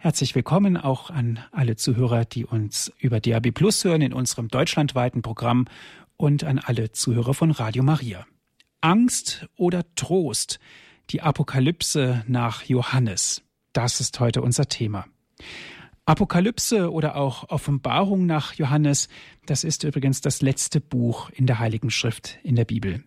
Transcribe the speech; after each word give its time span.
Herzlich 0.00 0.36
willkommen 0.36 0.76
auch 0.76 1.10
an 1.10 1.40
alle 1.50 1.74
Zuhörer, 1.74 2.24
die 2.24 2.44
uns 2.44 2.92
über 3.00 3.18
DAB 3.18 3.50
Plus 3.50 3.82
hören 3.82 4.00
in 4.00 4.12
unserem 4.12 4.46
deutschlandweiten 4.46 5.22
Programm 5.22 5.64
und 6.16 6.44
an 6.44 6.60
alle 6.60 6.92
Zuhörer 6.92 7.34
von 7.34 7.50
Radio 7.50 7.82
Maria. 7.82 8.24
Angst 8.80 9.48
oder 9.56 9.82
Trost? 9.96 10.60
Die 11.10 11.20
Apokalypse 11.20 12.22
nach 12.28 12.62
Johannes. 12.62 13.42
Das 13.72 13.98
ist 13.98 14.20
heute 14.20 14.40
unser 14.40 14.68
Thema. 14.68 15.04
Apokalypse 16.06 16.92
oder 16.92 17.16
auch 17.16 17.48
Offenbarung 17.48 18.24
nach 18.24 18.54
Johannes, 18.54 19.08
das 19.46 19.64
ist 19.64 19.82
übrigens 19.82 20.20
das 20.20 20.42
letzte 20.42 20.80
Buch 20.80 21.28
in 21.30 21.48
der 21.48 21.58
Heiligen 21.58 21.90
Schrift 21.90 22.38
in 22.44 22.54
der 22.54 22.64
Bibel. 22.64 23.02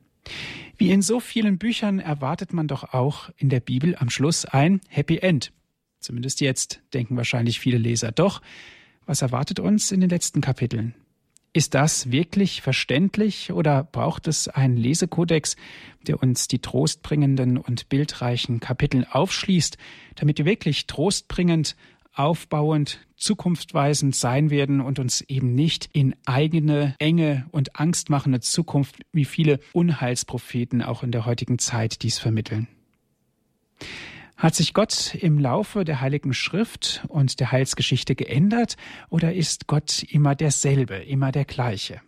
Wie 0.75 0.91
in 0.91 1.01
so 1.01 1.21
vielen 1.21 1.57
Büchern 1.57 1.99
erwartet 1.99 2.51
man 2.51 2.67
doch 2.67 2.93
auch 2.93 3.29
in 3.37 3.47
der 3.47 3.61
Bibel 3.61 3.95
am 3.95 4.09
Schluss 4.09 4.43
ein 4.43 4.81
Happy 4.89 5.19
End. 5.19 5.53
Zumindest 6.02 6.41
jetzt, 6.41 6.81
denken 6.93 7.15
wahrscheinlich 7.15 7.59
viele 7.59 7.77
Leser. 7.77 8.11
Doch, 8.11 8.41
was 9.05 9.21
erwartet 9.21 9.59
uns 9.59 9.91
in 9.91 10.02
den 10.02 10.09
letzten 10.09 10.41
Kapiteln? 10.41 10.95
Ist 11.53 11.73
das 11.73 12.12
wirklich 12.12 12.62
verständlich 12.62 13.52
oder 13.52 13.84
braucht 13.84 14.27
es 14.27 14.48
einen 14.48 14.77
Lesekodex, 14.77 15.58
der 16.08 16.22
uns 16.22 16.48
die 16.48 16.59
trostbringenden 16.59 17.58
und 17.58 17.89
bildreichen 17.89 18.59
Kapitel 18.59 19.05
aufschließt, 19.09 19.77
damit 20.16 20.38
wir 20.38 20.45
wirklich 20.45 20.88
trostbringend, 20.88 21.75
aufbauend, 22.13 22.99
zukunftweisend 23.16 24.16
sein 24.16 24.49
werden 24.49 24.81
und 24.81 24.97
uns 24.97 25.22
eben 25.22 25.53
nicht 25.53 25.89
in 25.94 26.16
eigene, 26.25 26.95
enge 26.99 27.45
und 27.52 27.80
angstmachende 27.80 28.39
Zukunft, 28.39 28.95
wie 29.11 29.25
viele 29.25 29.59
Unheilspropheten 29.73 30.81
auch 30.81 31.03
in 31.03 31.11
der 31.11 31.25
heutigen 31.25 31.59
Zeit 31.59 32.02
dies 32.02 32.17
vermitteln? 32.17 32.67
Hat 34.41 34.55
sich 34.55 34.73
Gott 34.73 35.13
im 35.13 35.38
Laufe 35.38 35.84
der 35.86 36.02
Heiligen 36.02 36.34
Schrift 36.34 37.05
und 37.09 37.40
der 37.40 37.52
Heilsgeschichte 37.52 38.16
geändert 38.16 38.76
oder 39.12 39.36
ist 39.36 39.67
Gott 39.67 40.02
immer 40.09 40.34
derselbe, 40.34 40.95
immer 40.95 41.31
der 41.31 41.45
gleiche? 41.45 42.02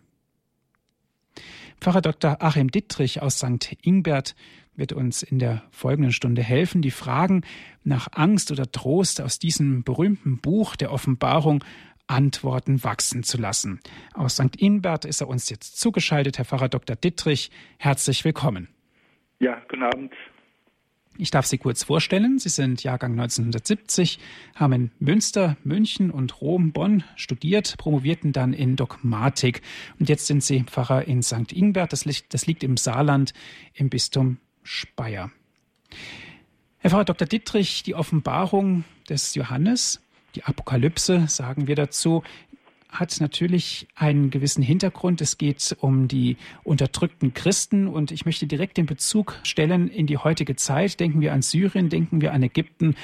Pfarrer 1.80 2.00
Dr. 2.00 2.38
Achim 2.42 2.72
Dittrich 2.72 3.22
aus 3.22 3.38
St. 3.38 3.76
Ingbert 3.82 4.34
wird 4.74 4.92
uns 4.92 5.22
in 5.22 5.38
der 5.38 5.62
folgenden 5.70 6.10
Stunde 6.10 6.42
helfen, 6.42 6.82
die 6.82 6.90
Fragen 6.90 7.42
nach 7.84 8.08
Angst 8.10 8.50
oder 8.50 8.68
Trost 8.68 9.20
aus 9.20 9.38
diesem 9.38 9.84
berühmten 9.84 10.40
Buch 10.40 10.74
der 10.74 10.90
Offenbarung 10.90 11.62
Antworten 12.08 12.82
wachsen 12.82 13.22
zu 13.22 13.38
lassen. 13.38 13.78
Aus 14.12 14.34
St. 14.34 14.56
Ingbert 14.60 15.04
ist 15.04 15.20
er 15.20 15.28
uns 15.28 15.50
jetzt 15.50 15.78
zugeschaltet, 15.78 16.38
Herr 16.38 16.46
Pfarrer 16.46 16.68
Dr. 16.68 16.96
Dittrich. 16.96 17.52
Herzlich 17.78 18.24
willkommen. 18.24 18.66
Ja, 19.38 19.62
guten 19.68 19.84
Abend. 19.84 20.12
Ich 21.16 21.30
darf 21.30 21.46
Sie 21.46 21.58
kurz 21.58 21.84
vorstellen. 21.84 22.40
Sie 22.40 22.48
sind 22.48 22.82
Jahrgang 22.82 23.12
1970, 23.12 24.18
haben 24.56 24.72
in 24.72 24.90
Münster, 24.98 25.56
München 25.62 26.10
und 26.10 26.40
Rom, 26.40 26.72
Bonn 26.72 27.04
studiert, 27.14 27.76
promovierten 27.78 28.32
dann 28.32 28.52
in 28.52 28.74
Dogmatik. 28.74 29.62
Und 30.00 30.08
jetzt 30.08 30.26
sind 30.26 30.42
Sie 30.42 30.64
Pfarrer 30.64 31.06
in 31.06 31.22
St. 31.22 31.52
Ingbert. 31.52 31.92
Das 31.92 32.04
liegt, 32.04 32.34
das 32.34 32.46
liegt 32.46 32.64
im 32.64 32.76
Saarland 32.76 33.32
im 33.74 33.90
Bistum 33.90 34.38
Speyer. 34.64 35.30
Herr 36.78 36.90
Pfarrer 36.90 37.04
Dr. 37.04 37.28
Dittrich, 37.28 37.84
die 37.84 37.94
Offenbarung 37.94 38.82
des 39.08 39.36
Johannes, 39.36 40.00
die 40.34 40.42
Apokalypse, 40.42 41.28
sagen 41.28 41.68
wir 41.68 41.76
dazu, 41.76 42.24
hat 42.94 43.20
natürlich 43.20 43.88
einen 43.96 44.30
gewissen 44.30 44.62
Hintergrund. 44.62 45.20
Es 45.20 45.36
geht 45.36 45.76
um 45.80 46.08
die 46.08 46.36
unterdrückten 46.62 47.34
Christen 47.34 47.88
und 47.88 48.10
ich 48.10 48.24
möchte 48.24 48.46
direkt 48.46 48.76
den 48.76 48.86
Bezug 48.86 49.38
stellen 49.42 49.88
in 49.88 50.06
die 50.06 50.16
heutige 50.16 50.56
Zeit. 50.56 51.00
Denken 51.00 51.20
wir 51.20 51.32
an 51.32 51.42
Syrien, 51.42 51.88
denken 51.88 52.20
wir 52.20 52.32
an 52.32 52.42
Ägypten, 52.42 52.94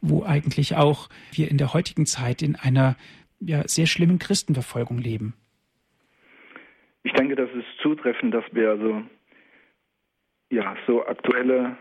wo 0.00 0.24
eigentlich 0.24 0.76
auch 0.76 1.08
wir 1.32 1.50
in 1.50 1.58
der 1.58 1.74
heutigen 1.74 2.06
Zeit 2.06 2.42
in 2.42 2.56
einer 2.56 2.96
ja, 3.40 3.66
sehr 3.66 3.86
schlimmen 3.86 4.18
Christenverfolgung 4.18 4.98
leben. 4.98 5.34
Ich 7.02 7.12
denke, 7.12 7.34
das 7.34 7.50
ist 7.50 7.66
zutreffend, 7.82 8.34
dass 8.34 8.44
wir 8.52 8.70
also 8.70 9.02
ja 10.50 10.76
so 10.86 11.04
aktuelle 11.06 11.76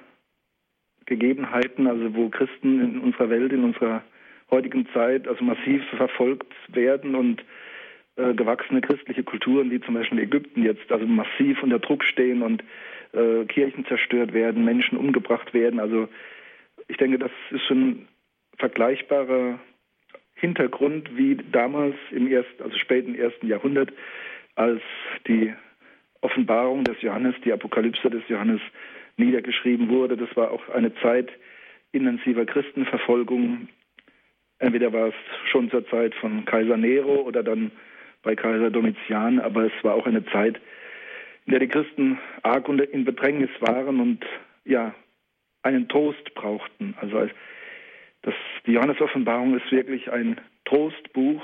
Gegebenheiten, 1.05 1.87
also 1.87 2.15
wo 2.15 2.29
Christen 2.29 2.81
in 2.81 2.99
unserer 2.99 3.29
Welt, 3.29 3.51
in 3.51 3.63
unserer 3.63 4.03
heutigen 4.51 4.87
Zeit 4.93 5.27
also 5.27 5.43
massiv 5.43 5.83
verfolgt 5.95 6.53
werden 6.69 7.15
und 7.15 7.43
äh, 8.15 8.33
gewachsene 8.33 8.81
christliche 8.81 9.23
Kulturen, 9.23 9.71
wie 9.71 9.79
zum 9.81 9.93
Beispiel 9.93 10.19
Ägypten 10.19 10.63
jetzt, 10.63 10.91
also 10.91 11.05
massiv 11.05 11.61
unter 11.63 11.79
Druck 11.79 12.03
stehen 12.03 12.41
und 12.41 12.63
äh, 13.13 13.45
Kirchen 13.45 13.85
zerstört 13.85 14.33
werden, 14.33 14.65
Menschen 14.65 14.97
umgebracht 14.97 15.53
werden. 15.53 15.79
Also 15.79 16.09
ich 16.87 16.97
denke, 16.97 17.19
das 17.19 17.31
ist 17.51 17.65
schon 17.65 18.07
vergleichbarer 18.57 19.59
Hintergrund 20.33 21.15
wie 21.17 21.35
damals 21.51 21.95
im 22.11 22.27
ersten, 22.27 22.63
also 22.63 22.77
späten 22.77 23.15
ersten 23.15 23.47
Jahrhundert, 23.47 23.91
als 24.55 24.81
die 25.27 25.53
Offenbarung 26.21 26.83
des 26.83 27.01
Johannes, 27.01 27.35
die 27.45 27.53
Apokalypse 27.53 28.09
des 28.09 28.23
Johannes 28.27 28.61
niedergeschrieben 29.17 29.89
wurde. 29.89 30.17
Das 30.17 30.35
war 30.35 30.51
auch 30.51 30.67
eine 30.69 30.93
Zeit 30.95 31.29
intensiver 31.91 32.45
Christenverfolgung, 32.45 33.69
Entweder 34.59 34.91
war 34.91 35.07
es 35.07 35.15
schon 35.49 35.69
zur 35.71 35.87
Zeit 35.89 36.13
von 36.15 36.45
Kaiser 36.45 36.77
Nero 36.77 37.21
oder 37.21 37.43
dann 37.43 37.71
bei 38.23 38.35
Kaiser 38.35 38.69
Domitian, 38.69 39.39
aber 39.39 39.65
es 39.65 39.83
war 39.83 39.95
auch 39.95 40.05
eine 40.05 40.25
Zeit, 40.25 40.59
in 41.45 41.51
der 41.51 41.59
die 41.59 41.67
Christen 41.67 42.19
arg 42.43 42.67
in 42.67 43.05
Bedrängnis 43.05 43.49
waren 43.61 43.99
und 43.99 44.25
ja, 44.65 44.93
einen 45.63 45.87
Trost 45.87 46.33
brauchten. 46.35 46.95
Also 46.99 47.27
das, 48.21 48.33
die 48.65 48.73
Johannes-Offenbarung 48.73 49.57
ist 49.57 49.71
wirklich 49.71 50.11
ein 50.11 50.39
Trostbuch. 50.65 51.41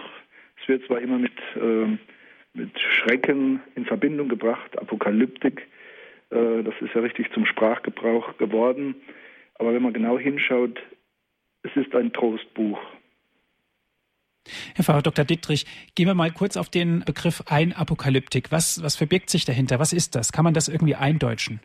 Es 0.62 0.68
wird 0.68 0.86
zwar 0.86 1.00
immer 1.00 1.18
mit, 1.18 1.34
äh, 1.56 1.98
mit 2.54 2.80
Schrecken 2.80 3.62
in 3.76 3.86
Verbindung 3.86 4.28
gebracht, 4.28 4.78
Apokalyptik, 4.78 5.68
äh, 6.32 6.64
das 6.64 6.74
ist 6.82 6.94
ja 6.94 7.02
richtig 7.02 7.32
zum 7.32 7.46
Sprachgebrauch 7.46 8.38
geworden, 8.38 8.96
aber 9.56 9.74
wenn 9.74 9.84
man 9.84 9.94
genau 9.94 10.20
hinschaut, 10.20 10.82
es 11.64 11.76
ist 11.76 11.96
ein 11.96 12.14
Trostbuch. 12.14 12.80
Herr 14.76 14.84
Pfarrer 14.84 15.02
Dr. 15.02 15.26
Dittrich, 15.26 15.66
gehen 15.96 16.08
wir 16.08 16.16
mal 16.16 16.32
kurz 16.32 16.58
auf 16.58 16.70
den 16.70 17.02
Begriff 17.02 17.44
ein 17.48 17.74
Apokalyptik. 17.74 18.52
Was, 18.52 18.84
was 18.84 18.96
verbirgt 18.96 19.30
sich 19.30 19.46
dahinter? 19.46 19.80
Was 19.80 19.94
ist 19.94 20.16
das? 20.16 20.32
Kann 20.32 20.44
man 20.44 20.54
das 20.54 20.68
irgendwie 20.68 20.96
eindeutschen? 20.96 21.60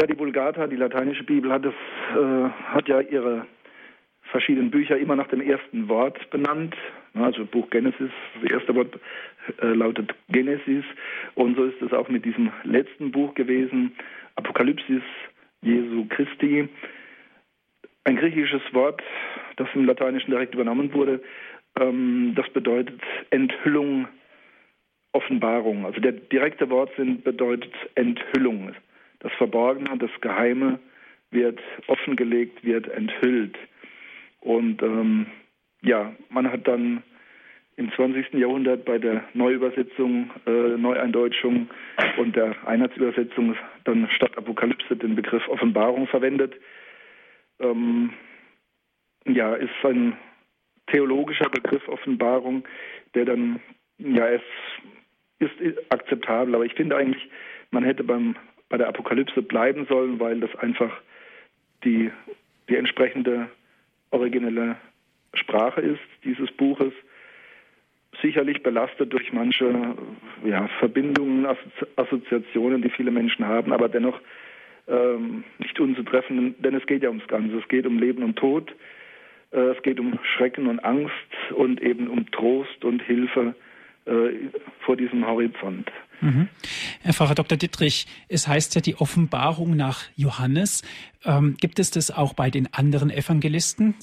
Ja, 0.00 0.06
die 0.06 0.18
Vulgata, 0.18 0.66
die 0.66 0.76
lateinische 0.76 1.24
Bibel, 1.24 1.52
hat, 1.52 1.64
es, 1.64 1.74
äh, 2.16 2.48
hat 2.72 2.88
ja 2.88 3.00
ihre 3.00 3.46
verschiedenen 4.30 4.70
Bücher 4.70 4.96
immer 4.96 5.16
nach 5.16 5.28
dem 5.28 5.40
ersten 5.40 5.88
Wort 5.88 6.30
benannt. 6.30 6.76
Also 7.14 7.44
Buch 7.44 7.68
Genesis, 7.70 8.10
das 8.40 8.50
erste 8.50 8.74
Wort 8.74 8.98
äh, 9.60 9.66
lautet 9.66 10.14
Genesis. 10.28 10.84
Und 11.34 11.56
so 11.56 11.64
ist 11.64 11.82
es 11.82 11.92
auch 11.92 12.08
mit 12.08 12.24
diesem 12.24 12.52
letzten 12.64 13.10
Buch 13.10 13.34
gewesen, 13.34 13.92
Apokalypsis 14.36 15.02
Jesu 15.62 16.06
Christi. 16.08 16.68
Ein 18.08 18.16
griechisches 18.16 18.62
Wort, 18.72 19.02
das 19.56 19.68
im 19.74 19.84
Lateinischen 19.84 20.30
direkt 20.30 20.54
übernommen 20.54 20.94
wurde. 20.94 21.20
Ähm, 21.78 22.32
das 22.36 22.48
bedeutet 22.48 22.98
Enthüllung, 23.28 24.08
Offenbarung. 25.12 25.84
Also 25.84 26.00
der 26.00 26.12
direkte 26.12 26.70
Wortsinn 26.70 27.20
bedeutet 27.20 27.70
Enthüllung. 27.96 28.72
Das 29.18 29.30
Verborgene, 29.34 29.90
das 29.98 30.10
Geheime 30.22 30.78
wird 31.32 31.60
offengelegt, 31.86 32.64
wird 32.64 32.88
enthüllt. 32.88 33.58
Und 34.40 34.82
ähm, 34.82 35.26
ja, 35.82 36.10
man 36.30 36.50
hat 36.50 36.66
dann 36.66 37.02
im 37.76 37.92
20. 37.92 38.32
Jahrhundert 38.32 38.86
bei 38.86 38.96
der 38.96 39.22
Neuübersetzung, 39.34 40.30
äh, 40.46 40.78
Neueindeutschung 40.78 41.68
und 42.16 42.36
der 42.36 42.56
Einheitsübersetzung 42.66 43.54
dann 43.84 44.08
statt 44.16 44.38
Apokalypse 44.38 44.96
den 44.96 45.14
Begriff 45.14 45.46
Offenbarung 45.48 46.06
verwendet. 46.06 46.54
Ähm, 47.60 48.12
ja, 49.26 49.54
ist 49.54 49.70
ein 49.84 50.16
theologischer 50.86 51.48
Begriff 51.50 51.86
Offenbarung, 51.88 52.64
der 53.14 53.26
dann, 53.26 53.60
ja, 53.98 54.28
es 54.28 54.42
ist 55.38 55.52
akzeptabel, 55.90 56.54
aber 56.54 56.64
ich 56.64 56.74
finde 56.74 56.96
eigentlich, 56.96 57.28
man 57.70 57.84
hätte 57.84 58.04
beim, 58.04 58.36
bei 58.68 58.78
der 58.78 58.88
Apokalypse 58.88 59.42
bleiben 59.42 59.86
sollen, 59.86 60.18
weil 60.18 60.40
das 60.40 60.54
einfach 60.56 60.92
die, 61.84 62.10
die 62.68 62.76
entsprechende 62.76 63.48
originelle 64.10 64.76
Sprache 65.34 65.80
ist 65.80 66.00
dieses 66.24 66.50
Buches. 66.52 66.92
Sicherlich 68.22 68.62
belastet 68.62 69.12
durch 69.12 69.32
manche 69.32 69.94
ja, 70.44 70.68
Verbindungen, 70.78 71.46
Assoziationen, 71.96 72.82
die 72.82 72.90
viele 72.90 73.10
Menschen 73.10 73.46
haben, 73.46 73.72
aber 73.72 73.88
dennoch 73.88 74.18
ähm, 74.88 75.44
nicht 75.58 75.78
unzutreffen, 75.78 76.54
denn 76.58 76.74
es 76.74 76.86
geht 76.86 77.02
ja 77.02 77.08
ums 77.08 77.26
Ganze. 77.28 77.58
Es 77.58 77.68
geht 77.68 77.86
um 77.86 77.98
Leben 77.98 78.22
und 78.22 78.36
Tod, 78.36 78.74
äh, 79.52 79.58
es 79.58 79.82
geht 79.82 80.00
um 80.00 80.18
Schrecken 80.22 80.66
und 80.66 80.80
Angst 80.80 81.12
und 81.54 81.80
eben 81.82 82.08
um 82.08 82.30
Trost 82.30 82.84
und 82.84 83.02
Hilfe 83.02 83.54
äh, 84.06 84.30
vor 84.80 84.96
diesem 84.96 85.26
Horizont. 85.26 85.90
Mhm. 86.20 86.48
Herr 87.02 87.12
Pfarrer 87.12 87.34
Dr. 87.34 87.56
Dittrich, 87.56 88.06
es 88.28 88.48
heißt 88.48 88.74
ja 88.74 88.80
die 88.80 88.96
Offenbarung 88.96 89.76
nach 89.76 90.00
Johannes. 90.16 90.82
Ähm, 91.24 91.56
gibt 91.60 91.78
es 91.78 91.90
das 91.90 92.10
auch 92.10 92.34
bei 92.34 92.50
den 92.50 92.68
anderen 92.72 93.10
Evangelisten? 93.10 93.94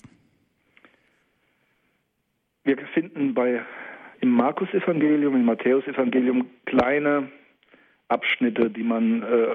wir 2.66 2.78
finden 2.94 3.34
bei 3.34 3.64
im 4.22 4.32
Markus-Evangelium, 4.32 5.36
im 5.36 5.46
Matthäus-Evangelium 5.46 6.48
kleine 6.66 7.30
Abschnitte, 8.08 8.70
die 8.70 8.84
man 8.84 9.22
äh, 9.22 9.48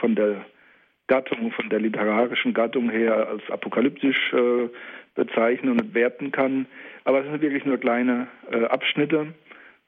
von 0.00 0.14
der 0.14 0.44
Gattung, 1.08 1.52
von 1.52 1.68
der 1.68 1.80
literarischen 1.80 2.54
Gattung 2.54 2.90
her 2.90 3.28
als 3.28 3.48
apokalyptisch 3.50 4.32
äh, 4.32 4.68
bezeichnen 5.14 5.80
und 5.80 5.94
werten 5.94 6.32
kann. 6.32 6.66
Aber 7.04 7.20
es 7.20 7.26
sind 7.26 7.40
wirklich 7.40 7.64
nur 7.64 7.78
kleine 7.78 8.28
äh, 8.50 8.64
Abschnitte, 8.64 9.34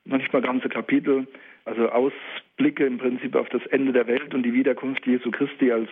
noch 0.04 0.18
nicht 0.18 0.32
mal 0.32 0.42
ganze 0.42 0.68
Kapitel, 0.68 1.26
also 1.64 1.88
Ausblicke 1.90 2.86
im 2.86 2.98
Prinzip 2.98 3.34
auf 3.34 3.48
das 3.50 3.64
Ende 3.66 3.92
der 3.92 4.06
Welt 4.06 4.32
und 4.34 4.42
die 4.42 4.54
Wiederkunft 4.54 5.06
Jesu 5.06 5.30
Christi 5.30 5.70
als 5.70 5.90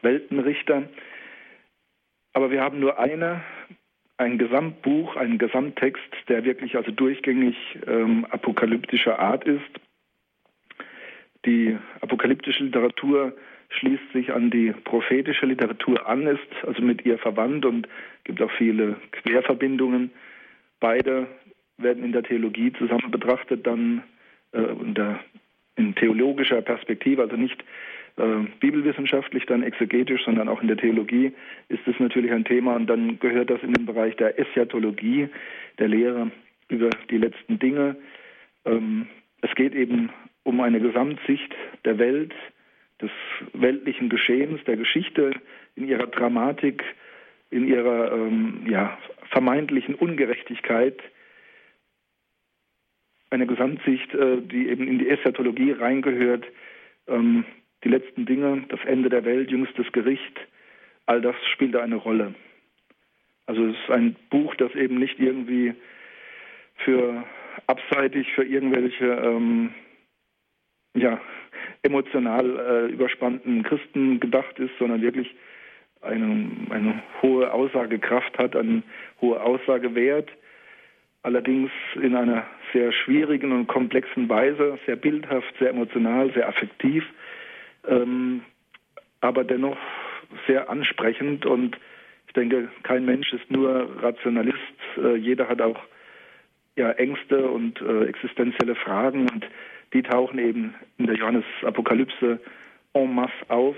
Weltenrichter. 0.00 0.88
Aber 2.32 2.50
wir 2.50 2.62
haben 2.62 2.80
nur 2.80 2.98
eine, 2.98 3.42
ein 4.16 4.38
Gesamtbuch, 4.38 5.16
einen 5.16 5.38
Gesamttext, 5.38 6.02
der 6.28 6.44
wirklich 6.44 6.76
also 6.76 6.90
durchgängig 6.90 7.56
ähm, 7.86 8.24
apokalyptischer 8.30 9.18
Art 9.18 9.44
ist. 9.44 9.60
Die 11.44 11.76
apokalyptische 12.00 12.64
Literatur 12.64 13.34
schließt 13.78 14.12
sich 14.12 14.32
an 14.32 14.50
die 14.50 14.72
prophetische 14.84 15.46
Literatur 15.46 16.06
an, 16.06 16.26
ist 16.26 16.40
also 16.66 16.82
mit 16.82 17.04
ihr 17.04 17.18
verwandt 17.18 17.64
und 17.64 17.88
gibt 18.24 18.40
auch 18.42 18.50
viele 18.52 18.96
Querverbindungen. 19.12 20.10
Beide 20.80 21.26
werden 21.78 22.04
in 22.04 22.12
der 22.12 22.22
Theologie 22.22 22.72
zusammen 22.72 23.10
betrachtet, 23.10 23.66
dann 23.66 24.02
äh, 24.52 24.60
unter, 24.60 25.20
in 25.76 25.94
theologischer 25.94 26.62
Perspektive, 26.62 27.22
also 27.22 27.36
nicht 27.36 27.62
äh, 28.16 28.46
bibelwissenschaftlich, 28.60 29.46
dann 29.46 29.62
exegetisch, 29.62 30.24
sondern 30.24 30.48
auch 30.48 30.60
in 30.60 30.68
der 30.68 30.76
Theologie 30.76 31.32
ist 31.68 31.86
es 31.86 31.98
natürlich 31.98 32.32
ein 32.32 32.44
Thema 32.44 32.76
und 32.76 32.86
dann 32.86 33.18
gehört 33.18 33.50
das 33.50 33.62
in 33.62 33.72
den 33.72 33.86
Bereich 33.86 34.16
der 34.16 34.38
Eschatologie, 34.38 35.28
der 35.78 35.88
Lehre 35.88 36.30
über 36.68 36.90
die 37.10 37.18
letzten 37.18 37.58
Dinge. 37.58 37.96
Ähm, 38.64 39.06
es 39.40 39.54
geht 39.54 39.74
eben 39.74 40.10
um 40.44 40.60
eine 40.60 40.80
Gesamtsicht 40.80 41.54
der 41.84 41.98
Welt, 41.98 42.32
des 43.02 43.10
weltlichen 43.52 44.08
Geschehens, 44.08 44.62
der 44.64 44.76
Geschichte 44.76 45.32
in 45.74 45.88
ihrer 45.88 46.06
Dramatik, 46.06 46.82
in 47.50 47.66
ihrer 47.66 48.12
ähm, 48.12 48.64
ja, 48.68 48.98
vermeintlichen 49.30 49.94
Ungerechtigkeit. 49.94 50.98
Eine 53.30 53.46
Gesamtsicht, 53.46 54.14
äh, 54.14 54.40
die 54.40 54.68
eben 54.68 54.88
in 54.88 54.98
die 54.98 55.08
Eschatologie 55.08 55.72
reingehört, 55.72 56.46
ähm, 57.08 57.44
die 57.84 57.88
letzten 57.88 58.26
Dinge, 58.26 58.64
das 58.68 58.80
Ende 58.84 59.08
der 59.08 59.24
Welt, 59.24 59.50
jüngstes 59.50 59.90
Gericht, 59.92 60.38
all 61.06 61.20
das 61.20 61.34
spielt 61.52 61.74
da 61.74 61.80
eine 61.80 61.96
Rolle. 61.96 62.34
Also 63.46 63.66
es 63.66 63.76
ist 63.76 63.90
ein 63.90 64.16
Buch, 64.30 64.54
das 64.54 64.74
eben 64.74 64.98
nicht 64.98 65.18
irgendwie 65.18 65.74
für 66.76 67.24
abseitig 67.66 68.32
für 68.34 68.44
irgendwelche 68.44 69.06
ähm, 69.06 69.74
ja, 70.94 71.20
emotional 71.82 72.58
äh, 72.58 72.92
überspannten 72.92 73.62
Christen 73.62 74.20
gedacht 74.20 74.58
ist, 74.58 74.72
sondern 74.78 75.02
wirklich 75.02 75.34
eine, 76.00 76.50
eine 76.70 77.02
hohe 77.22 77.52
Aussagekraft 77.52 78.36
hat, 78.38 78.56
einen 78.56 78.82
hohe 79.20 79.40
Aussagewert, 79.40 80.28
allerdings 81.22 81.70
in 81.94 82.16
einer 82.16 82.44
sehr 82.72 82.92
schwierigen 82.92 83.52
und 83.52 83.68
komplexen 83.68 84.28
Weise, 84.28 84.78
sehr 84.86 84.96
bildhaft, 84.96 85.52
sehr 85.58 85.70
emotional, 85.70 86.32
sehr 86.32 86.48
affektiv, 86.48 87.04
ähm, 87.86 88.42
aber 89.20 89.44
dennoch 89.44 89.78
sehr 90.46 90.68
ansprechend. 90.68 91.46
Und 91.46 91.76
ich 92.26 92.32
denke, 92.32 92.68
kein 92.82 93.04
Mensch 93.04 93.32
ist 93.32 93.50
nur 93.50 93.88
Rationalist, 94.02 94.58
äh, 94.96 95.16
jeder 95.16 95.48
hat 95.48 95.60
auch 95.60 95.80
ja, 96.76 96.90
Ängste 96.92 97.48
und 97.48 97.80
äh, 97.80 98.06
existenzielle 98.06 98.74
Fragen. 98.74 99.28
Und 99.28 99.46
die 99.92 100.02
tauchen 100.02 100.38
eben 100.38 100.74
in 100.98 101.06
der 101.06 101.16
Johannes-Apokalypse 101.16 102.40
en 102.94 103.14
masse 103.14 103.32
auf, 103.48 103.76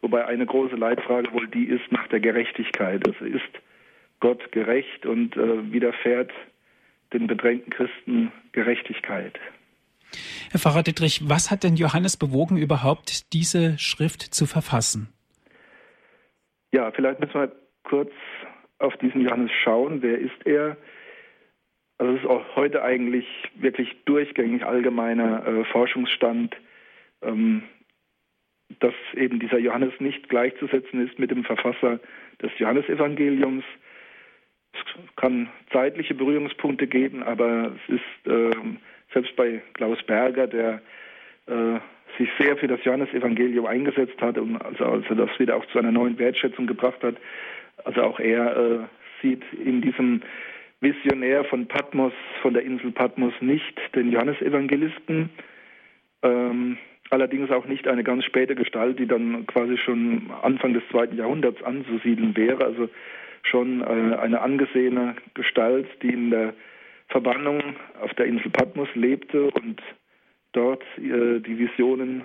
wobei 0.00 0.26
eine 0.26 0.46
große 0.46 0.76
Leitfrage 0.76 1.32
wohl 1.32 1.48
die 1.48 1.64
ist 1.64 1.90
nach 1.90 2.08
der 2.08 2.20
Gerechtigkeit. 2.20 3.06
Also 3.06 3.24
ist 3.24 3.42
Gott 4.20 4.52
gerecht 4.52 5.06
und 5.06 5.36
äh, 5.36 5.72
widerfährt 5.72 6.30
den 7.12 7.26
bedrängten 7.26 7.72
Christen 7.72 8.32
Gerechtigkeit. 8.52 9.38
Herr 10.50 10.60
Pfarrer 10.60 10.82
Dittrich, 10.82 11.28
was 11.28 11.50
hat 11.50 11.64
denn 11.64 11.76
Johannes 11.76 12.16
bewogen, 12.16 12.56
überhaupt 12.56 13.32
diese 13.32 13.78
Schrift 13.78 14.22
zu 14.34 14.46
verfassen? 14.46 15.08
Ja, 16.72 16.90
vielleicht 16.92 17.20
müssen 17.20 17.34
wir 17.34 17.52
kurz 17.84 18.12
auf 18.78 18.96
diesen 18.98 19.20
Johannes 19.20 19.50
schauen. 19.62 20.02
Wer 20.02 20.18
ist 20.18 20.46
er? 20.46 20.76
Also 22.02 22.14
es 22.14 22.22
ist 22.22 22.28
auch 22.28 22.56
heute 22.56 22.82
eigentlich 22.82 23.28
wirklich 23.54 23.94
durchgängig 24.06 24.66
allgemeiner 24.66 25.46
äh, 25.46 25.64
Forschungsstand, 25.66 26.56
ähm, 27.22 27.62
dass 28.80 28.94
eben 29.14 29.38
dieser 29.38 29.58
Johannes 29.58 29.92
nicht 30.00 30.28
gleichzusetzen 30.28 31.06
ist 31.06 31.20
mit 31.20 31.30
dem 31.30 31.44
Verfasser 31.44 32.00
des 32.42 32.50
Johannesevangeliums. 32.58 33.62
Es 34.72 34.80
kann 35.14 35.48
zeitliche 35.72 36.14
Berührungspunkte 36.14 36.88
geben, 36.88 37.22
aber 37.22 37.70
es 37.86 37.94
ist 37.94 38.32
äh, 38.32 38.50
selbst 39.12 39.36
bei 39.36 39.62
Klaus 39.74 40.02
Berger, 40.02 40.48
der 40.48 40.82
äh, 41.46 41.78
sich 42.18 42.28
sehr 42.36 42.56
für 42.56 42.66
das 42.66 42.82
Johannesevangelium 42.82 43.66
eingesetzt 43.66 44.20
hat 44.20 44.38
und 44.38 44.56
also, 44.56 44.86
also 44.86 45.14
das 45.14 45.30
wieder 45.38 45.54
auch 45.54 45.66
zu 45.66 45.78
einer 45.78 45.92
neuen 45.92 46.18
Wertschätzung 46.18 46.66
gebracht 46.66 47.00
hat. 47.04 47.14
Also 47.84 48.02
auch 48.02 48.18
er 48.18 48.56
äh, 48.56 48.78
sieht 49.22 49.44
in 49.52 49.80
diesem 49.82 50.22
Visionär 50.82 51.44
von 51.44 51.68
Patmos, 51.68 52.12
von 52.42 52.54
der 52.54 52.64
Insel 52.64 52.90
Patmos, 52.90 53.32
nicht 53.40 53.80
den 53.94 54.10
Johannesevangelisten, 54.10 55.30
ähm, 56.22 56.76
allerdings 57.10 57.50
auch 57.52 57.66
nicht 57.66 57.86
eine 57.86 58.02
ganz 58.02 58.24
späte 58.24 58.56
Gestalt, 58.56 58.98
die 58.98 59.06
dann 59.06 59.46
quasi 59.46 59.78
schon 59.78 60.30
Anfang 60.42 60.74
des 60.74 60.82
zweiten 60.90 61.16
Jahrhunderts 61.16 61.62
anzusiedeln 61.62 62.36
wäre, 62.36 62.64
also 62.64 62.88
schon 63.42 63.80
äh, 63.80 64.16
eine 64.16 64.40
angesehene 64.40 65.14
Gestalt, 65.34 65.86
die 66.02 66.12
in 66.12 66.30
der 66.30 66.52
Verbannung 67.08 67.62
auf 68.00 68.12
der 68.14 68.26
Insel 68.26 68.50
Patmos 68.50 68.88
lebte 68.94 69.50
und 69.50 69.80
dort 70.50 70.82
äh, 70.98 71.38
die 71.40 71.58
Visionen 71.58 72.22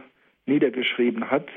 niedergeschrieben 0.47 1.29
hat. 1.29 1.47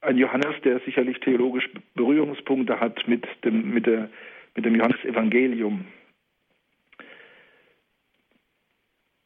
Ein 0.00 0.16
Johannes, 0.16 0.54
der 0.64 0.78
sicherlich 0.80 1.18
theologisch 1.20 1.68
Berührungspunkte 1.94 2.78
hat 2.78 3.06
mit, 3.08 3.26
dem, 3.44 3.74
mit 3.74 3.86
der 3.86 4.10
mit 4.60 4.66
dem 4.66 4.74
Johannesevangelium. 4.74 5.86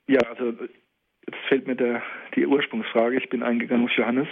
Ja, 0.07 0.21
also 0.21 0.53
jetzt 1.27 1.39
fällt 1.49 1.67
mir 1.67 1.75
der, 1.75 2.03
die 2.37 2.47
Ursprungsfrage. 2.47 3.17
Ich 3.17 3.29
bin 3.29 3.43
eingegangen 3.43 3.87
auf 3.87 3.91
Johannes. 3.93 4.29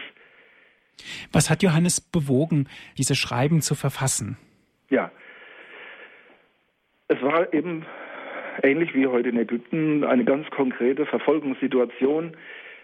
Was 1.33 1.51
hat 1.51 1.63
Johannes 1.63 2.01
bewogen, 2.01 2.69
diese 2.99 3.17
Schreiben 3.17 3.63
zu 3.63 3.75
verfassen? 3.75 4.37
Ja, 4.91 5.11
es 7.09 7.21
war 7.21 7.53
eben 7.53 7.85
ähnlich 8.63 8.95
wie 8.95 9.07
heute 9.07 9.31
in 9.31 9.39
Ägypten 9.39 10.05
eine 10.05 10.25
ganz 10.25 10.49
konkrete 10.51 11.07
Verfolgungssituation, 11.07 12.37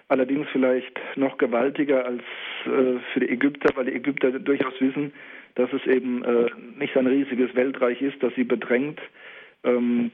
allerdings 0.09 0.49
vielleicht 0.53 0.99
noch 1.17 1.39
gewaltiger 1.39 2.05
als 2.05 2.23
äh, 2.65 2.99
für 3.13 3.21
die 3.21 3.29
Ägypter, 3.29 3.77
weil 3.77 3.87
die 3.87 3.95
Ägypter 3.95 4.33
durchaus 4.33 4.81
wissen, 4.81 5.13
dass 5.55 5.73
es 5.73 5.87
eben 5.87 6.25
äh, 6.25 6.47
nicht 6.79 6.97
ein 6.97 7.07
riesiges 7.07 7.55
Weltreich 7.55 8.01
ist, 8.03 8.23
das 8.23 8.35
sie 8.35 8.45
bedrängt. 8.45 9.01
Ähm, 9.65 10.11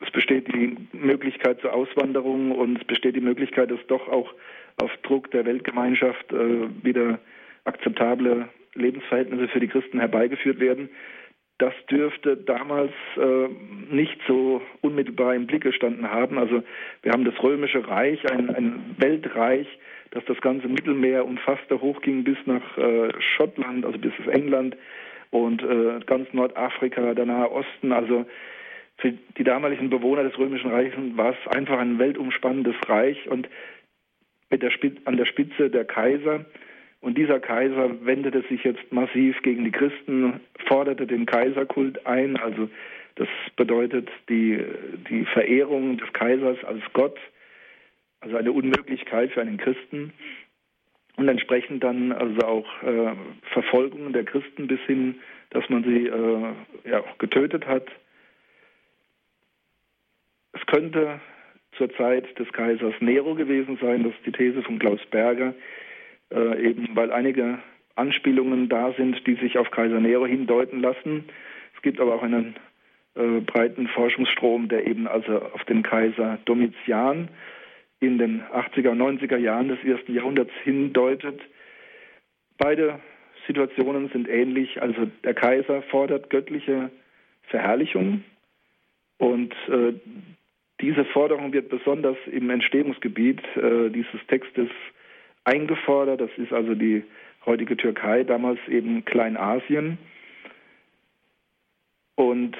es 0.00 0.10
besteht 0.10 0.48
die 0.48 0.76
Möglichkeit 0.92 1.60
zur 1.60 1.74
Auswanderung 1.74 2.52
und 2.52 2.78
es 2.78 2.84
besteht 2.86 3.16
die 3.16 3.20
Möglichkeit, 3.20 3.70
dass 3.70 3.84
doch 3.88 4.08
auch 4.08 4.32
auf 4.76 4.90
Druck 5.02 5.30
der 5.30 5.44
Weltgemeinschaft 5.44 6.32
äh, 6.32 6.68
wieder 6.84 7.18
akzeptable 7.64 8.48
Lebensverhältnisse 8.74 9.48
für 9.48 9.60
die 9.60 9.68
Christen 9.68 9.98
herbeigeführt 9.98 10.60
werden. 10.60 10.88
Das 11.58 11.74
dürfte 11.90 12.36
damals 12.36 12.92
äh, 13.16 13.48
nicht 13.90 14.18
so 14.28 14.62
unmittelbar 14.80 15.34
im 15.34 15.46
Blick 15.46 15.62
gestanden 15.62 16.08
haben. 16.08 16.38
Also 16.38 16.62
wir 17.02 17.12
haben 17.12 17.24
das 17.24 17.42
römische 17.42 17.86
Reich, 17.86 18.30
ein, 18.30 18.54
ein 18.54 18.94
Weltreich, 18.98 19.66
dass 20.12 20.24
das 20.26 20.40
ganze 20.40 20.68
Mittelmeer 20.68 21.24
umfasste, 21.24 21.80
hochging 21.80 22.22
bis 22.22 22.38
nach 22.46 22.78
äh, 22.78 23.10
Schottland, 23.20 23.84
also 23.84 23.98
bis 23.98 24.12
nach 24.20 24.32
England 24.32 24.76
und 25.30 25.62
äh, 25.62 26.00
ganz 26.06 26.32
Nordafrika, 26.32 27.14
der 27.14 27.26
Nahe 27.26 27.50
Osten. 27.50 27.92
Also 27.92 28.24
für 28.98 29.12
die 29.36 29.44
damaligen 29.44 29.90
Bewohner 29.90 30.22
des 30.22 30.38
Römischen 30.38 30.70
Reiches 30.70 30.94
war 31.16 31.32
es 31.32 31.56
einfach 31.56 31.78
ein 31.78 31.98
weltumspannendes 31.98 32.76
Reich 32.88 33.28
und 33.28 33.48
mit 34.50 34.62
der 34.62 34.70
Spitze, 34.70 35.00
an 35.04 35.16
der 35.16 35.26
Spitze 35.26 35.70
der 35.70 35.84
Kaiser. 35.84 36.44
Und 37.00 37.16
dieser 37.16 37.38
Kaiser 37.40 38.04
wendete 38.04 38.42
sich 38.48 38.64
jetzt 38.64 38.92
massiv 38.92 39.40
gegen 39.42 39.64
die 39.64 39.70
Christen, 39.70 40.40
forderte 40.66 41.06
den 41.06 41.26
Kaiserkult 41.26 42.06
ein. 42.06 42.36
Also 42.36 42.68
das 43.14 43.28
bedeutet 43.56 44.08
die, 44.28 44.62
die 45.08 45.24
Verehrung 45.26 45.98
des 45.98 46.12
Kaisers 46.12 46.62
als 46.64 46.82
Gott 46.92 47.18
also 48.20 48.36
eine 48.36 48.50
Unmöglichkeit 48.50 49.30
für 49.32 49.40
einen 49.40 49.58
Christen. 49.58 50.12
Und 51.16 51.28
entsprechend 51.28 51.82
dann 51.82 52.12
also 52.12 52.40
auch 52.40 52.82
äh, 52.82 53.14
Verfolgung 53.52 54.12
der 54.12 54.24
Christen 54.24 54.66
bis 54.66 54.80
hin, 54.86 55.16
dass 55.50 55.68
man 55.68 55.82
sie 55.84 56.06
äh, 56.06 56.90
ja, 56.90 57.04
getötet 57.18 57.66
hat. 57.66 57.86
könnte 60.68 61.20
zur 61.76 61.92
Zeit 61.94 62.38
des 62.38 62.52
Kaisers 62.52 62.94
Nero 63.00 63.34
gewesen 63.34 63.78
sein, 63.80 64.04
das 64.04 64.12
ist 64.12 64.26
die 64.26 64.32
These 64.32 64.62
von 64.62 64.78
Klaus 64.78 65.00
Berger, 65.10 65.54
äh, 66.32 66.68
eben 66.68 66.88
weil 66.94 67.12
einige 67.12 67.58
Anspielungen 67.94 68.68
da 68.68 68.92
sind, 68.92 69.26
die 69.26 69.34
sich 69.34 69.58
auf 69.58 69.70
Kaiser 69.70 70.00
Nero 70.00 70.26
hindeuten 70.26 70.80
lassen. 70.80 71.24
Es 71.76 71.82
gibt 71.82 72.00
aber 72.00 72.14
auch 72.14 72.22
einen 72.22 72.56
äh, 73.14 73.40
breiten 73.40 73.88
Forschungsstrom, 73.88 74.68
der 74.68 74.86
eben 74.86 75.08
also 75.08 75.42
auf 75.42 75.64
den 75.64 75.82
Kaiser 75.82 76.38
Domitian 76.44 77.28
in 78.00 78.18
den 78.18 78.42
80er 78.42 78.90
und 78.90 79.00
90er 79.00 79.38
Jahren 79.38 79.68
des 79.68 79.82
ersten 79.84 80.14
Jahrhunderts 80.14 80.52
hindeutet. 80.62 81.40
Beide 82.56 83.00
Situationen 83.46 84.08
sind 84.10 84.28
ähnlich. 84.28 84.80
Also 84.80 85.10
der 85.24 85.34
Kaiser 85.34 85.82
fordert 85.82 86.30
göttliche 86.30 86.90
Verherrlichung 87.48 88.22
und 89.18 89.52
äh, 89.68 89.94
diese 90.80 91.04
Forderung 91.06 91.52
wird 91.52 91.68
besonders 91.70 92.16
im 92.30 92.50
Entstehungsgebiet 92.50 93.40
äh, 93.56 93.90
dieses 93.90 94.24
Textes 94.28 94.68
eingefordert. 95.44 96.20
Das 96.20 96.30
ist 96.36 96.52
also 96.52 96.74
die 96.74 97.04
heutige 97.46 97.76
Türkei, 97.76 98.24
damals 98.24 98.58
eben 98.68 99.04
Kleinasien. 99.04 99.98
Und 102.16 102.56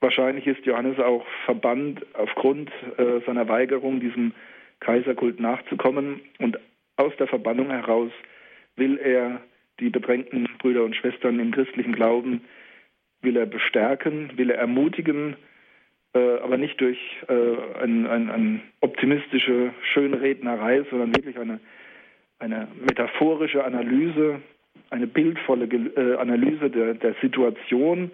wahrscheinlich 0.00 0.46
ist 0.46 0.64
Johannes 0.64 0.98
auch 0.98 1.26
verbannt 1.44 2.04
aufgrund 2.14 2.70
äh, 2.98 3.20
seiner 3.26 3.48
Weigerung, 3.48 4.00
diesem 4.00 4.32
Kaiserkult 4.80 5.40
nachzukommen. 5.40 6.20
Und 6.38 6.58
aus 6.96 7.12
der 7.18 7.26
Verbannung 7.26 7.70
heraus 7.70 8.12
will 8.76 8.98
er 8.98 9.40
die 9.80 9.90
bedrängten 9.90 10.48
Brüder 10.58 10.84
und 10.84 10.96
Schwestern 10.96 11.40
im 11.40 11.50
christlichen 11.50 11.94
Glauben, 11.94 12.42
will 13.22 13.36
er 13.36 13.46
bestärken, 13.46 14.30
will 14.36 14.50
er 14.50 14.58
ermutigen, 14.58 15.36
äh, 16.14 16.38
aber 16.38 16.56
nicht 16.56 16.80
durch 16.80 16.98
äh, 17.28 17.82
eine 17.82 18.08
ein, 18.10 18.30
ein 18.30 18.62
optimistische 18.80 19.74
Schönrednerei, 19.92 20.84
sondern 20.90 21.14
wirklich 21.14 21.38
eine, 21.38 21.60
eine 22.38 22.68
metaphorische 22.80 23.64
Analyse, 23.64 24.40
eine 24.90 25.06
bildvolle 25.06 25.66
äh, 25.66 26.16
Analyse 26.16 26.70
der, 26.70 26.94
der 26.94 27.14
Situation, 27.20 28.10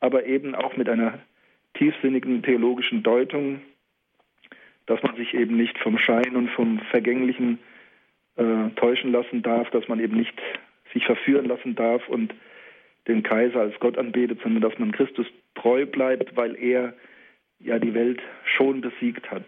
aber 0.00 0.26
eben 0.26 0.54
auch 0.54 0.76
mit 0.76 0.88
einer 0.88 1.18
tiefsinnigen 1.74 2.42
theologischen 2.42 3.02
Deutung, 3.02 3.60
dass 4.86 5.02
man 5.02 5.16
sich 5.16 5.34
eben 5.34 5.56
nicht 5.56 5.78
vom 5.78 5.98
Schein 5.98 6.36
und 6.36 6.48
vom 6.50 6.80
Vergänglichen 6.90 7.58
äh, 8.36 8.70
täuschen 8.76 9.12
lassen 9.12 9.42
darf, 9.42 9.68
dass 9.70 9.88
man 9.88 10.00
eben 10.00 10.16
nicht 10.16 10.40
sich 10.92 11.04
verführen 11.04 11.46
lassen 11.46 11.74
darf 11.74 12.08
und 12.08 12.34
den 13.08 13.22
Kaiser 13.22 13.60
als 13.60 13.78
Gott 13.80 13.98
anbetet, 13.98 14.40
sondern 14.42 14.62
dass 14.62 14.78
man 14.78 14.92
Christus 14.92 15.26
treu 15.54 15.86
bleibt, 15.86 16.36
weil 16.36 16.56
er 16.56 16.94
ja 17.60 17.78
die 17.78 17.94
Welt 17.94 18.20
schon 18.44 18.80
besiegt 18.80 19.30
hat. 19.30 19.44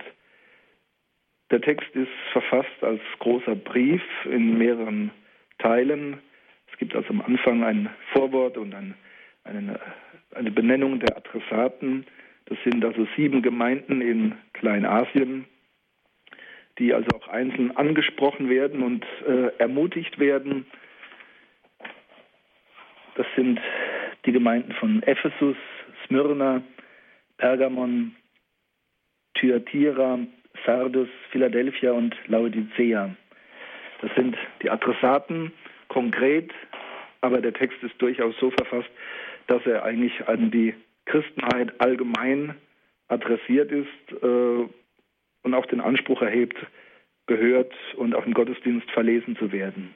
Der 1.50 1.60
Text 1.62 1.88
ist 1.94 2.10
verfasst 2.32 2.82
als 2.82 3.00
großer 3.20 3.54
Brief 3.54 4.02
in 4.24 4.58
mehreren 4.58 5.10
Teilen. 5.58 6.20
Es 6.70 6.78
gibt 6.78 6.94
also 6.94 7.08
am 7.08 7.22
Anfang 7.22 7.64
ein 7.64 7.88
Vorwort 8.12 8.58
und 8.58 8.74
ein, 8.74 8.94
eine, 9.44 9.80
eine 10.34 10.50
Benennung 10.50 11.00
der 11.00 11.16
Adressaten. 11.16 12.06
Das 12.46 12.58
sind 12.64 12.84
also 12.84 13.06
sieben 13.16 13.40
Gemeinden 13.40 14.02
in 14.02 14.34
Kleinasien, 14.52 15.46
die 16.78 16.92
also 16.92 17.08
auch 17.16 17.28
einzeln 17.28 17.74
angesprochen 17.76 18.50
werden 18.50 18.82
und 18.82 19.06
äh, 19.26 19.48
ermutigt 19.58 20.18
werden. 20.18 20.66
Das 23.14 23.26
sind 23.36 23.58
die 24.26 24.32
Gemeinden 24.32 24.72
von 24.72 25.02
Ephesus, 25.02 25.56
Smyrna, 26.06 26.62
Pergamon, 27.38 28.14
Thyatira, 29.34 30.18
Sardis, 30.64 31.08
Philadelphia 31.30 31.92
und 31.92 32.14
Laodicea. 32.26 33.14
Das 34.00 34.10
sind 34.14 34.36
die 34.62 34.70
Adressaten 34.70 35.52
konkret, 35.88 36.52
aber 37.20 37.40
der 37.40 37.52
Text 37.52 37.82
ist 37.82 38.00
durchaus 38.00 38.34
so 38.38 38.50
verfasst, 38.50 38.90
dass 39.46 39.64
er 39.66 39.84
eigentlich 39.84 40.28
an 40.28 40.50
die 40.50 40.74
Christenheit 41.06 41.80
allgemein 41.80 42.54
adressiert 43.08 43.72
ist 43.72 44.22
äh, 44.22 44.68
und 45.42 45.54
auch 45.54 45.66
den 45.66 45.80
Anspruch 45.80 46.22
erhebt, 46.22 46.58
gehört 47.26 47.72
und 47.96 48.14
auch 48.14 48.26
im 48.26 48.34
Gottesdienst 48.34 48.90
verlesen 48.90 49.36
zu 49.36 49.52
werden. 49.52 49.94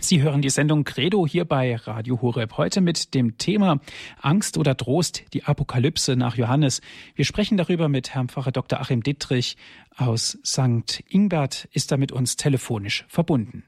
Sie 0.00 0.22
hören 0.22 0.42
die 0.42 0.50
Sendung 0.50 0.84
Credo 0.84 1.26
hier 1.26 1.44
bei 1.44 1.74
Radio 1.76 2.22
Horeb 2.22 2.56
heute 2.56 2.80
mit 2.80 3.14
dem 3.14 3.36
Thema 3.36 3.80
Angst 4.20 4.56
oder 4.56 4.76
Trost, 4.76 5.24
die 5.34 5.44
Apokalypse 5.44 6.16
nach 6.16 6.36
Johannes. 6.36 6.80
Wir 7.14 7.24
sprechen 7.24 7.56
darüber 7.56 7.88
mit 7.88 8.14
Herrn 8.14 8.28
Pfarrer 8.28 8.52
Dr. 8.52 8.80
Achim 8.80 9.02
Dittrich 9.02 9.56
aus 9.96 10.38
St. 10.46 11.02
Ingbert, 11.08 11.68
ist 11.72 11.90
da 11.90 11.96
mit 11.96 12.12
uns 12.12 12.36
telefonisch 12.36 13.04
verbunden. 13.08 13.64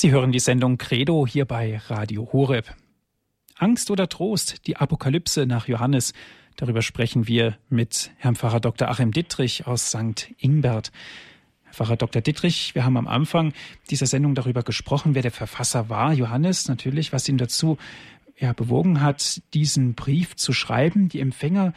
Sie 0.00 0.12
hören 0.12 0.32
die 0.32 0.38
Sendung 0.38 0.78
Credo 0.78 1.26
hier 1.26 1.44
bei 1.44 1.76
Radio 1.88 2.26
Horeb. 2.32 2.74
Angst 3.58 3.90
oder 3.90 4.08
Trost, 4.08 4.66
die 4.66 4.78
Apokalypse 4.78 5.44
nach 5.44 5.68
Johannes. 5.68 6.14
Darüber 6.56 6.80
sprechen 6.80 7.28
wir 7.28 7.58
mit 7.68 8.10
Herrn 8.16 8.34
Pfarrer 8.34 8.60
Dr. 8.60 8.88
Achim 8.88 9.12
Dittrich 9.12 9.66
aus 9.66 9.90
St. 9.90 10.34
Ingbert. 10.38 10.90
Herr 11.64 11.74
Pfarrer 11.74 11.96
Dr. 11.98 12.22
Dittrich, 12.22 12.74
wir 12.74 12.86
haben 12.86 12.96
am 12.96 13.08
Anfang 13.08 13.52
dieser 13.90 14.06
Sendung 14.06 14.34
darüber 14.34 14.62
gesprochen, 14.62 15.14
wer 15.14 15.20
der 15.20 15.32
Verfasser 15.32 15.90
war. 15.90 16.14
Johannes 16.14 16.66
natürlich, 16.66 17.12
was 17.12 17.28
ihn 17.28 17.36
dazu 17.36 17.76
ja, 18.38 18.54
bewogen 18.54 19.02
hat, 19.02 19.42
diesen 19.52 19.92
Brief 19.92 20.34
zu 20.34 20.54
schreiben. 20.54 21.10
Die 21.10 21.20
Empfänger 21.20 21.74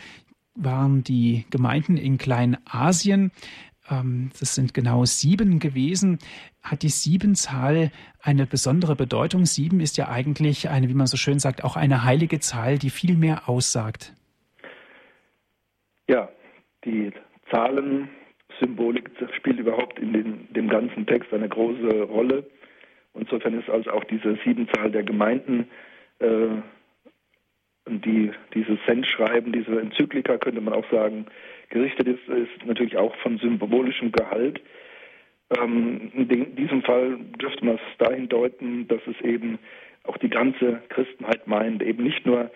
waren 0.55 1.03
die 1.03 1.45
Gemeinden 1.49 1.97
in 1.97 2.17
Kleinasien. 2.17 3.33
Ähm, 3.89 4.29
das 4.39 4.55
sind 4.55 4.73
genau 4.73 5.05
sieben 5.05 5.59
gewesen. 5.59 6.19
Hat 6.61 6.83
die 6.83 6.89
Siebenzahl 6.89 7.91
eine 8.21 8.45
besondere 8.45 8.95
Bedeutung? 8.95 9.45
Sieben 9.45 9.79
ist 9.79 9.97
ja 9.97 10.09
eigentlich 10.09 10.69
eine, 10.69 10.89
wie 10.89 10.93
man 10.93 11.07
so 11.07 11.17
schön 11.17 11.39
sagt, 11.39 11.63
auch 11.63 11.75
eine 11.75 12.03
heilige 12.03 12.39
Zahl, 12.39 12.77
die 12.77 12.89
viel 12.89 13.17
mehr 13.17 13.49
aussagt. 13.49 14.13
Ja, 16.07 16.29
die 16.85 17.11
Zahlensymbolik 17.51 19.09
spielt 19.37 19.59
überhaupt 19.59 19.99
in 19.99 20.13
den, 20.13 20.53
dem 20.53 20.69
ganzen 20.69 21.05
Text 21.05 21.33
eine 21.33 21.49
große 21.49 22.03
Rolle. 22.03 22.45
Insofern 23.13 23.59
ist 23.59 23.69
also 23.69 23.91
auch 23.91 24.03
diese 24.05 24.37
Siebenzahl 24.43 24.91
der 24.91 25.03
Gemeinden 25.03 25.67
äh, 26.19 26.47
die 27.87 28.31
dieses 28.53 28.77
Sendschreiben, 28.85 29.51
diese 29.51 29.79
Enzyklika 29.79 30.37
könnte 30.37 30.61
man 30.61 30.73
auch 30.73 30.89
sagen, 30.89 31.25
gerichtet 31.69 32.07
ist, 32.07 32.27
ist 32.27 32.65
natürlich 32.65 32.97
auch 32.97 33.15
von 33.17 33.37
symbolischem 33.39 34.11
Gehalt. 34.11 34.61
Ähm, 35.57 36.11
in 36.13 36.55
diesem 36.55 36.81
Fall 36.83 37.17
dürfte 37.41 37.65
man 37.65 37.75
es 37.75 37.97
dahin 37.97 38.29
deuten, 38.29 38.87
dass 38.87 39.01
es 39.07 39.19
eben 39.21 39.59
auch 40.03 40.17
die 40.17 40.29
ganze 40.29 40.81
Christenheit 40.89 41.47
meint, 41.47 41.81
eben 41.81 42.03
nicht 42.03 42.25
nur 42.25 42.51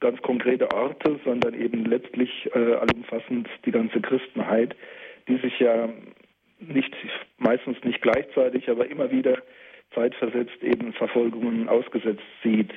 ganz 0.00 0.20
konkrete 0.22 0.70
Orte, 0.72 1.18
sondern 1.24 1.54
eben 1.54 1.84
letztlich 1.84 2.48
äh, 2.54 2.74
allumfassend 2.74 3.48
die 3.64 3.72
ganze 3.72 4.00
Christenheit, 4.00 4.76
die 5.28 5.36
sich 5.38 5.58
ja 5.58 5.88
nicht 6.60 6.94
meistens 7.38 7.76
nicht 7.84 8.00
gleichzeitig, 8.02 8.68
aber 8.68 8.90
immer 8.90 9.10
wieder 9.10 9.38
zeitversetzt 9.94 10.62
eben 10.62 10.92
Verfolgungen 10.92 11.68
ausgesetzt 11.68 12.22
sieht. 12.42 12.72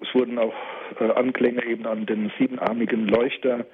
Es 0.00 0.14
wurden 0.14 0.38
auch 0.38 0.54
äh, 1.00 1.10
Anklänge 1.10 1.64
eben 1.64 1.86
an 1.86 2.06
den 2.06 2.30
siebenarmigen 2.38 3.08
Leuchter 3.08 3.66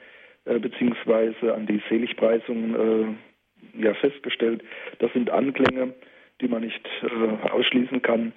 äh, 0.47 0.59
beziehungsweise 0.59 1.55
an 1.55 1.67
die 1.67 1.83
Seligpreisung 1.89 2.75
äh, 2.75 3.83
ja, 3.83 3.95
festgestellt. 3.95 4.63
Das 4.99 5.13
sind 5.13 5.31
Anklänge, 5.31 5.95
die 6.41 6.49
man 6.49 6.63
nicht 6.63 6.87
äh, 7.03 7.49
ausschließen 7.51 8.03
kann. 8.03 8.33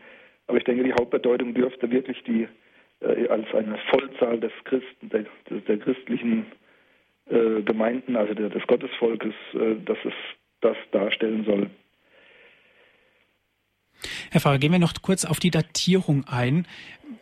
Aber 0.48 0.58
ich 0.58 0.64
denke, 0.64 0.84
die 0.84 0.94
Hauptbedeutung 0.94 1.54
dürfte 1.54 1.92
wirklich 1.92 2.24
die 2.24 2.48
äh, 3.02 3.28
als 3.28 3.54
eine 3.54 3.78
Vollzahl 3.90 4.40
des 4.40 4.54
Christen, 4.64 5.10
der, 5.10 5.26
der 5.50 5.78
christlichen 5.78 6.46
Gemeinden, 7.30 8.16
also 8.16 8.34
der, 8.34 8.48
des 8.48 8.66
Gottesvolkes, 8.68 9.34
dass 9.84 9.98
es 10.06 10.14
das 10.62 10.78
darstellen 10.92 11.44
soll. 11.44 11.70
Herr 14.32 14.42
Pfarrer, 14.42 14.60
gehen 14.60 14.72
wir 14.72 14.80
noch 14.80 14.94
kurz 15.02 15.26
auf 15.26 15.40
die 15.40 15.52
Datierung 15.52 16.26
ein. 16.28 16.66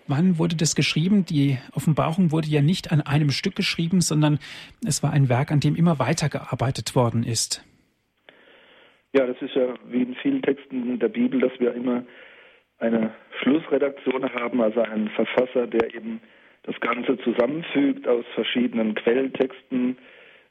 Wann 0.08 0.38
wurde 0.38 0.56
das 0.56 0.76
geschrieben? 0.76 1.26
Die 1.26 1.58
Offenbarung 1.74 2.32
wurde 2.32 2.48
ja 2.48 2.62
nicht 2.62 2.92
an 2.92 3.02
einem 3.02 3.32
Stück 3.32 3.56
geschrieben, 3.56 4.02
sondern 4.02 4.40
es 4.86 5.02
war 5.02 5.12
ein 5.12 5.30
Werk, 5.30 5.52
an 5.52 5.60
dem 5.60 5.76
immer 5.76 6.00
weitergearbeitet 6.00 6.96
worden 6.96 7.24
ist. 7.24 7.64
Ja, 9.14 9.26
das 9.26 9.38
ist 9.42 9.56
ja 9.56 9.74
wie 9.88 10.02
in 10.02 10.16
vielen 10.16 10.42
Texten 10.42 11.00
der 11.00 11.08
Bibel, 11.08 11.40
dass 11.40 11.58
wir 11.60 11.74
immer 11.74 12.04
eine 12.80 13.14
Schlussredaktion 13.42 14.32
haben, 14.34 14.62
also 14.62 14.82
einen 14.82 15.10
Verfasser, 15.10 15.68
der 15.68 15.94
eben 15.96 16.20
das 16.64 16.80
Ganze 16.82 17.18
zusammenfügt 17.20 18.08
aus 18.08 18.26
verschiedenen 18.34 18.96
Quelltexten, 18.96 19.98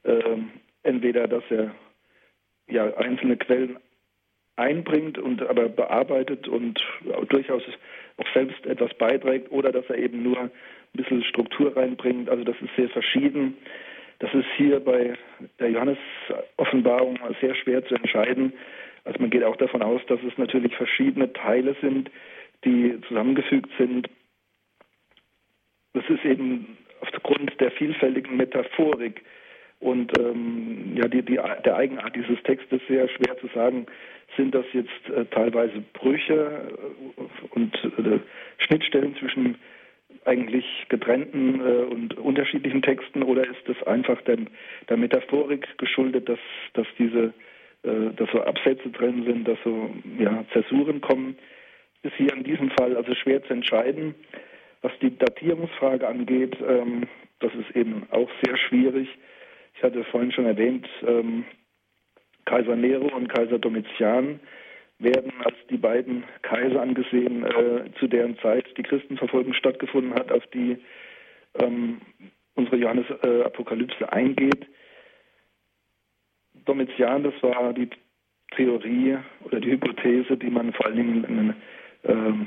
äh, 0.04 0.38
entweder 0.82 1.28
dass 1.28 1.44
er 1.50 1.74
ja 2.68 2.94
einzelne 2.96 3.36
Quellen 3.36 3.76
einbringt 4.56 5.18
und 5.18 5.42
aber 5.42 5.68
bearbeitet 5.68 6.48
und 6.48 6.80
durchaus 7.28 7.62
auch 8.16 8.32
selbst 8.32 8.64
etwas 8.66 8.94
beiträgt 8.94 9.50
oder 9.50 9.72
dass 9.72 9.88
er 9.88 9.98
eben 9.98 10.22
nur 10.22 10.38
ein 10.38 10.50
bisschen 10.92 11.24
Struktur 11.24 11.76
reinbringt. 11.76 12.28
Also 12.28 12.44
das 12.44 12.56
ist 12.60 12.74
sehr 12.76 12.88
verschieden. 12.88 13.56
Das 14.20 14.32
ist 14.32 14.46
hier 14.56 14.78
bei 14.78 15.14
der 15.58 15.70
Johannes-Offenbarung 15.70 17.18
sehr 17.40 17.54
schwer 17.56 17.84
zu 17.84 17.96
entscheiden. 17.96 18.52
Also 19.04 19.18
man 19.20 19.30
geht 19.30 19.42
auch 19.42 19.56
davon 19.56 19.82
aus, 19.82 20.00
dass 20.06 20.20
es 20.22 20.38
natürlich 20.38 20.74
verschiedene 20.76 21.32
Teile 21.32 21.74
sind, 21.80 22.10
die 22.64 22.98
zusammengefügt 23.08 23.70
sind. 23.76 24.08
Das 25.94 26.04
ist 26.08 26.24
eben 26.24 26.78
aufgrund 27.00 27.60
der 27.60 27.70
vielfältigen 27.72 28.36
Metaphorik 28.36 29.22
und 29.84 30.18
ähm, 30.18 30.96
ja, 30.96 31.06
die, 31.08 31.20
die, 31.22 31.38
der 31.64 31.76
Eigenart 31.76 32.16
dieses 32.16 32.42
Textes 32.44 32.80
sehr 32.88 33.06
schwer 33.06 33.36
zu 33.38 33.48
sagen, 33.48 33.84
sind 34.34 34.54
das 34.54 34.64
jetzt 34.72 35.10
äh, 35.14 35.26
teilweise 35.26 35.84
Brüche 35.92 36.70
äh, 36.72 37.50
und 37.50 37.74
äh, 37.98 38.18
Schnittstellen 38.56 39.14
zwischen 39.16 39.56
eigentlich 40.24 40.64
getrennten 40.88 41.60
äh, 41.60 41.84
und 41.84 42.16
unterschiedlichen 42.16 42.80
Texten 42.80 43.22
oder 43.22 43.42
ist 43.42 43.60
das 43.66 43.82
einfach 43.86 44.18
der, 44.22 44.38
der 44.88 44.96
Metaphorik 44.96 45.76
geschuldet, 45.76 46.30
dass, 46.30 46.38
dass 46.72 46.86
diese 46.98 47.34
äh, 47.82 48.10
dass 48.16 48.30
so 48.30 48.40
Absätze 48.40 48.88
drin 48.88 49.24
sind, 49.26 49.46
dass 49.46 49.58
so 49.64 49.90
ja, 50.18 50.46
Zäsuren 50.54 51.02
kommen, 51.02 51.36
ist 52.02 52.14
hier 52.16 52.32
in 52.32 52.42
diesem 52.42 52.70
Fall 52.70 52.96
also 52.96 53.14
schwer 53.14 53.44
zu 53.44 53.52
entscheiden. 53.52 54.14
Was 54.80 54.92
die 55.02 55.14
Datierungsfrage 55.18 56.08
angeht, 56.08 56.56
ähm, 56.66 57.02
das 57.40 57.52
ist 57.54 57.76
eben 57.76 58.04
auch 58.10 58.30
sehr 58.42 58.56
schwierig. 58.56 59.10
Ich 59.74 59.82
hatte 59.82 60.04
vorhin 60.04 60.32
schon 60.32 60.46
erwähnt, 60.46 60.88
ähm, 61.06 61.44
Kaiser 62.44 62.76
Nero 62.76 63.14
und 63.14 63.28
Kaiser 63.28 63.58
Domitian 63.58 64.40
werden 64.98 65.32
als 65.44 65.56
die 65.70 65.76
beiden 65.76 66.24
Kaiser 66.42 66.80
angesehen, 66.80 67.44
äh, 67.44 67.90
zu 67.98 68.06
deren 68.06 68.38
Zeit 68.38 68.66
die 68.76 68.82
Christenverfolgung 68.82 69.54
stattgefunden 69.54 70.14
hat, 70.14 70.30
auf 70.30 70.46
die 70.48 70.78
ähm, 71.60 72.00
unsere 72.54 72.76
Johannes-Apokalypse 72.76 74.04
äh, 74.04 74.08
eingeht. 74.08 74.66
Domitian, 76.64 77.24
das 77.24 77.34
war 77.42 77.72
die 77.72 77.90
Theorie 78.56 79.18
oder 79.44 79.60
die 79.60 79.72
Hypothese, 79.72 80.36
die 80.36 80.50
man 80.50 80.72
vor 80.72 80.86
allen 80.86 80.96
Dingen 80.96 81.24
in 81.24 81.36
den 81.36 81.54
ähm, 82.04 82.46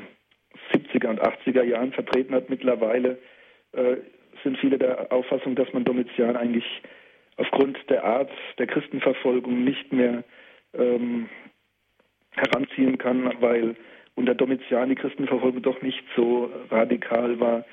70er 0.71 1.09
und 1.09 1.21
80er 1.21 1.63
Jahren 1.63 1.91
vertreten 1.91 2.33
hat. 2.33 2.49
Mittlerweile 2.49 3.19
äh, 3.73 3.97
sind 4.43 4.57
viele 4.57 4.77
der 4.77 5.11
Auffassung, 5.11 5.55
dass 5.55 5.71
man 5.73 5.83
Domitian 5.83 6.37
eigentlich 6.37 6.65
aufgrund 7.37 7.77
der 7.89 8.03
Art 8.03 8.31
der 8.57 8.67
Christenverfolgung 8.67 9.63
nicht 9.63 9.93
mehr 9.93 10.23
ähm, 10.73 11.29
heranziehen 12.31 12.97
kann, 12.97 13.31
weil 13.41 13.75
unter 14.15 14.35
Domitian 14.35 14.89
die 14.89 14.95
Christenverfolgung 14.95 15.61
doch 15.61 15.81
nicht 15.81 16.03
so 16.15 16.51
radikal 16.69 17.39
war, 17.39 17.65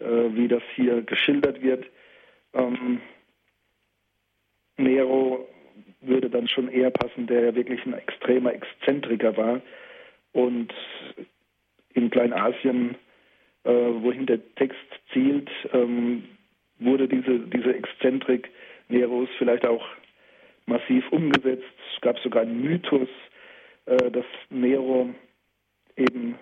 äh, 0.00 0.04
wie 0.34 0.48
das 0.48 0.62
hier 0.74 1.02
geschildert 1.02 1.62
wird. 1.62 1.86
Ähm, 2.52 3.00
Nero 4.76 5.48
würde 6.00 6.28
dann 6.28 6.48
schon 6.48 6.68
eher 6.68 6.90
passen, 6.90 7.26
der 7.26 7.42
ja 7.42 7.54
wirklich 7.54 7.84
ein 7.86 7.94
extremer 7.94 8.52
Exzentriker 8.52 9.36
war 9.36 9.60
und 10.32 10.74
in 11.94 12.10
Kleinasien, 12.10 12.96
äh, 13.64 13.70
wohin 13.70 14.26
der 14.26 14.40
Text 14.56 14.80
zielt, 15.12 15.50
ähm, 15.72 16.24
wurde 16.78 17.06
diese, 17.06 17.38
diese 17.38 17.74
Exzentrik 17.74 18.50
Neros 18.92 19.28
vielleicht 19.38 19.66
auch 19.66 19.84
massiv 20.66 21.10
umgesetzt. 21.10 21.64
Es 21.94 22.00
gab 22.00 22.18
sogar 22.20 22.42
einen 22.42 22.62
Mythos, 22.62 23.08
äh, 23.86 24.10
dass 24.10 24.26
Nero 24.50 25.10
eben 25.96 26.38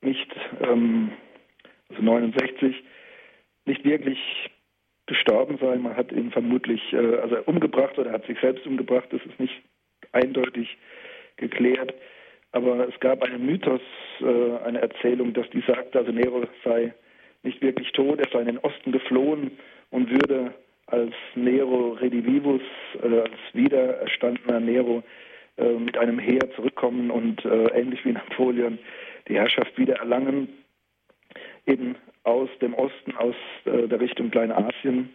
nicht, 0.00 0.34
ähm, 0.62 1.12
also 1.90 2.02
69, 2.02 2.76
nicht 3.66 3.84
wirklich 3.84 4.18
gestorben 5.06 5.58
sei. 5.60 5.76
Man 5.76 5.96
hat 5.96 6.12
ihn 6.12 6.30
vermutlich, 6.30 6.80
äh, 6.92 7.16
also 7.16 7.36
umgebracht 7.46 7.98
oder 7.98 8.12
hat 8.12 8.26
sich 8.26 8.38
selbst 8.40 8.66
umgebracht. 8.66 9.08
Das 9.10 9.20
ist 9.26 9.40
nicht 9.40 9.60
eindeutig 10.12 10.76
geklärt. 11.36 11.92
Aber 12.52 12.88
es 12.88 12.98
gab 13.00 13.22
einen 13.22 13.44
Mythos, 13.44 13.82
äh, 14.20 14.64
eine 14.64 14.80
Erzählung, 14.80 15.34
dass 15.34 15.48
die 15.50 15.62
sagte, 15.66 15.98
also 15.98 16.12
Nero 16.12 16.44
sei 16.64 16.94
nicht 17.42 17.60
wirklich 17.60 17.92
tot, 17.92 18.18
er 18.18 18.28
sei 18.32 18.40
in 18.40 18.46
den 18.46 18.58
Osten 18.58 18.92
geflohen 18.92 19.50
und 19.90 20.10
würde 20.10 20.54
als 20.90 21.14
Nero 21.34 21.92
Redivivus, 21.92 22.62
äh, 23.02 23.20
als 23.20 23.38
wiedererstandener 23.52 24.60
Nero, 24.60 25.02
äh, 25.56 25.72
mit 25.72 25.96
einem 25.98 26.18
Heer 26.18 26.50
zurückkommen 26.56 27.10
und 27.10 27.44
äh, 27.44 27.66
ähnlich 27.78 28.04
wie 28.04 28.12
Napoleon 28.12 28.78
die 29.28 29.34
Herrschaft 29.34 29.76
wieder 29.78 29.96
erlangen, 29.96 30.48
eben 31.66 31.96
aus 32.24 32.48
dem 32.60 32.74
Osten, 32.74 33.14
aus 33.16 33.34
äh, 33.64 33.86
der 33.86 34.00
Richtung 34.00 34.30
Kleinasien. 34.30 35.10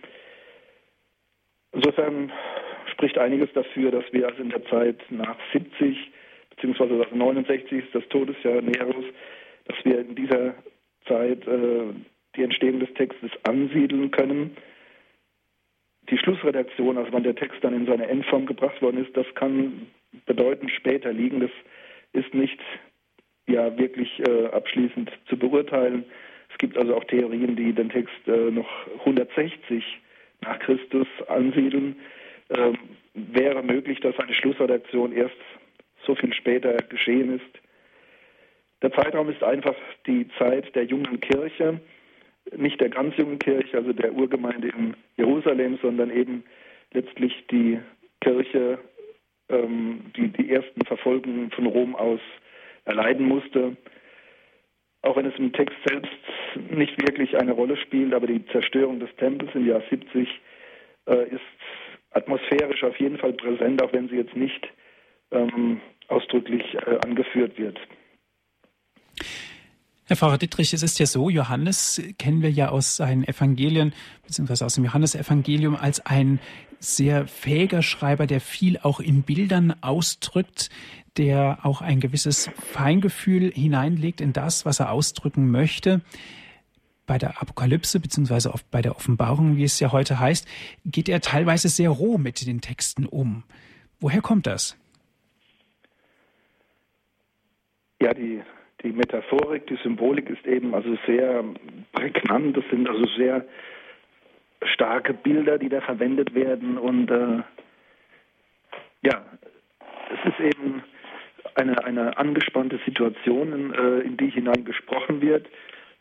Insofern 1.72 2.32
spricht 2.92 3.18
einiges 3.18 3.52
dafür, 3.54 3.92
dass 3.92 4.06
wir 4.12 4.28
also 4.28 4.44
in 4.44 4.50
der 4.50 4.64
Zeit 4.66 5.02
nach 5.10 5.38
70 5.54 5.98
beziehungsweise 6.52 6.94
nach 6.94 7.12
69 7.12 7.72
ist 7.72 7.96
das 7.96 8.08
Todesjahr 8.10 8.62
Neros, 8.62 9.06
dass 9.66 9.78
wir 9.84 10.00
in 10.00 10.14
dieser 10.14 10.54
Zeit 11.08 11.48
äh, 11.48 11.94
die 12.36 12.44
Entstehung 12.44 12.80
des 12.80 12.94
Textes 12.94 13.32
ansiedeln 13.44 14.12
können 14.12 14.56
die 16.14 16.20
Schlussredaktion, 16.20 16.98
also 17.00 17.12
wann 17.12 17.24
der 17.24 17.34
Text 17.34 17.64
dann 17.64 17.74
in 17.74 17.88
seine 17.88 18.08
Endform 18.08 18.46
gebracht 18.46 18.80
worden 18.84 19.04
ist, 19.04 19.18
das 19.18 19.26
kann 19.34 19.88
bedeutend 20.28 20.70
später 20.70 21.12
liegen. 21.12 21.40
Das 21.40 21.50
ist 22.14 22.36
nicht 22.36 22.60
ja 23.48 23.76
wirklich 23.80 24.20
äh, 24.20 24.46
abschließend 24.48 25.12
zu 25.28 25.38
beurteilen. 25.38 26.06
Es 26.52 26.58
gibt 26.60 26.78
also 26.78 26.96
auch 26.96 27.04
Theorien, 27.06 27.56
die 27.56 27.74
den 27.74 27.90
Text 27.90 28.14
äh, 28.28 28.52
noch 28.52 28.70
160 29.00 29.84
nach 30.42 30.60
Christus 30.60 31.08
ansiedeln. 31.28 31.96
Ähm, 32.52 32.78
wäre 33.16 33.64
möglich, 33.64 34.00
dass 34.02 34.18
eine 34.20 34.36
Schlussredaktion 34.36 35.14
erst 35.14 35.36
so 36.06 36.14
viel 36.14 36.34
später 36.34 36.78
geschehen 36.90 37.40
ist. 37.40 37.64
Der 38.84 38.92
Zeitraum 38.92 39.30
ist 39.30 39.42
einfach 39.42 39.76
die 40.06 40.28
Zeit 40.38 40.76
der 40.76 40.84
jungen 40.84 41.20
Kirche 41.22 41.80
nicht 42.56 42.82
der 42.82 42.90
ganz 42.90 43.16
jungen 43.18 43.40
Kirche, 43.40 43.78
also 43.78 43.94
der 43.94 44.14
Urgemeinde 44.14 44.70
in 44.70 44.96
Jerusalem, 45.18 45.80
sondern 45.82 46.12
eben 46.12 46.44
letztlich 46.92 47.46
die 47.50 47.80
Kirche, 48.22 48.80
ähm, 49.50 50.12
die 50.16 50.30
die 50.30 50.52
ersten 50.52 50.86
Verfolgungen 50.86 51.52
von 51.52 51.66
Rom 51.66 51.96
aus 51.96 52.20
erleiden 52.86 53.28
musste. 53.28 53.76
Auch 55.02 55.18
wenn 55.18 55.26
es 55.26 55.38
im 55.38 55.52
Text 55.52 55.76
selbst 55.86 56.12
nicht 56.72 57.02
wirklich 57.02 57.38
eine 57.38 57.52
Rolle 57.52 57.78
spielt, 57.78 58.14
aber 58.14 58.28
die 58.28 58.46
Zerstörung 58.48 59.00
des 59.00 59.14
Tempels 59.18 59.54
im 59.54 59.68
Jahr 59.68 59.82
70 59.90 60.30
äh, 61.08 61.30
ist 61.30 61.42
atmosphärisch 62.12 62.84
auf 62.84 62.98
jeden 63.00 63.18
Fall 63.18 63.34
präsent, 63.34 63.82
auch 63.82 63.92
wenn 63.92 64.08
sie 64.08 64.16
jetzt 64.16 64.36
nicht 64.36 64.68
ähm, 65.32 65.82
ausdrücklich 66.08 66.64
äh, 66.76 67.00
angeführt 67.04 67.58
wird. 67.58 67.80
Herr 70.06 70.18
Pfarrer 70.18 70.38
Dittrich, 70.38 70.74
es 70.74 70.84
ist 70.84 71.00
ja 71.00 71.06
so, 71.06 71.30
Johannes 71.30 72.02
kennen 72.18 72.42
wir 72.42 72.52
ja 72.52 72.70
aus 72.70 72.98
seinen 72.98 73.26
Evangelien, 73.26 73.94
beziehungsweise 74.26 74.66
aus 74.66 74.76
dem 74.76 74.84
Johannesevangelium 74.84 75.78
als 75.78 76.06
ein 76.06 76.42
sehr 76.80 77.26
fähiger 77.26 77.82
Schreiber, 77.82 78.28
der 78.28 78.42
viel 78.42 78.78
auch 78.80 79.00
in 79.00 79.24
Bildern 79.24 79.74
ausdrückt, 79.82 80.70
der 81.16 81.60
auch 81.64 81.82
ein 81.82 82.02
gewisses 82.02 82.50
Feingefühl 82.58 83.54
hineinlegt 83.54 84.20
in 84.20 84.34
das, 84.34 84.66
was 84.66 84.82
er 84.82 84.92
ausdrücken 84.92 85.50
möchte. 85.50 86.02
Bei 87.06 87.18
der 87.18 87.42
Apokalypse, 87.42 88.02
beziehungsweise 88.02 88.54
bei 88.72 88.82
der 88.82 88.98
Offenbarung, 88.98 89.56
wie 89.56 89.64
es 89.64 89.80
ja 89.80 89.94
heute 89.94 90.20
heißt, 90.20 90.46
geht 90.84 91.08
er 91.08 91.22
teilweise 91.22 91.70
sehr 91.70 91.90
roh 91.90 92.18
mit 92.18 92.46
den 92.46 92.60
Texten 92.60 93.06
um. 93.06 93.44
Woher 94.02 94.22
kommt 94.22 94.48
das? 94.48 94.76
Ja, 98.02 98.14
die 98.14 98.42
die 98.84 98.92
Metaphorik, 98.92 99.68
die 99.68 99.78
Symbolik 99.78 100.30
ist 100.30 100.46
eben 100.46 100.76
also 100.76 100.98
sehr 101.08 101.44
prägnant. 101.94 102.58
Das 102.58 102.66
sind 102.70 102.90
also 102.90 103.06
sehr 103.18 103.46
starke 104.66 105.14
Bilder, 105.14 105.58
die 105.58 105.70
da 105.70 105.82
verwendet 105.82 106.36
werden. 106.36 106.78
Und 106.78 107.10
äh, 107.10 107.44
ja, 109.04 109.26
es 110.14 110.32
ist 110.32 110.40
eben 110.40 110.84
eine, 111.56 111.84
eine 111.84 112.18
angespannte 112.18 112.80
Situation, 112.86 113.54
in, 113.54 113.74
äh, 113.74 114.00
in 114.00 114.18
die 114.18 114.30
hinein 114.30 114.66
gesprochen 114.66 115.22
wird. 115.22 115.48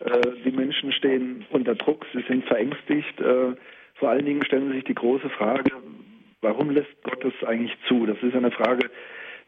Äh, 0.00 0.20
die 0.44 0.52
Menschen 0.52 0.92
stehen 0.92 1.46
unter 1.50 1.74
Druck, 1.74 2.06
sie 2.12 2.22
sind 2.22 2.44
verängstigt. 2.46 3.20
Äh, 3.20 3.54
vor 3.94 4.10
allen 4.10 4.24
Dingen 4.24 4.44
stellen 4.44 4.68
sie 4.68 4.76
sich 4.76 4.84
die 4.84 4.94
große 4.94 5.28
Frage, 5.30 5.70
warum 6.40 6.70
lässt 6.70 7.02
Gott 7.04 7.24
das 7.24 7.48
eigentlich 7.48 7.76
zu? 7.86 8.06
Das 8.06 8.20
ist 8.22 8.34
eine 8.34 8.50
Frage, 8.50 8.90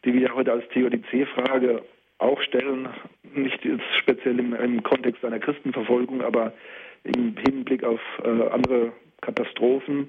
die 0.05 0.15
wir 0.15 0.35
heute 0.35 0.53
als 0.53 0.69
Theodizee-Frage 0.69 1.83
auch 2.19 2.41
stellen, 2.43 2.89
nicht 3.37 3.65
jetzt 3.65 3.85
speziell 3.99 4.39
im, 4.39 4.55
im, 4.55 4.83
Kontext 4.83 5.25
einer 5.25 5.39
Christenverfolgung, 5.39 6.23
aber 6.23 6.53
im 7.05 7.37
Hinblick 7.37 7.85
auf 7.85 8.01
äh, 8.25 8.49
andere 8.49 8.93
Katastrophen. 9.21 10.09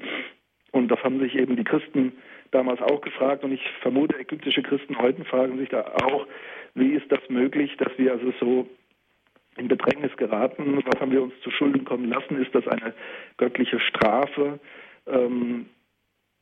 Und 0.71 0.89
das 0.89 1.01
haben 1.03 1.19
sich 1.19 1.35
eben 1.35 1.55
die 1.55 1.63
Christen 1.63 2.13
damals 2.51 2.81
auch 2.81 3.01
gefragt 3.01 3.43
und 3.43 3.51
ich 3.51 3.61
vermute, 3.81 4.17
ägyptische 4.19 4.61
Christen 4.61 4.97
heute 4.97 5.23
fragen 5.25 5.57
sich 5.57 5.69
da 5.69 5.81
auch, 5.81 6.27
wie 6.73 6.93
ist 6.93 7.11
das 7.11 7.19
möglich, 7.29 7.75
dass 7.77 7.97
wir 7.97 8.11
also 8.11 8.33
so 8.39 8.67
in 9.57 9.67
Bedrängnis 9.67 10.15
geraten? 10.17 10.83
Was 10.85 10.99
haben 10.99 11.11
wir 11.11 11.23
uns 11.23 11.33
zu 11.41 11.51
Schulden 11.51 11.85
kommen 11.85 12.09
lassen? 12.09 12.41
Ist 12.41 12.53
das 12.53 12.67
eine 12.67 12.93
göttliche 13.37 13.79
Strafe? 13.79 14.59
Ähm, 15.07 15.67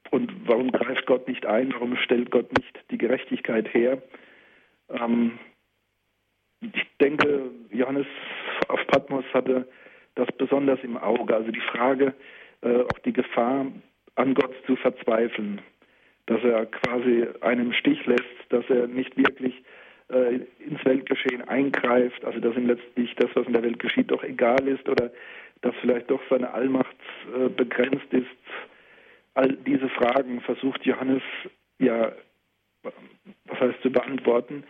und 0.10 0.32
warum 0.46 0.72
greift 0.72 1.06
Gott 1.06 1.28
nicht 1.28 1.46
ein? 1.46 1.74
Warum 1.74 1.96
stellt 1.98 2.32
Gott 2.32 2.52
nicht 2.58 2.80
die 2.92 2.98
Gerechtigkeit 2.98 3.74
her? 3.74 4.02
Ähm, 4.90 5.40
ich 6.74 6.88
denke, 7.00 7.52
Johannes 7.72 8.08
auf 8.68 8.80
Patmos 8.88 9.26
hatte 9.34 9.68
das 10.16 10.28
besonders 10.38 10.80
im 10.84 10.98
Auge. 10.98 11.36
Also 11.36 11.52
die 11.52 11.62
Frage, 11.62 12.14
äh, 12.62 12.82
auch 12.82 13.00
die 13.06 13.14
Gefahr, 13.14 13.66
an 14.16 14.34
Gott 14.36 14.54
zu 14.68 14.76
verzweifeln, 14.76 15.62
dass 16.28 16.44
er 16.44 16.66
quasi 16.68 17.26
einen 17.42 17.74
Stich 17.74 18.06
lässt, 18.06 18.24
dass 18.50 18.64
er 18.70 18.88
nicht 18.88 19.18
wirklich 19.18 19.64
äh, 20.10 20.40
ins 20.60 20.84
Weltgeschehen 20.86 21.42
eingreift, 21.48 22.24
also 22.24 22.40
dass 22.40 22.56
ihm 22.56 22.68
letztlich 22.68 23.16
das, 23.16 23.30
was 23.34 23.48
in 23.48 23.54
der 23.54 23.64
Welt 23.64 23.80
geschieht, 23.80 24.12
doch 24.12 24.24
egal 24.24 24.68
ist 24.68 24.88
oder 24.88 25.12
dass 25.62 25.74
vielleicht 25.82 26.12
doch 26.12 26.22
seine 26.30 26.54
Allmacht 26.54 26.96
äh, 27.36 27.50
begrenzt 27.50 28.12
ist. 28.12 28.28
All 29.34 29.54
diese 29.66 29.90
Fragen 29.90 30.42
versucht 30.42 30.86
Johannes 30.86 31.24
ja, 31.80 32.12
was 32.84 33.60
heißt 33.60 33.82
zu 33.82 33.92
beantworten. 33.92 34.64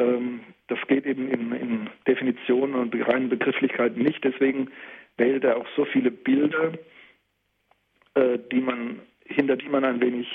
Ähm, 0.00 0.40
das 0.68 0.78
geht 0.88 1.04
eben 1.04 1.28
in, 1.28 1.52
in 1.52 1.90
Definitionen 2.06 2.74
und 2.74 2.94
reinen 2.94 3.28
Begrifflichkeiten 3.28 4.02
nicht. 4.02 4.24
Deswegen 4.24 4.70
wählt 5.16 5.44
er 5.44 5.58
auch 5.58 5.66
so 5.76 5.84
viele 5.84 6.10
Bilder, 6.10 6.72
äh, 8.14 8.38
die 8.50 8.60
man, 8.60 9.00
hinter 9.26 9.56
die 9.56 9.68
man 9.68 9.84
ein 9.84 10.00
wenig 10.00 10.26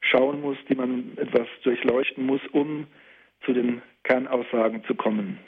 schauen 0.00 0.42
muss, 0.42 0.58
die 0.68 0.74
man 0.74 1.16
etwas 1.16 1.46
durchleuchten 1.62 2.26
muss, 2.26 2.40
um 2.52 2.86
zu 3.46 3.52
den 3.52 3.82
Kernaussagen 4.02 4.84
zu 4.84 4.94
kommen. 4.94 5.38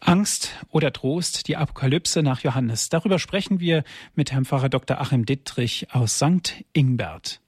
Angst 0.00 0.64
oder 0.70 0.92
Trost, 0.92 1.46
die 1.46 1.56
Apokalypse 1.56 2.22
nach 2.22 2.42
Johannes. 2.42 2.88
Darüber 2.88 3.18
sprechen 3.18 3.60
wir 3.60 3.84
mit 4.14 4.32
Herrn 4.32 4.44
Pfarrer 4.44 4.68
Dr. 4.68 5.00
Achim 5.00 5.24
Dittrich 5.24 5.86
aus 5.92 6.18
St. 6.18 6.64
Ingbert. 6.72 7.40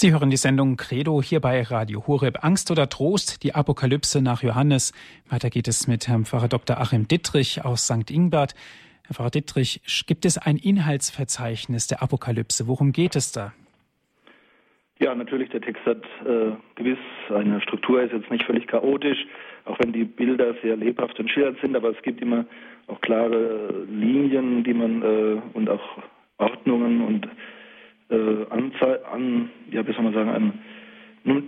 Sie 0.00 0.12
hören 0.12 0.30
die 0.30 0.36
Sendung 0.36 0.76
Credo 0.76 1.20
hier 1.20 1.40
bei 1.40 1.60
Radio 1.60 2.06
Horeb. 2.06 2.44
Angst 2.44 2.70
oder 2.70 2.88
Trost, 2.88 3.42
die 3.42 3.56
Apokalypse 3.56 4.22
nach 4.22 4.44
Johannes. 4.44 4.92
Weiter 5.28 5.50
geht 5.50 5.66
es 5.66 5.88
mit 5.88 6.06
Herrn 6.06 6.24
Pfarrer 6.24 6.46
Dr. 6.46 6.78
Achim 6.78 7.08
Dittrich 7.08 7.64
aus 7.64 7.86
St. 7.86 8.08
Ingbert. 8.08 8.54
Herr 9.08 9.14
Pfarrer 9.16 9.30
Dittrich, 9.30 9.80
gibt 10.06 10.24
es 10.24 10.38
ein 10.38 10.56
Inhaltsverzeichnis 10.56 11.88
der 11.88 12.00
Apokalypse? 12.00 12.68
Worum 12.68 12.92
geht 12.92 13.16
es 13.16 13.32
da? 13.32 13.52
Ja, 15.00 15.16
natürlich, 15.16 15.48
der 15.48 15.62
Text 15.62 15.84
hat 15.84 16.04
äh, 16.24 16.52
gewiss 16.76 16.98
eine 17.34 17.60
Struktur, 17.60 18.00
ist 18.00 18.12
jetzt 18.12 18.30
nicht 18.30 18.44
völlig 18.44 18.68
chaotisch, 18.68 19.26
auch 19.64 19.80
wenn 19.80 19.92
die 19.92 20.04
Bilder 20.04 20.54
sehr 20.62 20.76
lebhaft 20.76 21.18
und 21.18 21.28
schillernd 21.28 21.58
sind, 21.60 21.74
aber 21.74 21.90
es 21.90 22.00
gibt 22.02 22.20
immer 22.20 22.44
auch 22.86 23.00
klare 23.00 23.84
Linien, 23.90 24.62
die 24.62 24.74
man 24.74 25.02
äh, 25.02 25.42
und 25.54 25.68
auch 25.68 25.98
Ordnungen 26.36 27.00
und 27.00 27.26
äh, 28.10 28.46
Anzahl, 28.50 29.00
an, 29.12 29.50
ja, 29.70 29.86
wie 29.86 29.92
soll 29.92 30.04
man 30.04 30.14
sagen, 30.14 30.30
an, 30.30 30.52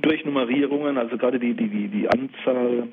durch 0.02 0.24
Nummerierungen, 0.24 0.98
also 0.98 1.16
gerade 1.16 1.38
die, 1.38 1.54
die, 1.54 1.68
die, 1.68 1.88
die 1.88 2.08
Anzahl, 2.08 2.88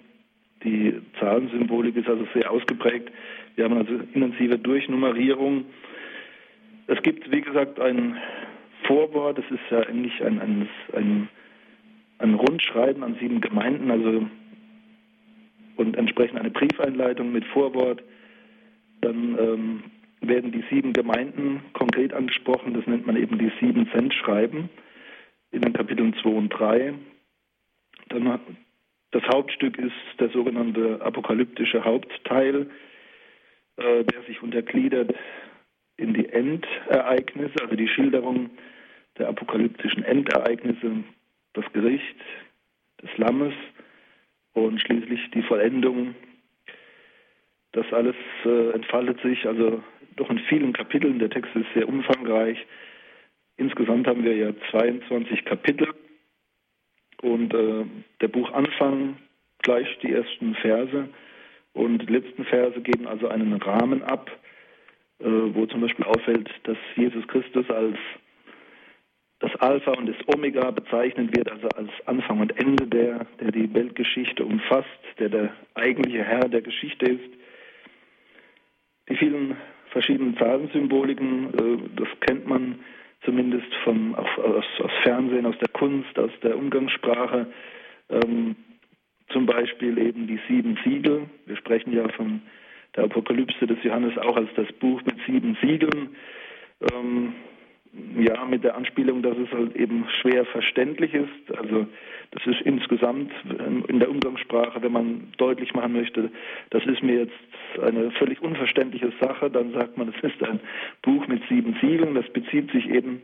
die 0.64 0.94
Zahlensymbolik 1.20 1.96
ist 1.96 2.08
also 2.08 2.26
sehr 2.34 2.50
ausgeprägt. 2.50 3.12
Wir 3.56 3.66
haben 3.66 3.78
also 3.78 3.94
intensive 4.14 4.58
Durchnummerierung. 4.58 5.66
Es 6.88 7.02
gibt, 7.02 7.30
wie 7.32 7.42
gesagt, 7.42 7.80
ein 7.80 8.18
Vorwort, 8.84 9.38
das 9.38 9.46
ist 9.52 9.60
ja 9.70 9.80
eigentlich 9.80 10.24
ein, 10.24 10.40
ein, 10.40 10.70
ein, 10.94 11.30
ein 12.20 12.34
Rundschreiben 12.36 13.04
an 13.04 13.18
sieben 13.20 13.42
Gemeinden, 13.42 13.92
also 13.92 14.28
und 15.76 15.96
entsprechend 15.96 16.40
eine 16.40 16.50
Briefeinleitung 16.50 17.32
mit 17.32 17.46
Vorwort. 17.46 18.02
Dann 19.02 19.38
ähm, 19.40 19.84
werden 20.22 20.52
die 20.52 20.64
sieben 20.70 20.94
Gemeinden 20.94 21.62
konkret 21.74 22.14
angesprochen. 22.14 22.74
Das 22.74 22.86
nennt 22.88 23.06
man 23.06 23.18
eben 23.18 23.38
die 23.38 23.52
sieben 23.60 23.90
Cent 23.92 24.14
Schreiben 24.14 24.70
in 25.52 25.62
den 25.62 25.74
Kapiteln 25.74 26.14
2 26.22 26.30
und 26.30 26.50
3. 26.50 26.94
Dann 28.10 28.40
das 29.12 29.24
Hauptstück 29.24 29.78
ist 29.78 29.94
der 30.20 30.30
sogenannte 30.30 31.02
apokalyptische 31.02 31.84
Hauptteil, 31.84 32.70
äh, 33.78 34.04
der 34.04 34.22
sich 34.24 34.42
untergliedert 34.42 35.14
in 35.98 36.14
die 36.14 36.28
Endereignisse, 36.30 37.56
also 37.62 37.76
die 37.76 37.88
Schilderung 37.88 38.50
der 39.18 39.30
apokalyptischen 39.30 40.04
Endereignisse, 40.04 41.04
das 41.54 41.66
Gericht 41.74 42.18
des 43.02 43.18
Lammes 43.18 43.54
und 44.54 44.80
schließlich 44.82 45.32
die 45.32 45.44
Vollendung. 45.44 46.16
Das 47.78 47.94
alles 47.94 48.16
äh, 48.44 48.72
entfaltet 48.72 49.22
sich 49.22 49.46
also 49.46 49.84
doch 50.16 50.32
in 50.32 50.40
vielen 50.50 50.74
Kapiteln. 50.74 51.20
Der 51.20 51.30
Text 51.30 51.56
ist 51.56 51.68
sehr 51.76 51.88
umfangreich. 51.88 52.58
Insgesamt 53.56 54.08
haben 54.08 54.24
wir 54.24 54.36
ja 54.36 54.52
22 54.72 55.46
Kapitel 55.46 55.88
und 57.22 57.54
äh, 57.54 57.86
der 58.20 58.30
Buchanfang 58.30 59.18
gleich 59.62 59.88
die 60.00 60.12
ersten 60.12 60.56
Verse 60.56 61.08
und 61.74 62.00
die 62.00 62.12
letzten 62.12 62.46
Verse 62.46 62.82
geben 62.82 63.06
also 63.06 63.28
einen 63.28 63.54
Rahmen 63.54 64.02
ab, 64.02 64.32
äh, 65.20 65.26
wo 65.26 65.68
zum 65.68 65.82
Beispiel 65.82 66.06
auffällt, 66.06 66.50
dass 66.64 66.78
Jesus 66.96 67.28
Christus 67.28 67.70
als 67.70 67.98
das 69.38 69.56
Alpha 69.58 69.92
und 69.92 70.08
das 70.08 70.36
Omega 70.36 70.72
bezeichnet 70.72 71.38
wird, 71.38 71.52
also 71.52 71.68
als 71.76 71.92
Anfang 72.08 72.40
und 72.40 72.60
Ende, 72.60 72.88
der, 72.88 73.28
der 73.40 73.52
die 73.52 73.72
Weltgeschichte 73.72 74.44
umfasst, 74.44 74.88
der 75.20 75.30
der 75.30 75.54
eigentliche 75.76 76.24
Herr 76.24 76.50
der 76.50 76.64
Geschichte 76.64 77.06
ist. 77.06 77.37
Die 79.10 79.16
vielen 79.16 79.56
verschiedenen 79.90 80.38
Zahlensymboliken. 80.38 81.54
Äh, 81.54 81.90
das 81.96 82.08
kennt 82.22 82.48
man 82.48 82.80
zumindest 83.24 83.74
vom, 83.84 84.16
aus, 84.16 84.28
aus, 84.38 84.92
Fernsehen, 85.04 85.46
aus 85.46 85.58
der 85.60 85.70
Kunst, 85.70 86.18
aus 86.20 86.32
der 86.44 86.58
Umgangssprache. 86.58 87.48
Ähm, 88.10 88.56
zum 89.30 89.46
Beispiel 89.46 89.98
eben 89.98 90.28
die 90.28 90.40
sieben 90.48 90.78
Siegel. 90.84 91.24
Wir 91.46 91.58
sprechen 91.58 91.94
ja 91.94 92.08
von 92.10 92.42
der 92.96 93.06
Apokalypse 93.06 93.68
des 93.68 93.84
Johannes 93.84 94.18
auch 94.18 94.38
als 94.38 94.50
das 94.56 94.72
Buch 94.74 95.02
mit 95.04 95.16
sieben 95.26 95.58
Siegeln. 95.62 96.16
Ähm, 97.94 98.22
ja, 98.22 98.46
mit 98.46 98.64
der 98.64 98.76
Anspielung, 98.76 99.22
dass 99.22 99.38
es 99.38 99.52
halt 99.52 99.76
eben 99.76 100.06
schwer 100.22 100.46
verständlich 100.46 101.14
ist. 101.14 101.58
Also 101.58 101.88
das 102.32 102.46
ist 102.46 102.62
insgesamt 102.62 103.32
in 103.88 104.00
der 104.00 104.10
Umgangssprache, 104.10 104.82
wenn 104.82 104.92
man 104.92 105.32
deutlich 105.38 105.74
machen 105.74 105.94
möchte, 105.94 106.30
das 106.72 106.86
ist 106.86 107.02
mir 107.02 107.20
jetzt 107.20 107.82
eine 107.82 108.12
völlig 108.12 108.42
unverständliche 108.42 109.14
Sache, 109.22 109.50
dann 109.50 109.72
sagt 109.72 109.98
man, 109.98 110.10
es 110.10 110.24
ist 110.24 110.44
ein 110.44 110.60
Buch 111.04 111.28
mit 111.28 111.42
sieben 111.48 111.78
Siegeln. 111.82 112.16
Das 112.16 112.28
bezieht 112.30 112.72
sich 112.72 112.90
eben 112.90 113.22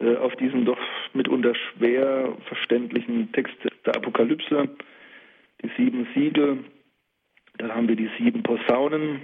äh, 0.00 0.16
auf 0.16 0.34
diesen 0.36 0.64
doch 0.64 0.78
mitunter 1.14 1.54
schwer 1.54 2.36
verständlichen 2.46 3.30
Text 3.32 3.56
der 3.84 3.96
Apokalypse, 3.96 4.68
die 5.62 5.70
sieben 5.76 6.06
Siegel. 6.14 6.64
Dann 7.58 7.74
haben 7.74 7.88
wir 7.88 7.96
die 7.96 8.10
sieben 8.18 8.42
Posaunen. 8.42 9.20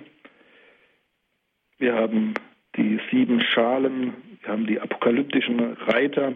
Wir 1.79 1.95
haben 1.95 2.35
die 2.77 3.01
sieben 3.11 3.41
Schalen, 3.41 4.32
haben 4.47 4.67
die 4.67 4.81
apokalyptischen 4.81 5.61
Reiter. 5.61 6.35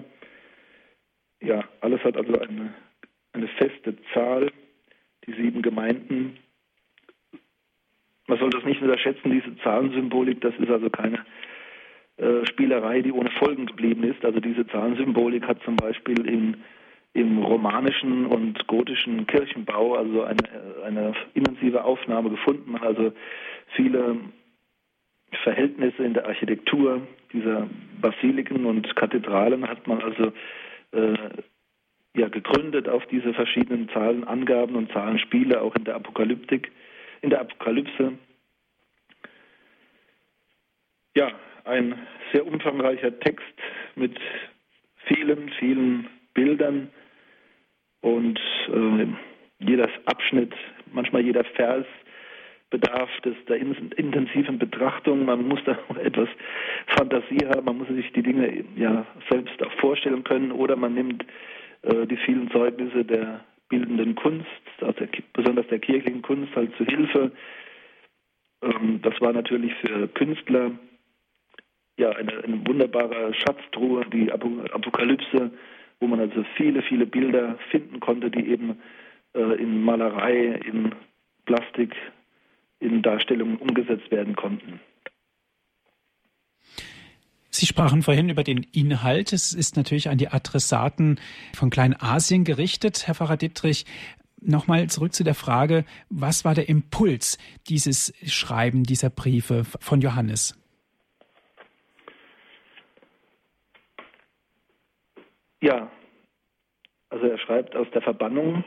Ja, 1.41 1.65
alles 1.81 2.03
hat 2.05 2.17
also 2.17 2.39
eine, 2.39 2.75
eine 3.33 3.49
feste 3.49 3.97
Zahl, 4.13 4.51
die 5.27 5.33
sieben 5.33 5.63
Gemeinden. 5.63 6.39
Man 8.27 8.39
soll 8.39 8.51
das 8.51 8.65
nicht 8.65 8.83
unterschätzen, 8.83 9.31
diese 9.31 9.57
Zahlensymbolik, 9.59 10.41
das 10.41 10.55
ist 10.59 10.71
also 10.71 10.91
keine 10.91 11.25
äh, 12.17 12.47
Spielerei, 12.47 13.03
die 13.03 13.13
ohne 13.13 13.31
Folgen 13.31 13.67
geblieben 13.67 14.03
ist. 14.05 14.25
Also 14.25 14.41
diese 14.41 14.67
Zahlensymbolik 14.69 15.47
hat 15.47 15.63
zum 15.65 15.77
Beispiel 15.77 16.27
in, 16.27 16.57
im 17.13 17.39
romanischen 17.39 18.27
und 18.27 18.67
gotischen 18.67 19.27
Kirchenbau 19.27 19.95
also 19.95 20.23
eine, 20.23 20.43
eine 20.85 21.13
intensive 21.35 21.85
Aufnahme 21.85 22.31
gefunden. 22.31 22.77
Also 22.77 23.13
viele 23.75 24.17
Verhältnisse 25.43 26.05
in 26.05 26.15
der 26.15 26.27
Architektur 26.27 27.07
dieser 27.33 27.69
Basiliken 28.01 28.67
und 28.67 28.95
Kathedralen 28.97 29.69
hat 29.69 29.87
man 29.87 30.03
also 30.03 30.33
äh, 30.93 31.15
ja 32.17 32.29
gegründet 32.29 32.89
auf 32.89 33.07
diese 33.07 33.35
verschiedenen 33.35 33.89
Zahlenangaben 33.91 34.77
und 34.77 34.93
Zahlenspiele 34.93 35.61
auch 35.61 35.75
in 35.77 35.85
der 35.85 35.97
Apokalyptik, 35.97 36.73
in 37.23 37.31
der 37.31 37.41
Apokalypse. 37.41 38.13
Ja, 41.15 41.33
ein 41.65 41.95
sehr 42.33 42.47
umfangreicher 42.47 43.19
Text 43.21 43.45
mit 43.95 44.19
vielen, 45.07 45.51
vielen 45.59 46.09
Bildern 46.35 46.91
und 48.01 48.39
äh, 48.69 49.07
jeder 49.59 49.89
Abschnitt, 50.05 50.55
manchmal 50.93 51.23
jeder 51.23 51.45
Vers 51.45 51.87
bedarf 52.79 53.11
des, 53.25 53.35
der 53.49 53.57
intensiven 53.57 54.59
Betrachtung. 54.59 55.25
Man 55.25 55.49
muss 55.49 55.61
da 55.65 55.79
etwas 56.03 56.29
Fantasie 56.99 57.47
haben, 57.47 57.65
man 57.65 57.79
muss 57.79 57.89
sich 57.89 58.13
die 58.13 58.23
Dinge 58.23 58.65
ja 58.77 59.07
selbst 59.31 59.63
auch 59.65 59.73
vorstellen 59.81 60.25
können 60.25 60.53
oder 60.53 60.77
man 60.77 60.95
nimmt 60.95 61.25
äh, 61.83 62.07
die 62.07 62.17
vielen 62.19 62.51
Zeugnisse 62.51 63.05
der 63.05 63.41
bildenden 63.69 64.15
Kunst, 64.15 64.47
also 64.81 64.93
der, 64.93 65.09
besonders 65.33 65.67
der 65.69 65.79
kirchlichen 65.79 66.23
Kunst, 66.23 66.55
halt 66.55 66.77
zu 66.77 66.85
Hilfe. 66.85 67.33
Ähm, 68.63 69.01
das 69.03 69.21
war 69.21 69.33
natürlich 69.33 69.75
für 69.77 70.09
Künstler 70.09 70.73
ja 71.99 72.11
eine, 72.11 72.45
eine 72.45 72.67
wunderbare 72.67 73.33
Schatztruhe, 73.35 74.05
die 74.13 74.31
Apokalypse, 74.31 75.51
wo 75.99 76.07
man 76.07 76.21
also 76.21 76.45
viele, 76.57 76.83
viele 76.83 77.07
Bilder 77.07 77.59
finden 77.71 78.01
konnte, 78.01 78.31
die 78.31 78.47
eben 78.51 78.79
äh, 79.35 79.63
in 79.63 79.83
Malerei, 79.83 80.61
in 80.67 80.95
Plastik, 81.47 81.95
in 82.79 83.03
Darstellungen 83.03 83.57
umgesetzt 83.57 84.11
werden 84.11 84.37
konnten. 84.37 84.81
Sie 87.51 87.65
sprachen 87.65 88.03
vorhin 88.03 88.29
über 88.29 88.45
den 88.45 88.67
Inhalt. 88.73 89.33
Es 89.33 89.55
ist 89.55 89.77
natürlich 89.77 90.11
an 90.11 90.19
die 90.19 90.29
Adressaten 90.29 91.19
von 91.55 91.71
Kleinasien 91.71 92.45
gerichtet, 92.45 93.07
Herr 93.07 93.15
Pfarrer 93.15 93.39
Dittrich. 93.39 93.87
Nochmal 94.43 94.89
zurück 94.89 95.15
zu 95.15 95.25
der 95.25 95.35
Frage, 95.35 95.87
was 96.11 96.45
war 96.45 96.55
der 96.55 96.69
Impuls 96.69 97.39
dieses 97.69 98.13
Schreiben 98.31 98.83
dieser 98.83 99.09
Briefe 99.09 99.65
von 99.65 100.03
Johannes? 100.03 100.55
Ja, 105.63 105.91
also 107.09 107.27
er 107.27 107.39
schreibt 107.39 107.75
aus 107.75 107.87
der 107.95 108.03
Verbannung. 108.03 108.65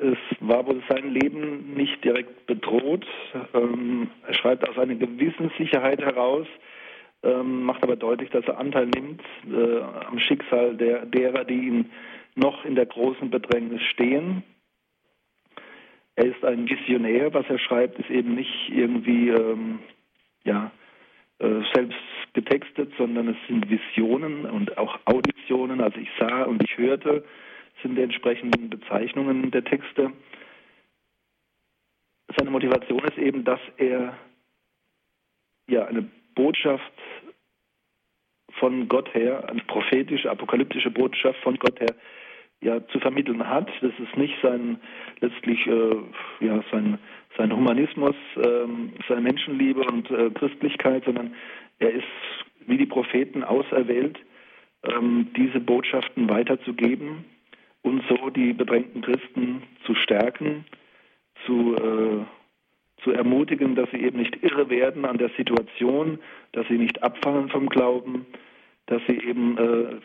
Es 0.00 0.18
war 0.40 0.66
wohl 0.66 0.82
sein 0.88 1.12
Leben 1.12 1.74
nicht 1.74 2.02
direkt 2.02 2.46
bedroht. 2.46 3.06
Ähm, 3.52 4.10
er 4.26 4.34
schreibt 4.34 4.66
aus 4.66 4.78
einer 4.78 4.94
gewissen 4.94 5.50
Sicherheit 5.58 6.00
heraus, 6.00 6.46
ähm, 7.22 7.64
macht 7.64 7.82
aber 7.82 7.96
deutlich, 7.96 8.30
dass 8.30 8.46
er 8.46 8.58
Anteil 8.58 8.86
nimmt 8.86 9.20
äh, 9.46 9.80
am 9.80 10.18
Schicksal 10.18 10.74
der, 10.76 11.04
derer, 11.04 11.44
die 11.44 11.66
ihm 11.66 11.86
noch 12.34 12.64
in 12.64 12.76
der 12.76 12.86
großen 12.86 13.30
Bedrängnis 13.30 13.82
stehen. 13.82 14.42
Er 16.16 16.26
ist 16.26 16.42
ein 16.44 16.68
Visionär, 16.68 17.34
was 17.34 17.44
er 17.50 17.58
schreibt, 17.58 17.98
ist 17.98 18.10
eben 18.10 18.34
nicht 18.34 18.70
irgendwie 18.70 19.28
ähm, 19.28 19.80
ja, 20.44 20.70
äh, 21.40 21.60
selbst 21.74 21.98
getextet, 22.32 22.92
sondern 22.96 23.28
es 23.28 23.36
sind 23.48 23.68
Visionen 23.68 24.46
und 24.46 24.78
auch 24.78 24.98
Auditionen, 25.04 25.80
also 25.80 25.98
ich 25.98 26.08
sah 26.18 26.44
und 26.44 26.62
ich 26.62 26.78
hörte, 26.78 27.24
sind 27.82 27.96
die 27.96 28.02
entsprechenden 28.02 28.70
Bezeichnungen 28.70 29.50
der 29.50 29.64
Texte. 29.64 30.12
Seine 32.36 32.50
Motivation 32.50 33.04
ist 33.04 33.18
eben, 33.18 33.44
dass 33.44 33.60
er 33.76 34.16
ja 35.68 35.86
eine 35.86 36.08
Botschaft 36.34 36.92
von 38.58 38.88
Gott 38.88 39.12
her, 39.14 39.48
eine 39.48 39.62
prophetische, 39.62 40.30
apokalyptische 40.30 40.90
Botschaft 40.90 41.40
von 41.40 41.56
Gott 41.56 41.80
her 41.80 41.94
ja 42.60 42.86
zu 42.88 43.00
vermitteln 43.00 43.46
hat. 43.48 43.70
Das 43.80 43.92
ist 43.98 44.16
nicht 44.16 44.34
sein 44.42 44.78
letztlich 45.20 45.66
äh, 45.66 45.96
ja 46.40 46.62
sein 46.70 46.98
sein 47.36 47.54
Humanismus, 47.54 48.16
ähm, 48.36 48.92
seine 49.08 49.22
Menschenliebe 49.22 49.80
und 49.80 50.10
äh, 50.10 50.30
Christlichkeit, 50.30 51.04
sondern 51.04 51.34
er 51.78 51.92
ist 51.92 52.04
wie 52.66 52.76
die 52.76 52.86
Propheten 52.86 53.44
auserwählt, 53.44 54.18
ähm, 54.84 55.28
diese 55.36 55.60
Botschaften 55.60 56.28
weiterzugeben 56.28 57.24
und 57.82 58.02
so 58.08 58.30
die 58.30 58.52
bedrängten 58.52 59.02
Christen 59.02 59.62
zu 59.84 59.94
stärken, 59.94 60.64
zu 61.46 61.74
äh, 61.76 62.24
zu 63.02 63.12
ermutigen, 63.12 63.74
dass 63.74 63.90
sie 63.90 63.98
eben 63.98 64.18
nicht 64.18 64.42
irre 64.42 64.68
werden 64.70 65.04
an 65.04 65.18
der 65.18 65.30
Situation, 65.36 66.18
dass 66.52 66.66
sie 66.68 66.78
nicht 66.78 67.02
abfallen 67.02 67.48
vom 67.48 67.68
Glauben, 67.68 68.26
dass 68.86 69.02
sie 69.08 69.18
eben 69.18 69.56
äh, 69.58 70.00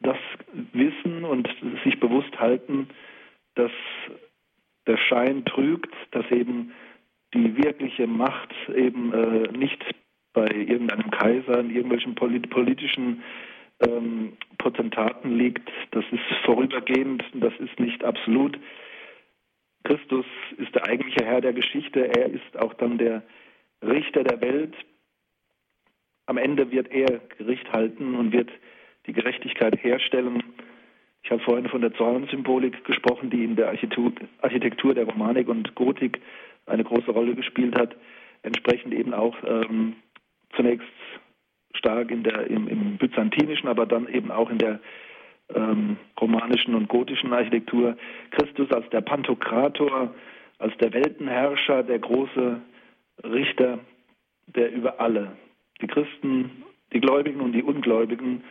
das 0.00 0.18
wissen 0.72 1.24
und 1.24 1.48
sich 1.84 2.00
bewusst 2.00 2.38
halten, 2.38 2.88
dass 3.54 3.72
der 4.86 4.96
Schein 4.96 5.44
trügt, 5.44 5.94
dass 6.10 6.28
eben 6.30 6.72
die 7.34 7.56
wirkliche 7.56 8.06
Macht 8.06 8.52
eben 8.74 9.12
äh, 9.12 9.52
nicht 9.56 9.84
bei 10.32 10.46
irgendeinem 10.46 11.10
Kaiser, 11.10 11.60
in 11.60 11.70
irgendwelchen 11.70 12.14
polit 12.14 12.50
politischen 12.50 13.22
ähm, 13.80 14.32
Potentaten 14.60 15.38
liegt. 15.38 15.68
Das 15.90 16.04
ist 16.12 16.44
vorübergehend, 16.44 17.24
das 17.34 17.52
ist 17.58 17.80
nicht 17.80 18.04
absolut. 18.04 18.58
Christus 19.84 20.26
ist 20.58 20.74
der 20.74 20.86
eigentliche 20.86 21.24
Herr 21.24 21.40
der 21.40 21.54
Geschichte, 21.54 22.06
er 22.06 22.26
ist 22.26 22.58
auch 22.58 22.74
dann 22.74 22.98
der 22.98 23.22
Richter 23.82 24.22
der 24.22 24.40
Welt. 24.42 24.74
Am 26.26 26.36
Ende 26.36 26.70
wird 26.70 26.92
er 26.92 27.20
Gericht 27.38 27.72
halten 27.72 28.14
und 28.14 28.32
wird 28.32 28.50
die 29.06 29.14
Gerechtigkeit 29.14 29.82
herstellen. 29.82 30.42
Ich 31.22 31.30
habe 31.30 31.42
vorhin 31.42 31.68
von 31.68 31.80
der 31.80 31.94
Zornsymbolik 31.94 32.84
gesprochen, 32.84 33.30
die 33.30 33.44
in 33.44 33.56
der 33.56 33.68
Architektur 33.68 34.94
der 34.94 35.04
Romanik 35.04 35.48
und 35.48 35.74
Gotik 35.74 36.20
eine 36.66 36.84
große 36.84 37.10
Rolle 37.10 37.34
gespielt 37.34 37.74
hat. 37.76 37.96
Entsprechend 38.42 38.92
eben 38.92 39.14
auch 39.14 39.36
ähm, 39.46 39.96
zunächst 40.54 40.86
stark 41.74 42.10
in 42.10 42.22
der, 42.22 42.46
im, 42.48 42.68
im 42.68 42.96
byzantinischen, 42.96 43.68
aber 43.68 43.86
dann 43.86 44.08
eben 44.08 44.30
auch 44.30 44.50
in 44.50 44.58
der 44.58 44.80
ähm, 45.54 45.96
romanischen 46.20 46.74
und 46.74 46.88
gotischen 46.88 47.32
Architektur. 47.32 47.96
Christus 48.30 48.70
als 48.70 48.88
der 48.90 49.00
Pantokrator, 49.00 50.14
als 50.58 50.76
der 50.78 50.92
Weltenherrscher, 50.92 51.82
der 51.82 51.98
große 51.98 52.60
Richter, 53.24 53.78
der 54.46 54.72
über 54.72 55.00
alle, 55.00 55.32
die 55.80 55.86
Christen, 55.86 56.64
die 56.92 57.00
Gläubigen 57.00 57.40
und 57.40 57.52
die 57.52 57.62
Ungläubigen, 57.62 58.42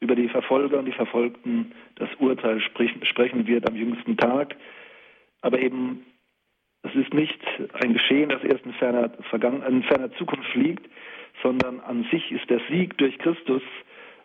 über 0.00 0.14
die 0.14 0.28
Verfolger 0.28 0.78
und 0.78 0.86
die 0.86 0.92
Verfolgten 0.92 1.72
das 1.96 2.08
Urteil 2.18 2.60
sprechen 2.60 3.46
wird 3.46 3.68
am 3.68 3.74
jüngsten 3.74 4.16
Tag. 4.16 4.54
Aber 5.40 5.58
eben, 5.60 6.04
es 6.88 6.94
ist 6.94 7.14
nicht 7.14 7.38
ein 7.82 7.92
Geschehen, 7.92 8.30
das 8.30 8.42
erst 8.44 8.64
in 8.64 8.72
ferner, 8.74 9.10
in 9.66 9.82
ferner 9.82 10.12
Zukunft 10.12 10.54
liegt, 10.54 10.88
sondern 11.42 11.80
an 11.80 12.06
sich 12.10 12.30
ist 12.32 12.48
der 12.50 12.60
Sieg 12.70 12.96
durch 12.98 13.18
Christus 13.18 13.62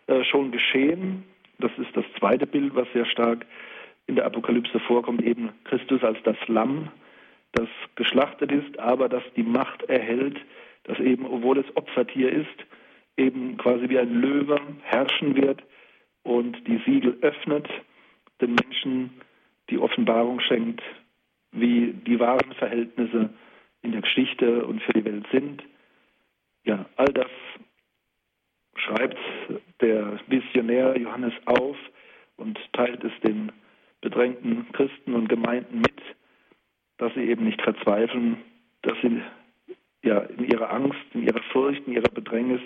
äh, 0.06 0.24
schon 0.24 0.50
geschehen. 0.50 1.24
Das 1.58 1.70
ist 1.78 1.94
das 1.94 2.04
zweite 2.18 2.46
Bild, 2.46 2.74
was 2.74 2.88
sehr 2.92 3.06
stark 3.06 3.46
in 4.06 4.16
der 4.16 4.26
Apokalypse 4.26 4.80
vorkommt, 4.80 5.22
eben 5.22 5.50
Christus 5.64 6.02
als 6.02 6.18
das 6.24 6.36
Lamm, 6.46 6.90
das 7.52 7.68
geschlachtet 7.94 8.52
ist, 8.52 8.78
aber 8.78 9.08
das 9.08 9.22
die 9.36 9.42
Macht 9.42 9.82
erhält, 9.84 10.36
das 10.84 10.98
eben, 10.98 11.24
obwohl 11.26 11.58
es 11.58 11.76
Opfertier 11.76 12.30
ist, 12.30 12.66
eben 13.16 13.56
quasi 13.56 13.88
wie 13.88 13.98
ein 13.98 14.20
Löwe 14.20 14.60
herrschen 14.82 15.36
wird 15.36 15.62
und 16.22 16.56
die 16.66 16.80
Siegel 16.84 17.16
öffnet, 17.22 17.68
den 18.40 18.56
Menschen 18.56 19.20
die 19.70 19.78
Offenbarung 19.78 20.40
schenkt, 20.40 20.82
wie 21.54 21.92
die 21.92 22.18
wahren 22.18 22.52
Verhältnisse 22.58 23.30
in 23.82 23.92
der 23.92 24.02
Geschichte 24.02 24.64
und 24.66 24.82
für 24.82 24.92
die 24.92 25.04
Welt 25.04 25.26
sind. 25.32 25.62
Ja, 26.64 26.86
all 26.96 27.12
das 27.12 27.30
schreibt 28.76 29.18
der 29.80 30.18
Visionär 30.26 30.98
Johannes 30.98 31.34
auf 31.44 31.76
und 32.36 32.58
teilt 32.72 33.02
es 33.04 33.12
den 33.22 33.52
bedrängten 34.00 34.70
Christen 34.72 35.14
und 35.14 35.28
Gemeinden 35.28 35.78
mit, 35.78 36.00
dass 36.98 37.12
sie 37.14 37.22
eben 37.22 37.44
nicht 37.44 37.62
verzweifeln, 37.62 38.38
dass 38.82 38.94
sie 39.02 39.22
ja 40.02 40.18
in 40.18 40.44
ihrer 40.44 40.70
Angst, 40.70 41.00
in 41.12 41.22
ihrer 41.22 41.42
Furcht, 41.52 41.86
in 41.86 41.94
ihrer 41.94 42.10
Bedrängnis 42.10 42.60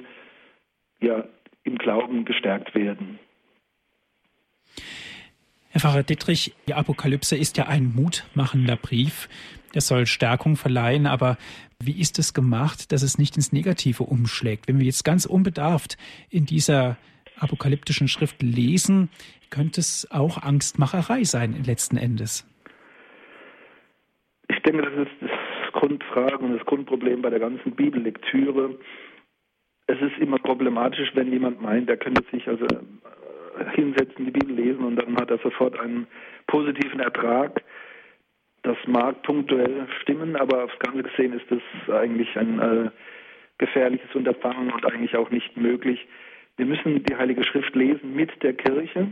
ja 1.01 1.25
im 1.65 1.79
Glauben 1.79 2.25
gestärkt 2.25 2.75
werden. 2.75 3.19
Herr 5.79 5.91
Pfarrer 5.91 6.03
Dittrich, 6.03 6.57
die 6.67 6.75
Apokalypse 6.75 7.37
ist 7.37 7.57
ja 7.57 7.69
ein 7.69 7.93
mutmachender 7.95 8.75
Brief. 8.75 9.29
Er 9.73 9.81
soll 9.81 10.07
Stärkung 10.07 10.57
verleihen, 10.57 11.07
aber 11.07 11.37
wie 11.79 12.01
ist 12.01 12.19
es 12.19 12.35
gemacht, 12.35 12.91
dass 12.91 13.05
es 13.05 13.17
nicht 13.17 13.37
ins 13.37 13.53
Negative 13.53 14.03
umschlägt? 14.03 14.67
Wenn 14.67 14.81
wir 14.81 14.87
jetzt 14.87 15.05
ganz 15.05 15.25
unbedarft 15.25 15.97
in 16.31 16.47
dieser 16.47 16.97
apokalyptischen 17.39 18.09
Schrift 18.09 18.43
lesen, 18.43 19.09
könnte 19.51 19.81
es 19.81 20.09
auch 20.11 20.43
Angstmacherei 20.43 21.23
sein 21.23 21.63
letzten 21.63 21.97
Endes. 21.97 22.45
Ich 24.49 24.61
denke, 24.65 24.83
das 24.83 25.07
ist 25.07 25.13
das 25.21 25.73
Grundfrage 25.75 26.39
und 26.39 26.57
das 26.59 26.67
Grundproblem 26.67 27.23
bei 27.23 27.31
der 27.31 27.39
ganzen 27.39 27.71
Bibellektüre. 27.77 28.77
Es 29.87 30.01
ist 30.01 30.19
immer 30.19 30.41
problematisch, 30.41 31.13
wenn 31.15 31.31
jemand 31.31 31.63
meint, 31.63 31.89
er 31.89 31.99
könnte 31.99 32.25
sich 32.33 32.49
also 32.49 32.67
hinsetzen, 33.75 34.25
die 34.25 34.31
Bibel 34.31 34.55
lesen 34.55 34.85
und 34.85 34.97
dann 34.97 35.17
hat 35.17 35.31
er 35.31 35.39
sofort 35.39 35.79
einen 35.79 36.07
positiven 36.47 37.01
Ertrag. 37.01 37.63
Das 38.63 38.77
mag 38.87 39.23
punktuell 39.23 39.87
stimmen, 40.03 40.37
aber 40.37 40.65
aufs 40.65 40.79
Ganze 40.81 41.03
gesehen 41.03 41.33
ist 41.33 41.47
das 41.51 41.95
eigentlich 41.95 42.37
ein 42.37 42.59
äh, 42.59 42.91
gefährliches 43.59 44.15
Unterfangen 44.15 44.71
und 44.71 44.85
eigentlich 44.87 45.17
auch 45.17 45.31
nicht 45.31 45.57
möglich. 45.57 46.07
Wir 46.57 46.67
müssen 46.67 47.05
die 47.05 47.17
Heilige 47.17 47.45
Schrift 47.45 47.75
lesen 47.77 48.15
mit 48.15 48.43
der 48.43 48.53
Kirche 48.53 49.09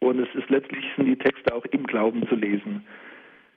Und 0.00 0.18
es 0.18 0.34
ist 0.34 0.50
letztlich 0.50 0.84
sind 0.96 1.06
die 1.06 1.16
Texte 1.16 1.54
auch 1.54 1.64
im 1.66 1.84
Glauben 1.84 2.26
zu 2.28 2.34
lesen. 2.34 2.84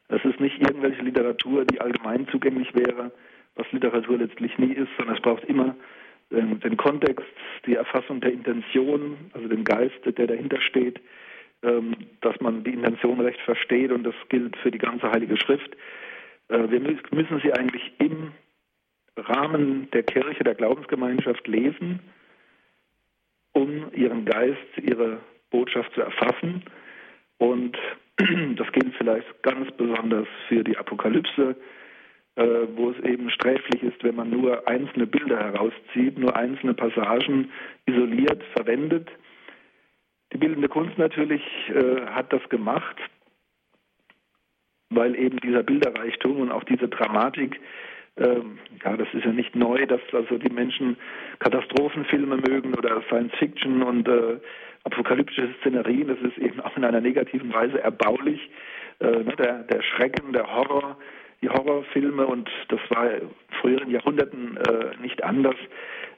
Es 0.07 0.23
ist 0.23 0.39
nicht 0.39 0.59
irgendwelche 0.59 1.01
Literatur, 1.01 1.65
die 1.65 1.81
allgemein 1.81 2.27
zugänglich 2.27 2.73
wäre, 2.75 3.11
was 3.55 3.71
Literatur 3.71 4.19
letztlich 4.19 4.55
nie 4.59 4.73
ist, 4.73 4.89
sondern 4.97 5.15
es 5.15 5.21
braucht 5.21 5.45
immer 5.45 5.75
den, 6.31 6.59
den 6.59 6.77
Kontext, 6.77 7.25
die 7.65 7.75
Erfassung 7.75 8.21
der 8.21 8.31
Intention, 8.31 9.31
also 9.33 9.47
den 9.47 9.63
Geist, 9.63 9.95
der 10.05 10.27
dahinter 10.27 10.61
steht, 10.61 10.99
ähm, 11.63 11.95
dass 12.21 12.39
man 12.41 12.63
die 12.63 12.73
Intention 12.73 13.19
recht 13.19 13.39
versteht 13.41 13.91
und 13.91 14.03
das 14.03 14.15
gilt 14.29 14.55
für 14.57 14.71
die 14.71 14.77
ganze 14.77 15.09
Heilige 15.11 15.37
Schrift. 15.37 15.75
Äh, 16.49 16.69
wir 16.69 16.79
müssen 16.79 17.41
sie 17.41 17.53
eigentlich 17.53 17.91
im 17.99 18.31
Rahmen 19.17 19.89
der 19.91 20.03
Kirche, 20.03 20.43
der 20.43 20.55
Glaubensgemeinschaft 20.55 21.47
lesen, 21.47 22.01
um 23.53 23.91
ihren 23.93 24.25
Geist, 24.25 24.77
ihre 24.81 25.19
Botschaft 25.49 25.93
zu 25.93 26.01
erfassen. 26.01 26.63
Und 27.37 27.77
das 28.17 28.71
gilt 28.73 28.93
vielleicht 28.97 29.43
ganz 29.43 29.71
besonders 29.77 30.27
für 30.47 30.63
die 30.63 30.77
Apokalypse, 30.77 31.55
wo 32.35 32.91
es 32.91 32.99
eben 33.03 33.29
sträflich 33.29 33.81
ist, 33.83 34.03
wenn 34.03 34.15
man 34.15 34.29
nur 34.29 34.67
einzelne 34.67 35.07
Bilder 35.07 35.39
herauszieht, 35.39 36.17
nur 36.17 36.35
einzelne 36.35 36.73
Passagen 36.73 37.51
isoliert 37.85 38.43
verwendet. 38.55 39.09
Die 40.33 40.37
bildende 40.37 40.67
Kunst 40.67 40.97
natürlich 40.97 41.43
äh, 41.69 42.05
hat 42.07 42.33
das 42.33 42.47
gemacht, 42.49 42.97
weil 44.89 45.15
eben 45.15 45.39
dieser 45.39 45.63
Bilderreichtum 45.63 46.41
und 46.41 46.51
auch 46.51 46.63
diese 46.65 46.89
Dramatik 46.89 47.59
ähm, 48.17 48.59
ja, 48.83 48.95
das 48.95 49.07
ist 49.13 49.25
ja 49.25 49.31
nicht 49.31 49.55
neu, 49.55 49.85
dass 49.85 50.01
also 50.13 50.37
die 50.37 50.51
Menschen 50.51 50.95
Katastrophenfilme 51.39 52.37
mögen 52.37 52.73
oder 52.73 53.01
Science 53.07 53.33
Fiction 53.37 53.83
und 53.83 54.07
äh, 54.07 54.39
apokalyptische 54.85 55.53
Szenerien. 55.59 56.07
Das 56.07 56.19
ist 56.19 56.37
eben 56.37 56.61
auch 56.61 56.77
in 56.77 56.85
einer 56.85 57.01
negativen 57.01 57.53
Weise 57.53 57.81
erbaulich. 57.81 58.49
Äh, 58.99 59.23
ne, 59.23 59.35
der, 59.37 59.63
der 59.63 59.81
Schrecken, 59.81 60.31
der 60.31 60.47
Horror, 60.49 60.97
die 61.41 61.49
Horrorfilme 61.49 62.25
und 62.25 62.49
das 62.69 62.79
war 62.89 63.11
in 63.11 63.29
früheren 63.61 63.91
Jahrhunderten 63.91 64.57
äh, 64.57 64.97
nicht 65.01 65.23
anders. 65.23 65.55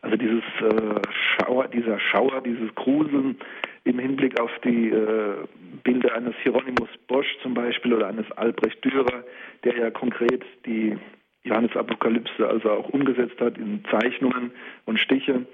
Also 0.01 0.15
dieses 0.15 0.43
äh, 0.62 1.01
Schauer, 1.12 1.67
dieser 1.67 1.99
Schauer, 1.99 2.41
dieses 2.41 2.73
Gruseln 2.75 3.38
im 3.84 3.99
Hinblick 3.99 4.39
auf 4.39 4.51
die 4.63 4.89
äh, 4.89 5.36
Bilder 5.84 6.13
eines 6.13 6.36
Hieronymus 6.43 6.89
Bosch 7.08 7.27
zum 7.41 7.53
Beispiel 7.53 7.93
oder 7.93 8.08
eines 8.08 8.30
Albrecht 8.34 8.84
Dürer, 8.84 9.23
der 9.63 9.77
ja 9.77 9.91
konkret 9.91 10.43
die 10.65 10.97
Johannes-Apokalypse 11.43 12.47
also 12.47 12.69
auch 12.69 12.89
umgesetzt 12.89 13.39
hat 13.39 13.58
in 13.58 13.84
Zeichnungen 13.89 14.51
und 14.86 14.99
Stiche. 14.99 15.45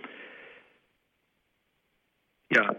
Ja, 2.52 2.76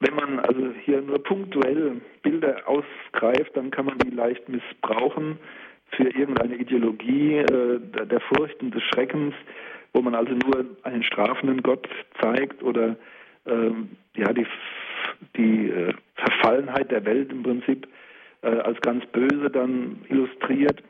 wenn 0.00 0.14
man 0.14 0.40
also 0.40 0.72
hier 0.84 1.02
nur 1.02 1.22
punktuell 1.22 2.00
Bilder 2.22 2.66
ausgreift, 2.66 3.56
dann 3.56 3.70
kann 3.70 3.86
man 3.86 3.98
die 3.98 4.10
leicht 4.10 4.48
missbrauchen 4.48 5.38
für 5.92 6.04
irgendeine 6.04 6.56
Ideologie 6.56 7.38
äh, 7.38 7.80
der 8.06 8.20
Furcht 8.20 8.60
und 8.62 8.74
des 8.74 8.82
Schreckens, 8.84 9.34
wo 9.92 10.02
man 10.02 10.14
also 10.14 10.32
nur 10.32 10.66
einen 10.82 11.02
strafenden 11.02 11.62
Gott 11.62 11.88
zeigt 12.20 12.62
oder 12.62 12.96
ähm, 13.46 13.90
ja 14.16 14.32
die, 14.32 14.46
die 15.36 15.68
äh, 15.68 15.94
Verfallenheit 16.14 16.90
der 16.90 17.04
Welt 17.04 17.32
im 17.32 17.42
Prinzip 17.42 17.88
äh, 18.42 18.48
als 18.48 18.80
ganz 18.80 19.04
böse 19.06 19.50
dann 19.50 20.04
illustriert. 20.08 20.82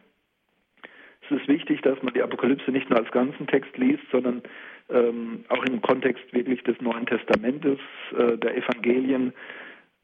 Es 1.22 1.40
ist 1.40 1.48
wichtig, 1.48 1.80
dass 1.82 2.02
man 2.02 2.12
die 2.12 2.22
Apokalypse 2.22 2.70
nicht 2.70 2.90
nur 2.90 2.98
als 2.98 3.10
ganzen 3.12 3.46
Text 3.46 3.76
liest, 3.76 4.02
sondern 4.10 4.42
ähm, 4.88 5.44
auch 5.48 5.64
im 5.64 5.80
Kontext 5.80 6.24
wirklich 6.32 6.62
des 6.64 6.80
Neuen 6.80 7.06
Testamentes, 7.06 7.78
äh, 8.16 8.36
der 8.36 8.56
Evangelien, 8.56 9.32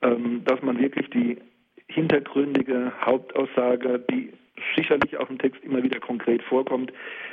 ähm, 0.03 0.43
dass 0.45 0.63
man 0.63 0.79
wirklich 0.79 1.11
die 1.11 1.39
hintergründige 1.89 2.93
Hauptaussage, 3.01 4.05
die 4.11 4.33
sicherlich 4.77 5.17
auch 5.17 5.31
im 5.31 5.39
Text 5.39 5.63
immer 5.65 5.83
wieder 5.83 6.01
konkret 6.01 6.43
vorkommt, 6.43 6.93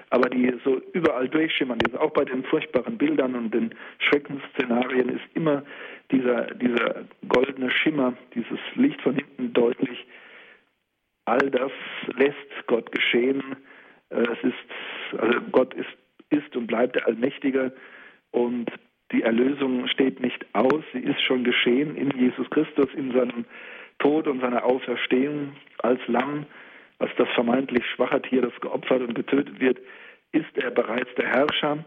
aber 0.09 0.29
die 0.29 0.53
so 0.63 0.81
überall 0.93 1.27
durchschimmern 1.27 1.79
ist, 1.87 1.97
auch 1.97 2.11
bei 2.11 2.25
den 2.25 2.43
furchtbaren 2.43 2.97
Bildern 2.97 3.35
und 3.35 3.53
den 3.53 3.73
Schreckensszenarien 3.99 5.09
ist 5.09 5.23
immer 5.33 5.63
dieser, 6.11 6.45
dieser 6.55 7.05
goldene 7.27 7.71
Schimmer, 7.71 8.13
dieses 8.35 8.59
Licht 8.75 9.01
von 9.01 9.15
hinten 9.15 9.53
deutlich. 9.53 10.05
All 11.25 11.49
das 11.49 11.71
lässt 12.17 12.67
Gott 12.67 12.91
geschehen 12.91 13.41
äh, 14.13 14.21
es 14.21 14.43
ist, 14.43 15.19
also 15.19 15.39
Gott 15.51 15.73
ist, 15.73 15.89
ist 16.29 16.55
und 16.55 16.67
bleibt 16.67 16.95
der 16.95 17.07
Allmächtige 17.07 17.73
und 18.31 18.71
die 19.11 19.23
Erlösung 19.23 19.87
steht 19.87 20.21
nicht 20.21 20.45
aus, 20.53 20.83
sie 20.93 20.99
ist 20.99 21.21
schon 21.21 21.43
geschehen 21.43 21.95
in 21.95 22.11
Jesus 22.17 22.49
Christus, 22.49 22.87
in 22.95 23.11
seinem 23.11 23.45
Tod 23.99 24.27
und 24.27 24.41
seiner 24.41 24.63
Auferstehung 24.65 25.55
als 25.79 25.99
Lamm, 26.07 26.45
als 27.03 27.11
das 27.17 27.27
vermeintlich 27.35 27.85
schwache 27.85 28.21
Tier, 28.21 28.41
das 28.41 28.59
geopfert 28.61 29.01
und 29.01 29.13
getötet 29.13 29.59
wird, 29.59 29.77
ist 30.31 30.55
er 30.55 30.71
bereits 30.71 31.13
der 31.15 31.27
Herrscher. 31.27 31.83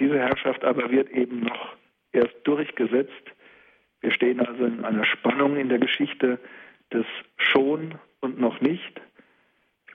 Diese 0.00 0.18
Herrschaft 0.18 0.64
aber 0.64 0.90
wird 0.90 1.08
eben 1.10 1.40
noch 1.40 1.76
erst 2.12 2.34
durchgesetzt. 2.42 3.32
Wir 4.00 4.10
stehen 4.10 4.40
also 4.40 4.64
in 4.64 4.84
einer 4.84 5.04
Spannung 5.04 5.56
in 5.56 5.68
der 5.68 5.78
Geschichte 5.78 6.40
des 6.92 7.06
schon 7.36 7.94
und 8.20 8.40
noch 8.40 8.60
nicht 8.60 9.00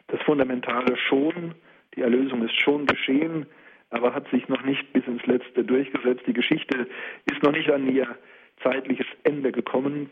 das 0.08 0.22
Fundamentale 0.22 0.96
schon, 0.98 1.54
die 1.96 2.02
Erlösung 2.02 2.44
ist 2.44 2.60
schon 2.60 2.86
geschehen, 2.86 3.46
aber 3.90 4.14
hat 4.14 4.30
sich 4.30 4.48
noch 4.48 4.64
nicht 4.64 4.92
bis 4.94 5.06
ins 5.06 5.26
Letzte 5.26 5.64
durchgesetzt. 5.64 6.24
Die 6.28 6.34
Geschichte 6.34 6.88
ist 7.30 7.44
noch 7.44 7.52
nicht 7.52 7.70
an 7.70 7.94
ihr 7.94 8.18
zeitliches 8.64 9.08
Ende 9.24 9.52
gekommen. 9.52 10.10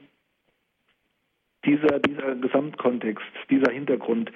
Dieser, 1.65 1.99
dieser 1.99 2.35
Gesamtkontext, 2.35 3.25
dieser 3.49 3.71
Hintergrund, 3.71 4.31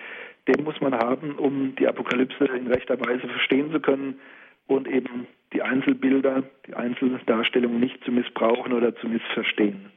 den 0.47 0.63
muss 0.63 0.79
man 0.81 0.93
haben, 0.93 1.37
um 1.37 1.75
die 1.75 1.87
Apokalypse 1.87 2.45
in 2.45 2.67
rechter 2.67 2.99
Weise 2.99 3.27
verstehen 3.27 3.71
zu 3.71 3.79
können 3.79 4.19
und 4.67 4.87
eben 4.87 5.27
die 5.53 5.61
Einzelbilder, 5.61 6.43
die 6.67 6.73
Einzeldarstellungen 6.73 7.79
nicht 7.79 8.03
zu 8.03 8.11
missbrauchen 8.11 8.73
oder 8.73 8.95
zu 8.95 9.07
missverstehen. 9.07 9.91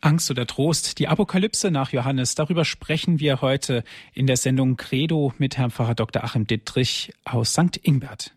Angst 0.00 0.30
oder 0.30 0.46
Trost, 0.46 0.98
die 1.00 1.08
Apokalypse 1.08 1.70
nach 1.70 1.92
Johannes, 1.92 2.34
darüber 2.34 2.64
sprechen 2.64 3.18
wir 3.18 3.40
heute 3.40 3.82
in 4.14 4.26
der 4.26 4.36
Sendung 4.36 4.76
Credo 4.76 5.32
mit 5.38 5.58
Herrn 5.58 5.70
Pfarrer 5.70 5.94
Dr. 5.94 6.22
Achim 6.22 6.46
Dittrich 6.46 7.12
aus 7.24 7.52
St. 7.52 7.78
Ingbert. 7.82 8.34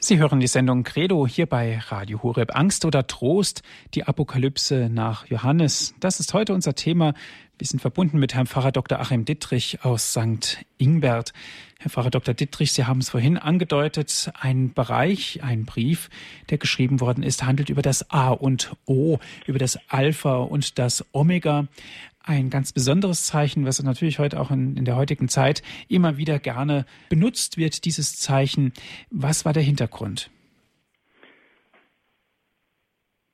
Sie 0.00 0.18
hören 0.18 0.38
die 0.38 0.46
Sendung 0.46 0.84
Credo 0.84 1.26
hier 1.26 1.46
bei 1.46 1.78
Radio 1.88 2.22
Horeb. 2.22 2.54
Angst 2.54 2.84
oder 2.84 3.08
Trost, 3.08 3.62
die 3.94 4.04
Apokalypse 4.04 4.88
nach 4.88 5.26
Johannes. 5.26 5.92
Das 5.98 6.20
ist 6.20 6.34
heute 6.34 6.54
unser 6.54 6.76
Thema. 6.76 7.14
Wir 7.58 7.66
sind 7.66 7.80
verbunden 7.80 8.20
mit 8.20 8.32
Herrn 8.32 8.46
Pfarrer 8.46 8.70
Dr. 8.70 9.00
Achim 9.00 9.24
Dittrich 9.24 9.84
aus 9.84 10.12
St. 10.12 10.64
Ingbert. 10.78 11.32
Herr 11.80 11.90
Pfarrer 11.90 12.10
Dr. 12.10 12.32
Dittrich, 12.32 12.72
Sie 12.72 12.84
haben 12.84 13.00
es 13.00 13.10
vorhin 13.10 13.38
angedeutet, 13.38 14.30
ein 14.40 14.72
Bereich, 14.72 15.42
ein 15.42 15.64
Brief, 15.64 16.10
der 16.48 16.58
geschrieben 16.58 17.00
worden 17.00 17.24
ist, 17.24 17.42
handelt 17.42 17.68
über 17.68 17.82
das 17.82 18.08
A 18.12 18.30
und 18.30 18.76
O, 18.86 19.18
über 19.46 19.58
das 19.58 19.80
Alpha 19.88 20.36
und 20.36 20.78
das 20.78 21.04
Omega. 21.10 21.66
Ein 22.28 22.50
ganz 22.50 22.74
besonderes 22.74 23.24
Zeichen, 23.24 23.64
was 23.64 23.82
natürlich 23.82 24.18
heute 24.18 24.38
auch 24.38 24.50
in, 24.50 24.76
in 24.76 24.84
der 24.84 24.96
heutigen 24.96 25.28
Zeit 25.28 25.62
immer 25.88 26.18
wieder 26.18 26.38
gerne 26.38 26.84
benutzt 27.08 27.56
wird, 27.56 27.86
dieses 27.86 28.20
Zeichen. 28.20 28.74
Was 29.10 29.46
war 29.46 29.54
der 29.54 29.62
Hintergrund? 29.62 30.30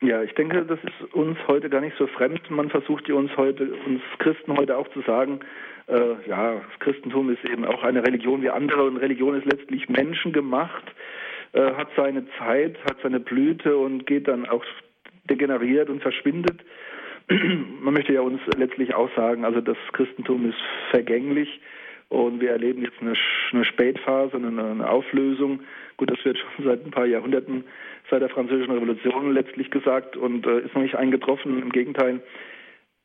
Ja, 0.01 0.23
ich 0.23 0.33
denke, 0.35 0.65
das 0.65 0.79
ist 0.85 1.13
uns 1.13 1.37
heute 1.49 1.71
gar 1.71 1.81
nicht 1.81 1.97
so 1.99 2.07
fremd. 2.07 2.49
Man 2.53 2.71
versucht 2.71 3.11
uns 3.11 3.37
heute, 3.37 3.65
uns 3.85 4.01
Christen 4.21 4.57
heute 4.57 4.77
auch 4.77 4.87
zu 4.93 5.01
sagen, 5.01 5.41
äh, 5.89 6.29
ja, 6.29 6.55
das 6.55 6.79
Christentum 6.79 7.31
ist 7.31 7.45
eben 7.45 7.65
auch 7.65 7.83
eine 7.83 8.07
Religion 8.07 8.43
wie 8.43 8.51
andere 8.51 8.85
und 8.85 8.99
Religion 8.99 9.35
ist 9.35 9.45
letztlich 9.45 9.89
menschengemacht, 9.89 10.85
äh, 11.53 11.73
hat 11.73 11.89
seine 11.97 12.27
Zeit, 12.39 12.77
hat 12.85 12.99
seine 13.03 13.19
Blüte 13.19 13.77
und 13.77 14.07
geht 14.07 14.29
dann 14.29 14.47
auch 14.47 14.65
degeneriert 15.29 15.91
und 15.91 16.01
verschwindet. 16.01 16.63
Man 17.81 17.95
möchte 17.95 18.13
ja 18.13 18.21
uns 18.21 18.41
letztlich 18.57 18.95
auch 18.95 19.11
sagen, 19.17 19.45
also 19.45 19.61
das 19.61 19.79
Christentum 19.93 20.49
ist 20.49 20.59
vergänglich 20.91 21.61
und 22.09 22.41
wir 22.41 22.51
erleben 22.51 22.83
jetzt 22.83 23.01
eine, 23.01 23.15
eine 23.53 23.65
Spätphase, 23.65 24.37
eine, 24.37 24.49
eine 24.49 24.89
Auflösung. 24.89 25.61
Gut, 25.97 26.11
das 26.11 26.25
wird 26.25 26.39
schon 26.39 26.65
seit 26.65 26.85
ein 26.85 26.91
paar 26.91 27.07
Jahrhunderten 27.07 27.65
seit 28.11 28.21
der 28.21 28.29
Französischen 28.29 28.73
Revolution 28.73 29.33
letztlich 29.33 29.71
gesagt 29.71 30.17
und 30.17 30.47
äh, 30.47 30.61
ist 30.61 30.75
noch 30.75 30.83
nicht 30.83 30.97
eingetroffen, 30.97 31.63
im 31.63 31.71
Gegenteil. 31.71 32.21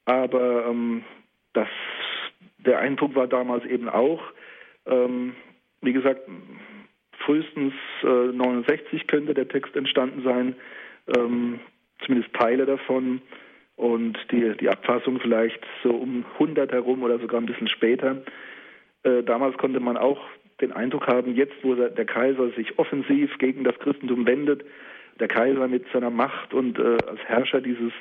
Aber 0.05 0.65
ähm, 0.67 1.03
das, 1.53 1.69
der 2.57 2.79
Eindruck 2.79 3.15
war 3.15 3.27
damals 3.27 3.65
eben 3.65 3.87
auch, 3.87 4.21
ähm, 4.85 5.35
wie 5.81 5.93
gesagt, 5.93 6.21
frühestens 7.19 7.73
äh, 8.03 8.33
69 8.33 9.07
könnte 9.07 9.33
der 9.33 9.47
Text 9.47 9.75
entstanden 9.75 10.23
sein, 10.23 10.55
ähm, 11.15 11.59
zumindest 12.03 12.33
Teile 12.33 12.65
davon 12.65 13.21
und 13.79 14.17
die, 14.31 14.57
die 14.57 14.67
Abfassung 14.67 15.21
vielleicht 15.21 15.65
so 15.83 15.91
um 15.91 16.25
100 16.33 16.69
herum 16.73 17.01
oder 17.01 17.17
sogar 17.17 17.39
ein 17.39 17.45
bisschen 17.45 17.69
später. 17.69 18.17
Äh, 19.03 19.23
damals 19.23 19.57
konnte 19.57 19.79
man 19.79 19.95
auch 19.95 20.19
den 20.59 20.73
Eindruck 20.73 21.07
haben, 21.07 21.33
jetzt 21.33 21.55
wo 21.63 21.75
der 21.75 22.05
Kaiser 22.05 22.49
sich 22.57 22.77
offensiv 22.77 23.37
gegen 23.37 23.63
das 23.63 23.79
Christentum 23.79 24.27
wendet, 24.27 24.65
der 25.21 25.29
Kaiser 25.29 25.69
mit 25.69 25.85
seiner 25.93 26.09
Macht 26.09 26.53
und 26.53 26.77
äh, 26.77 26.97
als 27.07 27.21
Herrscher 27.25 27.61
dieses 27.61 27.93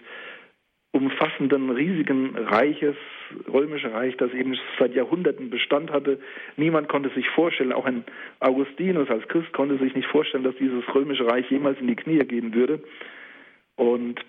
umfassenden, 0.91 1.71
riesigen 1.71 2.37
Reiches, 2.37 2.97
römische 3.47 3.93
Reich, 3.93 4.17
das 4.17 4.33
eben 4.33 4.59
seit 4.81 4.97
Jahrhunderten 4.97 5.49
Bestand 5.49 5.93
hatte. 5.93 6.19
Niemand 6.57 6.89
konnte 6.89 7.11
sich 7.11 7.29
vorstellen, 7.29 7.73
auch 7.73 7.85
ein 7.85 8.03
Augustinus 8.41 9.09
als 9.11 9.29
Christ 9.29 9.53
konnte 9.53 9.79
sich 9.79 9.95
nicht 9.95 10.09
vorstellen, 10.09 10.43
dass 10.43 10.57
dieses 10.57 10.83
römische 10.93 11.27
Reich 11.27 11.49
jemals 11.53 11.79
in 11.79 11.87
die 11.87 11.95
Knie 11.95 12.19
gehen 12.25 12.53
würde. 12.53 12.83
Und 13.77 14.25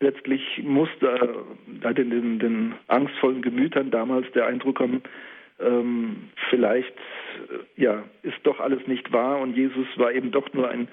letztlich 0.00 0.62
musste 0.62 1.44
äh, 1.82 1.94
den, 1.94 2.10
den, 2.10 2.38
den 2.38 2.74
angstvollen 2.88 3.42
Gemütern 3.42 3.90
damals 3.90 4.30
der 4.32 4.46
Eindruck 4.46 4.76
kommen, 4.76 5.02
ähm, 5.60 6.30
vielleicht 6.48 6.96
äh, 6.96 7.82
ja, 7.82 8.02
ist 8.22 8.38
doch 8.44 8.60
alles 8.60 8.86
nicht 8.86 9.12
wahr 9.12 9.38
und 9.40 9.56
Jesus 9.56 9.86
war 9.96 10.12
eben 10.12 10.30
doch 10.30 10.52
nur 10.52 10.68
ein 10.68 10.88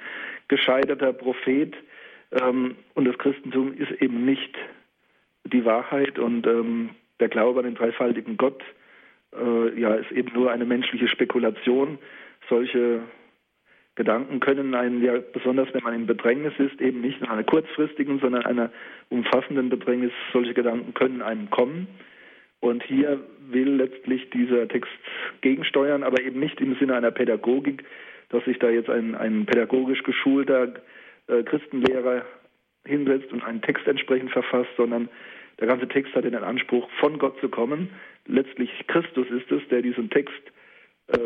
gescheiterter 0.48 1.14
Prophet 1.14 1.76
ähm, 2.32 2.76
und 2.94 3.06
das 3.06 3.18
Christentum 3.18 3.74
ist 3.74 3.92
eben 4.02 4.26
nicht 4.26 4.56
die 5.46 5.66
Wahrheit 5.66 6.20
und 6.20 6.46
ähm, 6.46 6.90
der 7.20 7.30
Glaube 7.30 7.60
an 7.60 7.66
den 7.66 7.76
dreifaltigen 7.76 8.38
Gott 8.38 8.62
äh, 9.34 9.80
ja, 9.80 9.96
ist 9.96 10.12
eben 10.12 10.34
nur 10.34 10.52
eine 10.52 10.66
menschliche 10.66 11.08
Spekulation. 11.08 11.98
Solche 12.50 13.02
Gedanken 13.98 14.40
können 14.40 14.76
einen 14.76 15.04
ja, 15.04 15.18
besonders 15.34 15.74
wenn 15.74 15.84
man 15.84 15.96
in 15.96 16.06
Bedrängnis 16.06 16.54
ist, 16.60 16.80
eben 16.80 17.02
nicht 17.02 17.20
in 17.20 17.28
einer 17.28 17.44
kurzfristigen, 17.44 18.20
sondern 18.20 18.46
einer 18.46 18.70
umfassenden 19.10 19.70
Bedrängnis, 19.70 20.12
solche 20.32 20.54
Gedanken 20.54 20.94
können 20.94 21.24
einem 21.24 21.50
kommen. 21.50 21.88
Und 22.60 22.84
hier 22.84 23.20
will 23.50 23.70
letztlich 23.70 24.30
dieser 24.30 24.68
Text 24.68 24.92
gegensteuern, 25.42 26.04
aber 26.04 26.22
eben 26.22 26.40
nicht 26.40 26.62
im 26.62 26.76
Sinne 26.76 26.96
einer 26.96 27.10
Pädagogik, 27.10 27.84
dass 28.30 28.46
sich 28.46 28.60
da 28.60 28.70
jetzt 28.70 28.90
ein, 28.90 29.16
ein 29.16 29.48
pädagogisch 29.48 30.04
geschulter 30.04 30.76
äh, 31.26 31.42
Christenlehrer 31.42 32.24
hinsetzt 32.86 33.34
und 33.34 33.44
einen 33.44 33.64
Text 33.64 33.88
entsprechend 33.88 34.30
verfasst, 34.32 34.70
sondern 34.78 35.10
der 35.60 35.68
ganze 35.68 35.88
Text 35.88 36.14
hat 36.14 36.24
den 36.24 36.36
Anspruch, 36.36 36.88
von 37.00 37.18
Gott 37.18 37.40
zu 37.40 37.50
kommen. 37.50 37.90
Letztlich 38.28 38.70
Christus 38.86 39.28
ist 39.32 39.52
es, 39.52 39.68
der 39.70 39.82
diesen 39.82 40.12
Text 40.12 40.42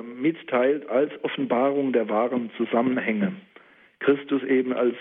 mitteilt 0.01 0.87
als 0.89 1.11
Offenbarung 1.23 1.93
der 1.93 2.07
wahren 2.09 2.51
Zusammenhänge. 2.57 3.33
Christus 3.99 4.43
eben 4.43 4.73
als 4.73 4.95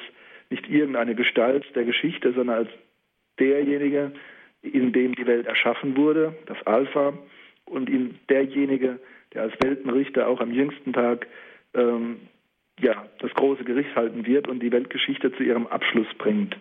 nicht 0.48 0.68
irgendeine 0.68 1.14
Gestalt 1.14 1.64
der 1.74 1.84
Geschichte, 1.84 2.32
sondern 2.32 2.58
als 2.58 2.68
derjenige, 3.38 4.12
in 4.62 4.92
dem 4.92 5.14
die 5.14 5.26
Welt 5.26 5.46
erschaffen 5.46 5.96
wurde, 5.96 6.34
das 6.46 6.58
Alpha, 6.66 7.14
und 7.64 7.88
in 7.88 8.18
derjenige, 8.28 8.98
der 9.32 9.42
als 9.42 9.54
Weltenrichter 9.62 10.26
auch 10.26 10.40
am 10.40 10.52
jüngsten 10.52 10.92
Tag 10.92 11.26
ähm, 11.74 12.16
ja, 12.80 13.06
das 13.20 13.32
große 13.34 13.64
Gericht 13.64 13.94
halten 13.94 14.26
wird 14.26 14.48
und 14.48 14.60
die 14.60 14.72
Weltgeschichte 14.72 15.32
zu 15.32 15.42
ihrem 15.42 15.66
Abschluss 15.66 16.08
bringt. 16.18 16.56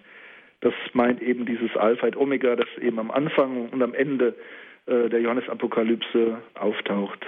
Das 0.62 0.74
meint 0.94 1.22
eben 1.22 1.46
dieses 1.46 1.76
Alpha 1.78 2.08
et 2.08 2.18
Omega, 2.18 2.56
das 2.56 2.68
eben 2.82 3.00
am 3.00 3.12
Anfang 3.12 3.70
und 3.70 3.82
am 3.82 3.94
Ende 3.94 4.36
äh, 4.86 5.10
der 5.10 5.22
Johannesapokalypse 5.22 6.42
auftaucht. 6.56 7.26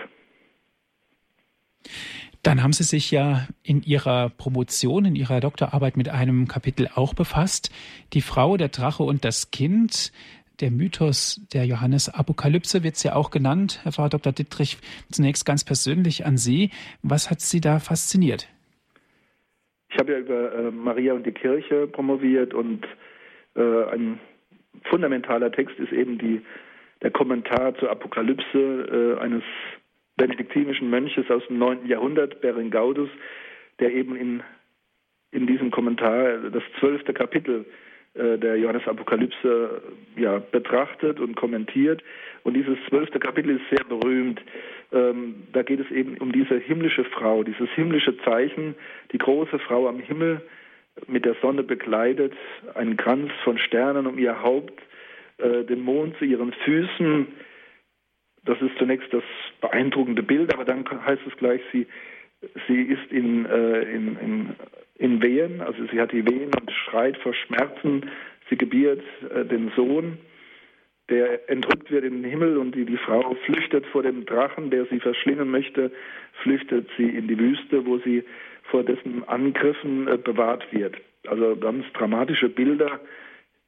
Dann 2.44 2.64
haben 2.64 2.74
Sie 2.74 2.84
sich 2.84 3.12
ja 3.12 3.48
in 3.64 3.84
Ihrer 3.84 4.30
Promotion, 4.30 5.06
in 5.06 5.16
Ihrer 5.16 5.40
Doktorarbeit 5.40 5.96
mit 5.96 6.10
einem 6.10 6.48
Kapitel 6.48 6.90
auch 6.94 7.14
befasst. 7.14 7.72
Die 8.14 8.22
Frau, 8.22 8.58
der 8.58 8.70
Drache 8.70 9.04
und 9.04 9.24
das 9.26 9.52
Kind. 9.52 10.12
Der 10.60 10.72
Mythos 10.72 11.42
der 11.54 11.66
Johannes-Apokalypse 11.66 12.84
wird 12.84 12.96
es 12.96 13.04
ja 13.04 13.16
auch 13.16 13.32
genannt. 13.32 13.80
Herr 13.84 13.92
Frau 13.92 14.10
Dr. 14.10 14.32
Dittrich, 14.32 14.78
zunächst 15.12 15.46
ganz 15.46 15.64
persönlich 15.64 16.26
an 16.26 16.38
Sie. 16.38 16.70
Was 17.04 17.30
hat 17.30 17.42
Sie 17.42 17.62
da 17.62 17.80
fasziniert? 17.80 18.48
Ich 19.90 19.98
habe 20.00 20.14
ja 20.14 20.20
über 20.20 20.54
äh, 20.54 20.72
Maria 20.72 21.14
und 21.14 21.26
die 21.26 21.32
Kirche 21.32 21.88
promoviert 21.88 22.54
und 22.54 22.86
äh, 23.56 23.84
ein 23.92 24.20
fundamentaler 24.84 25.52
Text 25.52 25.78
ist 25.80 25.92
eben 25.92 26.18
die, 26.18 26.42
der 27.02 27.12
Kommentar 27.12 27.76
zur 27.76 27.92
Apokalypse 27.92 29.18
äh, 29.18 29.20
eines 29.20 29.44
benediktinischen 30.22 30.92
Mönches 30.92 31.32
aus 31.32 31.42
dem 31.48 31.58
9. 31.58 31.88
Jahrhundert, 31.88 32.42
Berengaudus, 32.42 33.10
der 33.80 33.92
eben 33.92 34.16
in, 34.16 34.44
in 35.32 35.48
diesem 35.48 35.72
Kommentar 35.72 36.38
das 36.52 36.62
zwölfte 36.80 37.12
Kapitel 37.12 37.66
äh, 38.14 38.38
der 38.38 38.56
Johannes-Apokalypse 38.58 39.82
ja, 40.16 40.38
betrachtet 40.38 41.20
und 41.20 41.36
kommentiert. 41.36 42.04
Und 42.44 42.54
dieses 42.54 42.78
zwölfte 42.88 43.18
Kapitel 43.18 43.56
ist 43.56 43.68
sehr 43.72 43.84
berühmt. 43.84 44.40
Ähm, 44.92 45.48
da 45.54 45.64
geht 45.64 45.80
es 45.80 45.90
eben 45.90 46.20
um 46.20 46.32
diese 46.32 46.56
himmlische 46.60 47.06
Frau, 47.06 47.42
dieses 47.42 47.70
himmlische 47.72 48.16
Zeichen, 48.20 48.76
die 49.14 49.18
große 49.18 49.58
Frau 49.58 49.88
am 49.88 49.98
Himmel 49.98 50.42
mit 51.08 51.26
der 51.26 51.36
Sonne 51.42 51.64
bekleidet, 51.64 52.34
einen 52.76 52.96
Kranz 52.96 53.32
von 53.44 53.58
Sternen 53.58 54.06
um 54.06 54.20
ihr 54.20 54.44
Haupt, 54.44 54.80
äh, 55.40 55.64
den 55.64 55.82
Mond 55.82 56.16
zu 56.20 56.26
ihren 56.26 56.54
Füßen. 56.54 57.26
Das 58.46 58.60
ist 58.62 58.78
zunächst 58.78 59.14
das 59.14 59.24
beeindruckende 59.60 60.24
Bild, 60.24 60.54
aber 60.54 60.66
dann 60.66 60.84
heißt 60.90 61.22
es 61.28 61.38
gleich, 61.38 61.62
sie, 61.72 61.88
sie 62.68 62.82
ist 62.82 63.12
in, 63.12 63.46
äh, 63.46 63.82
in, 63.84 64.18
in 64.18 64.56
in 65.02 65.22
Wehen, 65.22 65.62
also 65.62 65.84
sie 65.92 66.00
hat 66.00 66.12
die 66.12 66.26
Wehen 66.26 66.52
und 66.60 66.72
schreit 66.72 67.18
vor 67.18 67.34
Schmerzen, 67.34 68.12
sie 68.50 68.56
gebiert 68.56 69.02
äh, 69.34 69.44
den 69.46 69.72
Sohn, 69.76 70.20
der 71.10 71.50
entrückt 71.50 71.90
wird 71.90 72.06
in 72.06 72.22
den 72.22 72.30
Himmel 72.30 72.58
und 72.58 72.76
die, 72.76 72.86
die 72.86 72.98
Frau 72.98 73.36
flüchtet 73.46 73.86
vor 73.88 74.04
dem 74.04 74.26
Drachen, 74.26 74.70
der 74.70 74.86
sie 74.86 75.00
verschlingen 75.00 75.50
möchte, 75.50 75.92
flüchtet 76.44 76.88
sie 76.98 77.10
in 77.10 77.28
die 77.28 77.40
Wüste, 77.40 77.86
wo 77.88 77.98
sie 77.98 78.24
vor 78.66 78.84
dessen 78.84 79.28
Angriffen 79.28 80.08
äh, 80.08 80.18
bewahrt 80.18 80.72
wird. 80.72 80.98
Also 81.26 81.56
ganz 81.56 81.84
dramatische 81.94 82.50
Bilder, 82.50 83.00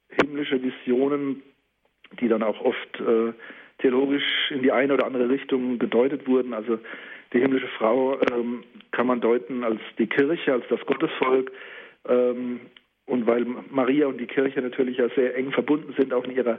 himmlische 0.08 0.62
Visionen, 0.62 1.42
die 2.20 2.28
dann 2.28 2.44
auch 2.44 2.60
oft 2.60 3.00
äh, 3.00 3.32
theologisch 3.84 4.50
in 4.50 4.62
die 4.62 4.72
eine 4.72 4.94
oder 4.94 5.04
andere 5.04 5.28
Richtung 5.28 5.78
gedeutet 5.78 6.26
wurden. 6.26 6.54
Also 6.54 6.78
die 7.34 7.40
himmlische 7.40 7.68
Frau 7.76 8.18
ähm, 8.32 8.64
kann 8.92 9.06
man 9.06 9.20
deuten 9.20 9.62
als 9.62 9.80
die 9.98 10.06
Kirche, 10.06 10.54
als 10.54 10.64
das 10.70 10.80
Gottesvolk. 10.86 11.52
Ähm, 12.08 12.60
und 13.06 13.26
weil 13.26 13.44
Maria 13.70 14.06
und 14.06 14.18
die 14.18 14.26
Kirche 14.26 14.62
natürlich 14.62 14.96
ja 14.96 15.10
sehr 15.10 15.36
eng 15.36 15.52
verbunden 15.52 15.94
sind, 15.98 16.14
auch 16.14 16.24
in 16.24 16.34
ihrer 16.34 16.58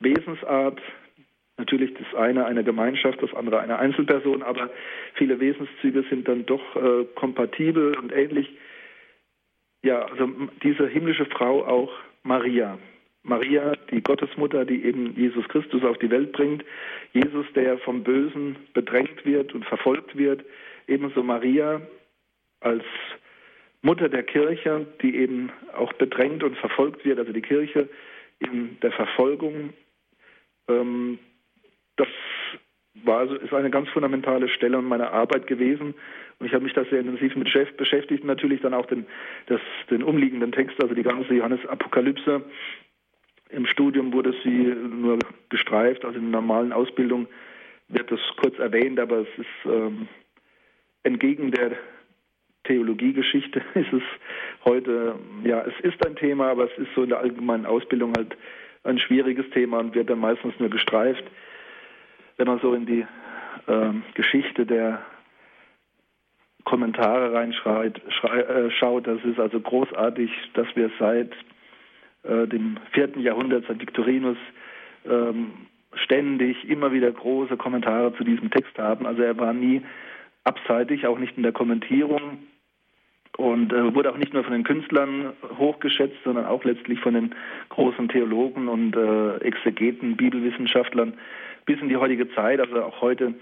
Wesensart, 0.00 0.80
natürlich 1.56 1.94
das 1.94 2.12
eine 2.18 2.46
eine 2.46 2.64
Gemeinschaft, 2.64 3.22
das 3.22 3.32
andere 3.34 3.60
eine 3.60 3.78
Einzelperson, 3.78 4.42
aber 4.42 4.70
viele 5.14 5.38
Wesenszüge 5.38 6.04
sind 6.10 6.26
dann 6.26 6.44
doch 6.46 6.74
äh, 6.74 7.04
kompatibel 7.14 7.96
und 7.96 8.10
ähnlich. 8.10 8.50
Ja, 9.82 10.06
also 10.06 10.28
diese 10.64 10.88
himmlische 10.88 11.26
Frau 11.26 11.64
auch 11.64 11.92
Maria. 12.24 12.76
Maria, 13.24 13.72
die 13.90 14.02
Gottesmutter, 14.02 14.64
die 14.66 14.84
eben 14.84 15.16
Jesus 15.16 15.48
Christus 15.48 15.82
auf 15.82 15.98
die 15.98 16.10
Welt 16.10 16.32
bringt, 16.32 16.62
Jesus, 17.12 17.46
der 17.54 17.78
vom 17.78 18.04
Bösen 18.04 18.56
bedrängt 18.74 19.24
wird 19.24 19.54
und 19.54 19.64
verfolgt 19.64 20.16
wird, 20.16 20.44
ebenso 20.86 21.22
Maria 21.22 21.80
als 22.60 22.84
Mutter 23.80 24.08
der 24.08 24.22
Kirche, 24.22 24.86
die 25.02 25.16
eben 25.16 25.50
auch 25.74 25.92
bedrängt 25.94 26.42
und 26.42 26.56
verfolgt 26.58 27.04
wird, 27.04 27.18
also 27.18 27.32
die 27.32 27.42
Kirche 27.42 27.88
in 28.38 28.78
der 28.80 28.92
Verfolgung. 28.92 29.72
Ähm, 30.68 31.18
das 31.96 32.08
war 33.04 33.20
also, 33.20 33.34
ist 33.36 33.52
eine 33.52 33.70
ganz 33.70 33.88
fundamentale 33.88 34.48
Stelle 34.48 34.78
in 34.78 34.84
meiner 34.84 35.12
Arbeit 35.12 35.46
gewesen. 35.46 35.94
Und 36.38 36.46
ich 36.46 36.54
habe 36.54 36.64
mich 36.64 36.72
da 36.72 36.84
sehr 36.84 37.00
intensiv 37.00 37.36
mit 37.36 37.52
beschäftigt, 37.76 38.24
natürlich 38.24 38.60
dann 38.60 38.74
auch 38.74 38.86
den, 38.86 39.06
das, 39.46 39.60
den 39.90 40.02
umliegenden 40.02 40.52
Text, 40.52 40.82
also 40.82 40.94
die 40.94 41.02
ganze 41.02 41.34
Johannes-Apokalypse 41.34 42.42
im 43.54 43.66
Studium 43.66 44.12
wurde 44.12 44.34
sie 44.42 44.48
nur 44.48 45.18
gestreift, 45.48 46.04
also 46.04 46.18
in 46.18 46.30
der 46.30 46.40
normalen 46.40 46.72
Ausbildung 46.72 47.26
wird 47.88 48.10
das 48.10 48.20
kurz 48.40 48.58
erwähnt, 48.58 48.98
aber 48.98 49.18
es 49.18 49.28
ist 49.38 49.70
ähm, 49.70 50.08
entgegen 51.02 51.50
der 51.50 51.72
Theologiegeschichte 52.64 53.62
ist 53.74 53.92
es 53.92 54.02
heute, 54.64 55.16
ja, 55.44 55.62
es 55.62 55.78
ist 55.80 56.04
ein 56.06 56.16
Thema, 56.16 56.50
aber 56.50 56.64
es 56.64 56.78
ist 56.78 56.88
so 56.94 57.02
in 57.02 57.10
der 57.10 57.18
allgemeinen 57.20 57.66
Ausbildung 57.66 58.12
halt 58.16 58.36
ein 58.84 58.98
schwieriges 58.98 59.48
Thema 59.50 59.78
und 59.78 59.94
wird 59.94 60.10
dann 60.10 60.18
meistens 60.18 60.54
nur 60.58 60.70
gestreift. 60.70 61.24
Wenn 62.36 62.46
man 62.46 62.58
so 62.60 62.74
in 62.74 62.86
die 62.86 63.06
ähm, 63.68 64.02
Geschichte 64.14 64.66
der 64.66 65.02
Kommentare 66.64 67.32
reinschaut, 67.32 67.98
äh, 67.98 69.02
das 69.02 69.24
ist 69.24 69.38
also 69.38 69.60
großartig, 69.60 70.30
dass 70.54 70.66
wir 70.74 70.90
seit 70.98 71.30
äh, 72.24 72.46
dem 72.46 72.78
vierten 72.92 73.20
Jahrhundert, 73.20 73.64
seit 73.66 73.80
Victorinus, 73.80 74.38
ähm, 75.08 75.52
ständig 75.94 76.68
immer 76.68 76.92
wieder 76.92 77.10
große 77.10 77.56
Kommentare 77.56 78.14
zu 78.16 78.24
diesem 78.24 78.50
Text 78.50 78.76
haben. 78.78 79.06
Also 79.06 79.22
er 79.22 79.38
war 79.38 79.52
nie 79.52 79.82
abseitig, 80.44 81.06
auch 81.06 81.18
nicht 81.18 81.36
in 81.36 81.42
der 81.42 81.52
Kommentierung 81.52 82.38
und 83.36 83.72
äh, 83.72 83.94
wurde 83.94 84.12
auch 84.12 84.16
nicht 84.16 84.32
nur 84.32 84.44
von 84.44 84.52
den 84.52 84.64
Künstlern 84.64 85.32
hochgeschätzt, 85.58 86.16
sondern 86.24 86.46
auch 86.46 86.64
letztlich 86.64 87.00
von 87.00 87.14
den 87.14 87.34
großen 87.70 88.08
Theologen 88.08 88.68
und 88.68 88.96
äh, 88.96 89.36
Exegeten, 89.38 90.16
Bibelwissenschaftlern 90.16 91.14
bis 91.66 91.80
in 91.80 91.88
die 91.88 91.96
heutige 91.96 92.32
Zeit. 92.34 92.60
Also 92.60 92.82
auch 92.82 93.00
heute 93.00 93.34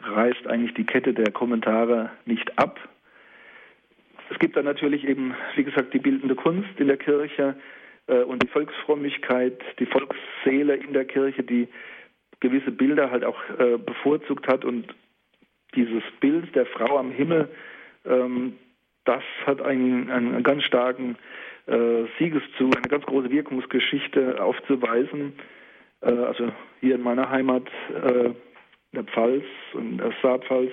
reißt 0.00 0.46
eigentlich 0.46 0.74
die 0.74 0.84
Kette 0.84 1.14
der 1.14 1.32
Kommentare 1.32 2.10
nicht 2.24 2.58
ab. 2.58 2.80
Es 4.30 4.38
gibt 4.38 4.56
dann 4.56 4.64
natürlich 4.64 5.06
eben, 5.06 5.34
wie 5.54 5.64
gesagt, 5.64 5.94
die 5.94 5.98
bildende 5.98 6.34
Kunst 6.34 6.68
in 6.78 6.88
der 6.88 6.96
Kirche 6.96 7.54
und 8.06 8.42
die 8.42 8.48
Volksfrömmigkeit, 8.48 9.60
die 9.80 9.86
Volksseele 9.86 10.76
in 10.76 10.92
der 10.92 11.04
Kirche, 11.04 11.42
die 11.42 11.68
gewisse 12.40 12.70
Bilder 12.70 13.10
halt 13.10 13.24
auch 13.24 13.38
äh, 13.58 13.78
bevorzugt 13.78 14.46
hat 14.46 14.64
und 14.64 14.94
dieses 15.74 16.02
Bild 16.20 16.54
der 16.54 16.66
Frau 16.66 16.98
am 16.98 17.10
Himmel, 17.10 17.48
ähm, 18.04 18.58
das 19.04 19.22
hat 19.44 19.62
einen, 19.62 20.10
einen 20.10 20.42
ganz 20.42 20.64
starken 20.64 21.16
äh, 21.66 22.04
Siegeszug, 22.18 22.76
eine 22.76 22.88
ganz 22.88 23.04
große 23.06 23.30
Wirkungsgeschichte 23.30 24.42
aufzuweisen. 24.42 25.34
Äh, 26.00 26.10
also 26.10 26.52
hier 26.80 26.96
in 26.96 27.02
meiner 27.02 27.30
Heimat, 27.30 27.68
äh, 27.94 28.26
in 28.26 28.34
der 28.92 29.04
Pfalz 29.04 29.44
und 29.74 29.98
der 29.98 30.12
Saarpfalz, 30.22 30.72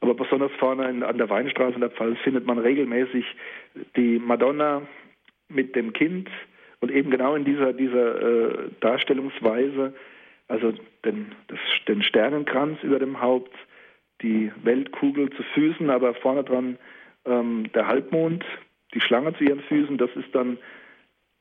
aber 0.00 0.14
besonders 0.14 0.52
vorne 0.58 1.06
an 1.06 1.18
der 1.18 1.28
Weinstraße 1.28 1.74
in 1.74 1.80
der 1.80 1.90
Pfalz 1.90 2.18
findet 2.20 2.46
man 2.46 2.58
regelmäßig 2.58 3.24
die 3.96 4.18
Madonna 4.18 4.82
mit 5.48 5.74
dem 5.74 5.92
Kind 5.92 6.28
und 6.80 6.90
eben 6.90 7.10
genau 7.10 7.34
in 7.34 7.44
dieser, 7.44 7.72
dieser 7.72 8.22
äh, 8.22 8.68
Darstellungsweise, 8.80 9.94
also 10.46 10.72
den, 11.04 11.32
das, 11.48 11.58
den 11.86 12.02
Sternenkranz 12.02 12.82
über 12.82 12.98
dem 12.98 13.20
Haupt, 13.20 13.54
die 14.22 14.52
Weltkugel 14.62 15.30
zu 15.30 15.42
Füßen, 15.54 15.90
aber 15.90 16.14
vorne 16.14 16.44
dran 16.44 16.78
ähm, 17.24 17.70
der 17.74 17.86
Halbmond, 17.86 18.44
die 18.94 19.00
Schlange 19.00 19.34
zu 19.36 19.44
ihren 19.44 19.60
Füßen, 19.60 19.98
das 19.98 20.10
ist 20.16 20.34
dann 20.34 20.58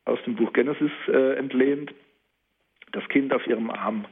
aus 0.06 0.20
dem 0.26 0.36
Buch 0.36 0.54
Genesis 0.54 0.92
äh, 1.08 1.36
entlehnt, 1.36 1.94
das 2.92 3.08
Kind 3.10 3.34
auf 3.34 3.46
ihrem 3.48 3.70
Arm. 3.70 4.06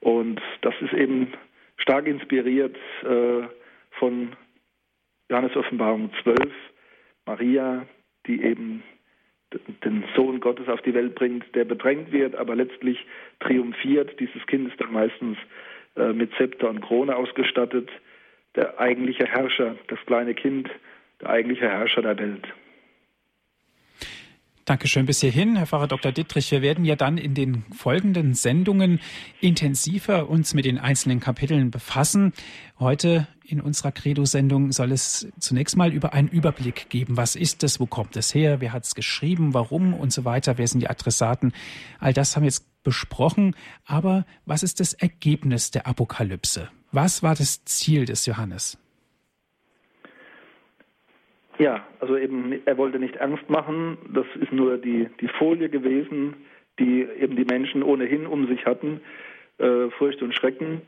Und 0.00 0.40
das 0.62 0.74
ist 0.80 0.92
eben 0.92 1.32
stark 1.76 2.06
inspiriert 2.06 2.76
äh, 3.02 3.42
von 3.92 4.36
Johannes 5.28 5.56
Offenbarung 5.56 6.10
12, 6.22 6.38
Maria, 7.26 7.86
die 8.26 8.42
eben 8.42 8.82
den 9.84 10.04
Sohn 10.14 10.40
Gottes 10.40 10.68
auf 10.68 10.80
die 10.82 10.94
Welt 10.94 11.14
bringt, 11.14 11.44
der 11.54 11.64
bedrängt 11.64 12.12
wird, 12.12 12.34
aber 12.36 12.54
letztlich 12.54 13.04
triumphiert. 13.40 14.18
Dieses 14.20 14.46
Kind 14.46 14.68
ist 14.68 14.80
dann 14.80 14.92
meistens 14.92 15.38
äh, 15.96 16.12
mit 16.12 16.32
Zepter 16.36 16.68
und 16.68 16.80
Krone 16.80 17.16
ausgestattet. 17.16 17.90
Der 18.56 18.78
eigentliche 18.78 19.26
Herrscher, 19.26 19.76
das 19.88 19.98
kleine 20.06 20.34
Kind, 20.34 20.70
der 21.20 21.30
eigentliche 21.30 21.68
Herrscher 21.68 22.02
der 22.02 22.18
Welt. 22.18 22.46
Dankeschön 24.70 25.04
bis 25.04 25.18
hierhin, 25.18 25.56
Herr 25.56 25.66
Pfarrer 25.66 25.88
Dr. 25.88 26.12
Dittrich. 26.12 26.52
Wir 26.52 26.62
werden 26.62 26.84
ja 26.84 26.94
dann 26.94 27.18
in 27.18 27.34
den 27.34 27.64
folgenden 27.76 28.34
Sendungen 28.34 29.00
intensiver 29.40 30.28
uns 30.28 30.54
mit 30.54 30.64
den 30.64 30.78
einzelnen 30.78 31.18
Kapiteln 31.18 31.72
befassen. 31.72 32.32
Heute 32.78 33.26
in 33.44 33.60
unserer 33.60 33.90
Credo-Sendung 33.90 34.70
soll 34.70 34.92
es 34.92 35.26
zunächst 35.40 35.76
mal 35.76 35.92
über 35.92 36.12
einen 36.12 36.28
Überblick 36.28 36.88
geben. 36.88 37.16
Was 37.16 37.34
ist 37.34 37.64
es? 37.64 37.80
Wo 37.80 37.86
kommt 37.86 38.14
es 38.16 38.32
her? 38.32 38.60
Wer 38.60 38.72
hat 38.72 38.84
es 38.84 38.94
geschrieben? 38.94 39.54
Warum? 39.54 39.92
Und 39.92 40.12
so 40.12 40.24
weiter. 40.24 40.56
Wer 40.56 40.68
sind 40.68 40.78
die 40.78 40.88
Adressaten? 40.88 41.52
All 41.98 42.12
das 42.12 42.36
haben 42.36 42.44
wir 42.44 42.50
jetzt 42.50 42.84
besprochen. 42.84 43.56
Aber 43.86 44.24
was 44.46 44.62
ist 44.62 44.78
das 44.78 44.92
Ergebnis 44.92 45.72
der 45.72 45.88
Apokalypse? 45.88 46.68
Was 46.92 47.24
war 47.24 47.34
das 47.34 47.64
Ziel 47.64 48.04
des 48.04 48.24
Johannes? 48.24 48.78
Ja, 51.60 51.86
also 52.00 52.16
eben, 52.16 52.62
er 52.64 52.78
wollte 52.78 52.98
nicht 52.98 53.20
Angst 53.20 53.50
machen. 53.50 53.98
Das 54.14 54.24
ist 54.40 54.50
nur 54.50 54.78
die, 54.78 55.10
die 55.20 55.28
Folie 55.28 55.68
gewesen, 55.68 56.34
die 56.78 57.02
eben 57.02 57.36
die 57.36 57.44
Menschen 57.44 57.82
ohnehin 57.82 58.26
um 58.26 58.46
sich 58.48 58.64
hatten, 58.64 59.02
äh, 59.58 59.90
Furcht 59.90 60.22
und 60.22 60.34
Schrecken. 60.34 60.80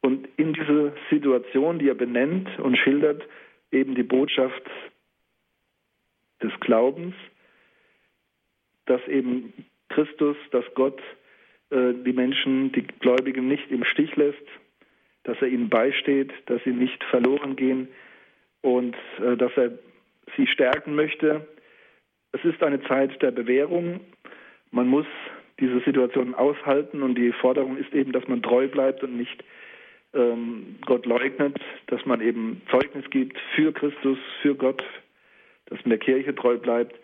Und 0.00 0.26
in 0.38 0.54
diese 0.54 0.94
Situation, 1.10 1.78
die 1.78 1.90
er 1.90 1.94
benennt 1.94 2.48
und 2.60 2.78
schildert, 2.78 3.22
eben 3.70 3.94
die 3.94 4.02
Botschaft 4.02 4.62
des 6.42 6.52
Glaubens, 6.60 7.14
dass 8.86 9.06
eben 9.06 9.52
Christus, 9.90 10.38
dass 10.50 10.64
Gott 10.74 10.98
äh, 11.68 11.92
die 11.92 12.14
Menschen, 12.14 12.72
die 12.72 12.86
Gläubigen 12.86 13.48
nicht 13.48 13.70
im 13.70 13.84
Stich 13.84 14.16
lässt, 14.16 14.46
dass 15.24 15.36
er 15.42 15.48
ihnen 15.48 15.68
beisteht, 15.68 16.32
dass 16.46 16.64
sie 16.64 16.72
nicht 16.72 17.04
verloren 17.04 17.54
gehen 17.54 17.88
und 18.62 18.96
äh, 19.22 19.36
dass 19.36 19.52
er 19.56 19.72
sie 20.36 20.46
stärken 20.46 20.94
möchte. 20.94 21.46
Es 22.32 22.44
ist 22.44 22.62
eine 22.62 22.82
Zeit 22.84 23.20
der 23.22 23.30
Bewährung. 23.30 24.00
Man 24.70 24.88
muss 24.88 25.06
diese 25.58 25.80
Situation 25.80 26.34
aushalten 26.34 27.02
und 27.02 27.16
die 27.16 27.32
Forderung 27.32 27.76
ist 27.76 27.92
eben, 27.92 28.12
dass 28.12 28.26
man 28.28 28.42
treu 28.42 28.68
bleibt 28.68 29.02
und 29.02 29.16
nicht 29.16 29.44
ähm, 30.14 30.76
Gott 30.86 31.06
leugnet, 31.06 31.58
dass 31.88 32.04
man 32.06 32.20
eben 32.20 32.62
Zeugnis 32.70 33.08
gibt 33.10 33.38
für 33.54 33.72
Christus, 33.72 34.18
für 34.42 34.54
Gott, 34.54 34.82
dass 35.66 35.78
man 35.80 35.90
der 35.90 35.98
Kirche 35.98 36.34
treu 36.34 36.56
bleibt. 36.56 36.98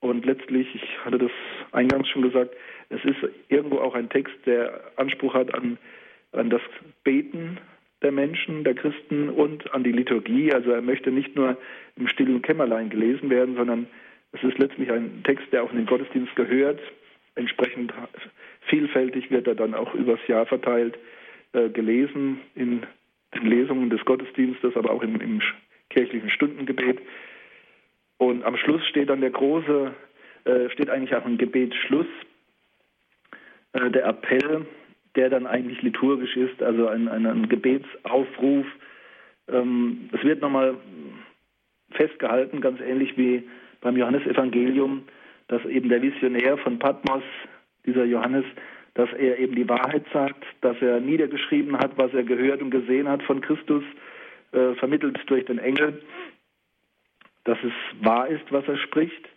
Und 0.00 0.26
letztlich, 0.26 0.74
ich 0.74 1.04
hatte 1.04 1.18
das 1.18 1.30
eingangs 1.70 2.08
schon 2.08 2.22
gesagt, 2.22 2.54
es 2.88 3.04
ist 3.04 3.18
irgendwo 3.48 3.78
auch 3.78 3.94
ein 3.94 4.10
Text, 4.10 4.34
der 4.46 4.80
Anspruch 4.96 5.34
hat 5.34 5.54
an, 5.54 5.78
an 6.32 6.50
das 6.50 6.62
Beten 7.04 7.58
der 8.02 8.12
Menschen, 8.12 8.64
der 8.64 8.74
Christen 8.74 9.28
und 9.28 9.72
an 9.72 9.84
die 9.84 9.92
Liturgie. 9.92 10.52
Also 10.52 10.70
er 10.70 10.82
möchte 10.82 11.10
nicht 11.10 11.36
nur 11.36 11.56
im 11.96 12.08
stillen 12.08 12.42
Kämmerlein 12.42 12.90
gelesen 12.90 13.30
werden, 13.30 13.56
sondern 13.56 13.86
es 14.32 14.42
ist 14.42 14.58
letztlich 14.58 14.90
ein 14.90 15.22
Text, 15.24 15.52
der 15.52 15.62
auch 15.62 15.70
in 15.70 15.78
den 15.78 15.86
Gottesdienst 15.86 16.34
gehört. 16.36 16.80
Entsprechend 17.34 17.92
vielfältig 18.68 19.30
wird 19.30 19.46
er 19.46 19.54
dann 19.54 19.74
auch 19.74 19.94
übers 19.94 20.20
Jahr 20.26 20.46
verteilt 20.46 20.98
äh, 21.52 21.68
gelesen 21.68 22.40
in 22.54 22.82
den 23.34 23.46
Lesungen 23.46 23.90
des 23.90 24.04
Gottesdienstes, 24.04 24.76
aber 24.76 24.90
auch 24.90 25.02
im, 25.02 25.20
im 25.20 25.40
kirchlichen 25.90 26.30
Stundengebet. 26.30 27.00
Und 28.18 28.44
am 28.44 28.56
Schluss 28.56 28.86
steht 28.86 29.10
dann 29.10 29.20
der 29.20 29.30
große, 29.30 29.92
äh, 30.44 30.70
steht 30.70 30.90
eigentlich 30.90 31.14
auch 31.14 31.24
ein 31.24 31.38
Gebetsschluss, 31.38 32.06
äh, 33.72 33.90
der 33.90 34.06
Appell 34.06 34.66
der 35.16 35.30
dann 35.30 35.46
eigentlich 35.46 35.82
liturgisch 35.82 36.36
ist, 36.36 36.62
also 36.62 36.88
ein, 36.88 37.08
ein, 37.08 37.26
ein 37.26 37.48
Gebetsaufruf. 37.48 38.66
Ähm, 39.48 40.08
es 40.12 40.22
wird 40.22 40.40
nochmal 40.40 40.76
festgehalten, 41.90 42.60
ganz 42.60 42.80
ähnlich 42.80 43.16
wie 43.16 43.48
beim 43.80 43.96
Johannesevangelium, 43.96 45.02
dass 45.48 45.64
eben 45.66 45.88
der 45.88 46.00
Visionär 46.02 46.56
von 46.58 46.78
Patmos, 46.78 47.22
dieser 47.84 48.04
Johannes, 48.04 48.44
dass 48.94 49.12
er 49.12 49.38
eben 49.38 49.54
die 49.54 49.68
Wahrheit 49.68 50.04
sagt, 50.12 50.44
dass 50.60 50.80
er 50.80 51.00
niedergeschrieben 51.00 51.76
hat, 51.76 51.96
was 51.96 52.12
er 52.14 52.22
gehört 52.22 52.62
und 52.62 52.70
gesehen 52.70 53.08
hat 53.08 53.22
von 53.22 53.40
Christus, 53.40 53.82
äh, 54.52 54.74
vermittelt 54.74 55.18
durch 55.26 55.44
den 55.46 55.58
Engel, 55.58 56.02
dass 57.44 57.58
es 57.64 57.72
wahr 58.04 58.28
ist, 58.28 58.44
was 58.50 58.66
er 58.68 58.76
spricht. 58.78 59.28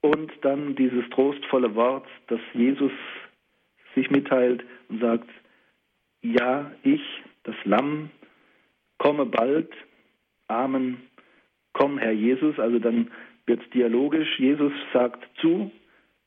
Und 0.00 0.32
dann 0.42 0.76
dieses 0.76 1.08
trostvolle 1.10 1.74
Wort, 1.74 2.06
das 2.28 2.40
Jesus 2.54 2.92
sich 3.94 4.10
mitteilt 4.10 4.64
und 4.88 5.00
sagt, 5.00 5.28
ja, 6.22 6.70
ich, 6.82 7.02
das 7.44 7.54
Lamm, 7.64 8.10
komme 8.98 9.26
bald, 9.26 9.72
Amen, 10.48 11.02
komm 11.72 11.98
Herr 11.98 12.12
Jesus, 12.12 12.58
also 12.58 12.78
dann 12.78 13.10
wird 13.46 13.62
es 13.62 13.70
dialogisch, 13.70 14.38
Jesus 14.38 14.72
sagt 14.92 15.26
zu, 15.40 15.70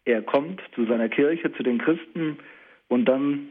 er 0.06 0.22
kommt 0.22 0.62
zu 0.76 0.86
seiner 0.86 1.10
Kirche, 1.10 1.52
zu 1.54 1.64
den 1.64 1.78
Christen 1.78 2.38
und 2.88 3.06
dann 3.06 3.48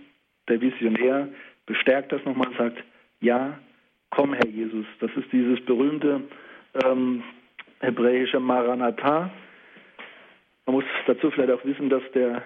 der 0.48 0.60
Visionär 0.60 1.28
bestärkt 1.66 2.12
das 2.12 2.24
nochmal 2.24 2.48
und 2.48 2.56
sagt, 2.56 2.82
ja, 3.20 3.58
komm 4.10 4.34
Herr 4.34 4.48
Jesus. 4.48 4.86
Das 5.00 5.10
ist 5.16 5.30
dieses 5.32 5.64
berühmte 5.64 6.22
ähm, 6.84 7.22
hebräische 7.80 8.40
Maranatha. 8.40 9.30
Man 10.66 10.76
muss 10.76 10.84
dazu 11.06 11.30
vielleicht 11.30 11.52
auch 11.52 11.64
wissen, 11.64 11.88
dass 11.88 12.02
der 12.12 12.42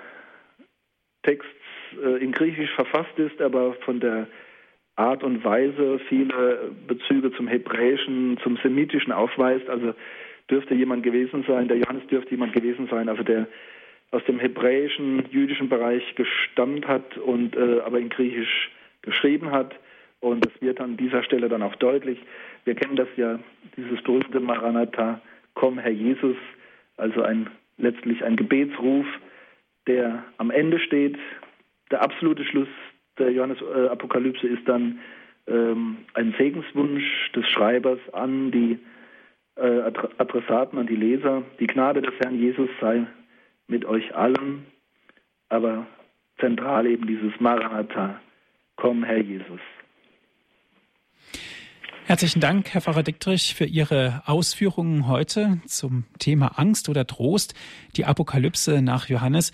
Text 1.22 1.48
äh, 2.02 2.22
in 2.22 2.32
Griechisch 2.32 2.70
verfasst 2.74 3.18
ist, 3.18 3.40
aber 3.40 3.74
von 3.84 4.00
der 4.00 4.26
Art 4.96 5.24
und 5.24 5.44
Weise 5.44 5.98
viele 6.08 6.70
Bezüge 6.86 7.32
zum 7.32 7.48
Hebräischen, 7.48 8.38
zum 8.42 8.56
Semitischen 8.58 9.12
aufweist. 9.12 9.68
Also 9.68 9.94
dürfte 10.50 10.74
jemand 10.74 11.02
gewesen 11.02 11.44
sein, 11.48 11.68
der 11.68 11.78
Johannes 11.78 12.06
dürfte 12.06 12.30
jemand 12.32 12.52
gewesen 12.52 12.86
sein, 12.90 13.08
also 13.08 13.22
der 13.22 13.48
aus 14.10 14.22
dem 14.24 14.38
hebräischen, 14.38 15.24
jüdischen 15.30 15.68
Bereich 15.68 16.14
gestammt 16.14 16.86
hat 16.86 17.16
und 17.18 17.56
äh, 17.56 17.80
aber 17.80 17.98
in 17.98 18.10
Griechisch 18.10 18.70
geschrieben 19.02 19.50
hat. 19.50 19.74
Und 20.20 20.46
das 20.46 20.52
wird 20.60 20.80
an 20.80 20.96
dieser 20.96 21.22
Stelle 21.24 21.48
dann 21.48 21.62
auch 21.62 21.74
deutlich. 21.76 22.18
Wir 22.64 22.74
kennen 22.74 22.96
das 22.96 23.08
ja, 23.16 23.40
dieses 23.76 24.00
berühmte 24.02 24.40
Maranatha, 24.40 25.20
komm 25.54 25.78
Herr 25.78 25.90
Jesus, 25.90 26.36
also 26.96 27.22
ein 27.22 27.50
letztlich 27.76 28.24
ein 28.24 28.36
Gebetsruf, 28.36 29.06
der 29.86 30.24
am 30.38 30.50
Ende 30.50 30.78
steht. 30.78 31.16
Der 31.90 32.02
absolute 32.02 32.44
Schluss 32.44 32.68
der 33.18 33.30
Johannes-Apokalypse 33.30 34.46
ist 34.46 34.66
dann 34.66 34.98
ähm, 35.46 35.98
ein 36.14 36.34
Segenswunsch 36.38 37.32
des 37.34 37.46
Schreibers 37.48 37.98
an 38.12 38.50
die 38.50 38.78
äh, 39.56 39.92
Adressaten, 40.18 40.78
an 40.78 40.86
die 40.86 40.96
Leser. 40.96 41.42
Die 41.60 41.66
Gnade 41.66 42.02
des 42.02 42.14
Herrn 42.18 42.38
Jesus 42.38 42.68
sei 42.80 43.06
mit 43.66 43.84
euch 43.84 44.14
allen, 44.14 44.66
aber 45.48 45.86
zentral 46.38 46.86
eben 46.86 47.06
dieses 47.06 47.32
Maranatha, 47.40 48.20
Komm, 48.76 49.04
Herr 49.04 49.20
Jesus. 49.20 49.60
Herzlichen 52.06 52.40
Dank, 52.40 52.74
Herr 52.74 52.82
Pfarrer 52.82 53.02
Dictrich, 53.02 53.54
für 53.54 53.64
Ihre 53.64 54.22
Ausführungen 54.26 55.08
heute 55.08 55.60
zum 55.66 56.04
Thema 56.18 56.58
Angst 56.58 56.88
oder 56.88 57.06
Trost, 57.06 57.54
die 57.96 58.04
Apokalypse 58.04 58.82
nach 58.82 59.08
Johannes. 59.08 59.52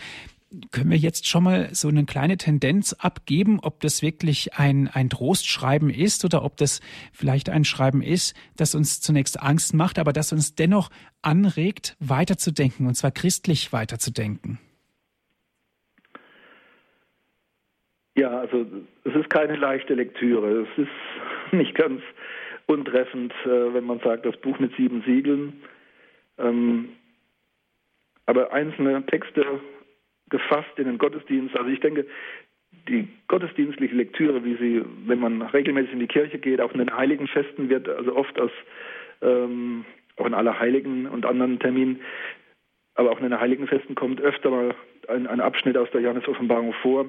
Können 0.72 0.90
wir 0.90 0.96
jetzt 0.96 1.28
schon 1.28 1.44
mal 1.44 1.68
so 1.72 1.86
eine 1.86 2.04
kleine 2.06 2.36
Tendenz 2.36 2.92
abgeben, 2.94 3.60
ob 3.62 3.80
das 3.80 4.02
wirklich 4.02 4.54
ein, 4.54 4.88
ein 4.92 5.08
Trostschreiben 5.08 5.90
ist 5.90 6.24
oder 6.24 6.44
ob 6.44 6.56
das 6.56 6.80
vielleicht 7.12 7.50
ein 7.50 7.64
Schreiben 7.64 8.02
ist, 8.02 8.34
das 8.56 8.74
uns 8.74 9.00
zunächst 9.00 9.40
Angst 9.40 9.74
macht, 9.74 9.98
aber 9.98 10.12
das 10.12 10.32
uns 10.32 10.56
dennoch 10.56 10.90
anregt, 11.22 11.96
weiterzudenken, 12.00 12.88
und 12.88 12.94
zwar 12.94 13.12
christlich 13.12 13.72
weiterzudenken? 13.72 14.58
Ja, 18.16 18.40
also 18.40 18.66
es 19.04 19.14
ist 19.14 19.30
keine 19.30 19.56
leichte 19.56 19.94
Lektüre. 19.94 20.66
Es 20.66 20.78
ist 20.82 21.52
nicht 21.52 21.74
ganz 21.74 22.02
untreffend, 22.66 23.32
äh, 23.44 23.72
wenn 23.72 23.84
man 23.84 24.00
sagt, 24.00 24.26
das 24.26 24.36
Buch 24.38 24.58
mit 24.58 24.74
sieben 24.76 25.02
Siegeln. 25.06 25.62
Ähm, 26.38 26.90
aber 28.26 28.52
einzelne 28.52 29.04
Texte 29.06 29.60
gefasst 30.30 30.78
in 30.78 30.84
den 30.84 30.98
Gottesdienst. 30.98 31.56
Also 31.56 31.70
ich 31.70 31.80
denke, 31.80 32.06
die 32.88 33.08
gottesdienstliche 33.28 33.94
Lektüre, 33.94 34.44
wie 34.44 34.56
sie, 34.56 34.84
wenn 35.06 35.20
man 35.20 35.42
regelmäßig 35.42 35.92
in 35.92 36.00
die 36.00 36.06
Kirche 36.06 36.38
geht, 36.38 36.60
auch 36.60 36.72
in 36.72 36.78
den 36.78 36.96
Heiligen 36.96 37.26
Festen 37.26 37.68
wird, 37.68 37.88
also 37.88 38.16
oft 38.16 38.40
aus, 38.40 38.50
ähm, 39.22 39.84
auch 40.16 40.26
in 40.26 40.34
aller 40.34 40.58
Heiligen 40.58 41.06
und 41.06 41.26
anderen 41.26 41.58
Terminen, 41.58 42.00
aber 42.94 43.10
auch 43.10 43.18
in 43.18 43.28
den 43.28 43.40
Heiligen 43.40 43.66
Festen 43.66 43.94
kommt 43.94 44.20
öfter 44.20 44.50
mal 44.50 44.74
ein, 45.08 45.26
ein 45.26 45.40
Abschnitt 45.40 45.76
aus 45.76 45.90
der 45.90 46.00
Johannes-Offenbarung 46.00 46.72
vor. 46.74 47.06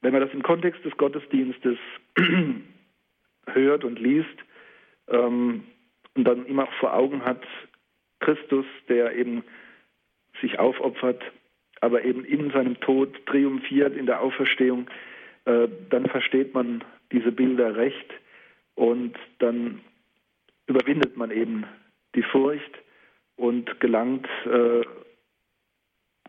Wenn 0.00 0.12
man 0.12 0.22
das 0.22 0.32
im 0.32 0.42
Kontext 0.42 0.84
des 0.84 0.96
Gottesdienstes 0.96 1.78
hört 3.46 3.84
und 3.84 3.98
liest 3.98 4.36
ähm, 5.08 5.64
und 6.14 6.24
dann 6.24 6.46
immer 6.46 6.64
auch 6.64 6.72
vor 6.74 6.94
Augen 6.94 7.24
hat, 7.24 7.42
Christus, 8.20 8.66
der 8.88 9.14
eben 9.16 9.44
sich 10.40 10.58
aufopfert, 10.58 11.22
aber 11.84 12.02
eben 12.02 12.24
in 12.24 12.50
seinem 12.50 12.80
Tod 12.80 13.26
triumphiert 13.26 13.94
in 13.94 14.06
der 14.06 14.22
Auferstehung, 14.22 14.86
äh, 15.44 15.68
dann 15.90 16.06
versteht 16.06 16.54
man 16.54 16.82
diese 17.12 17.30
Bilder 17.30 17.76
recht 17.76 18.10
und 18.74 19.14
dann 19.38 19.80
überwindet 20.66 21.18
man 21.18 21.30
eben 21.30 21.64
die 22.14 22.22
Furcht 22.22 22.72
und 23.36 23.80
gelangt, 23.80 24.26
äh, 24.46 24.80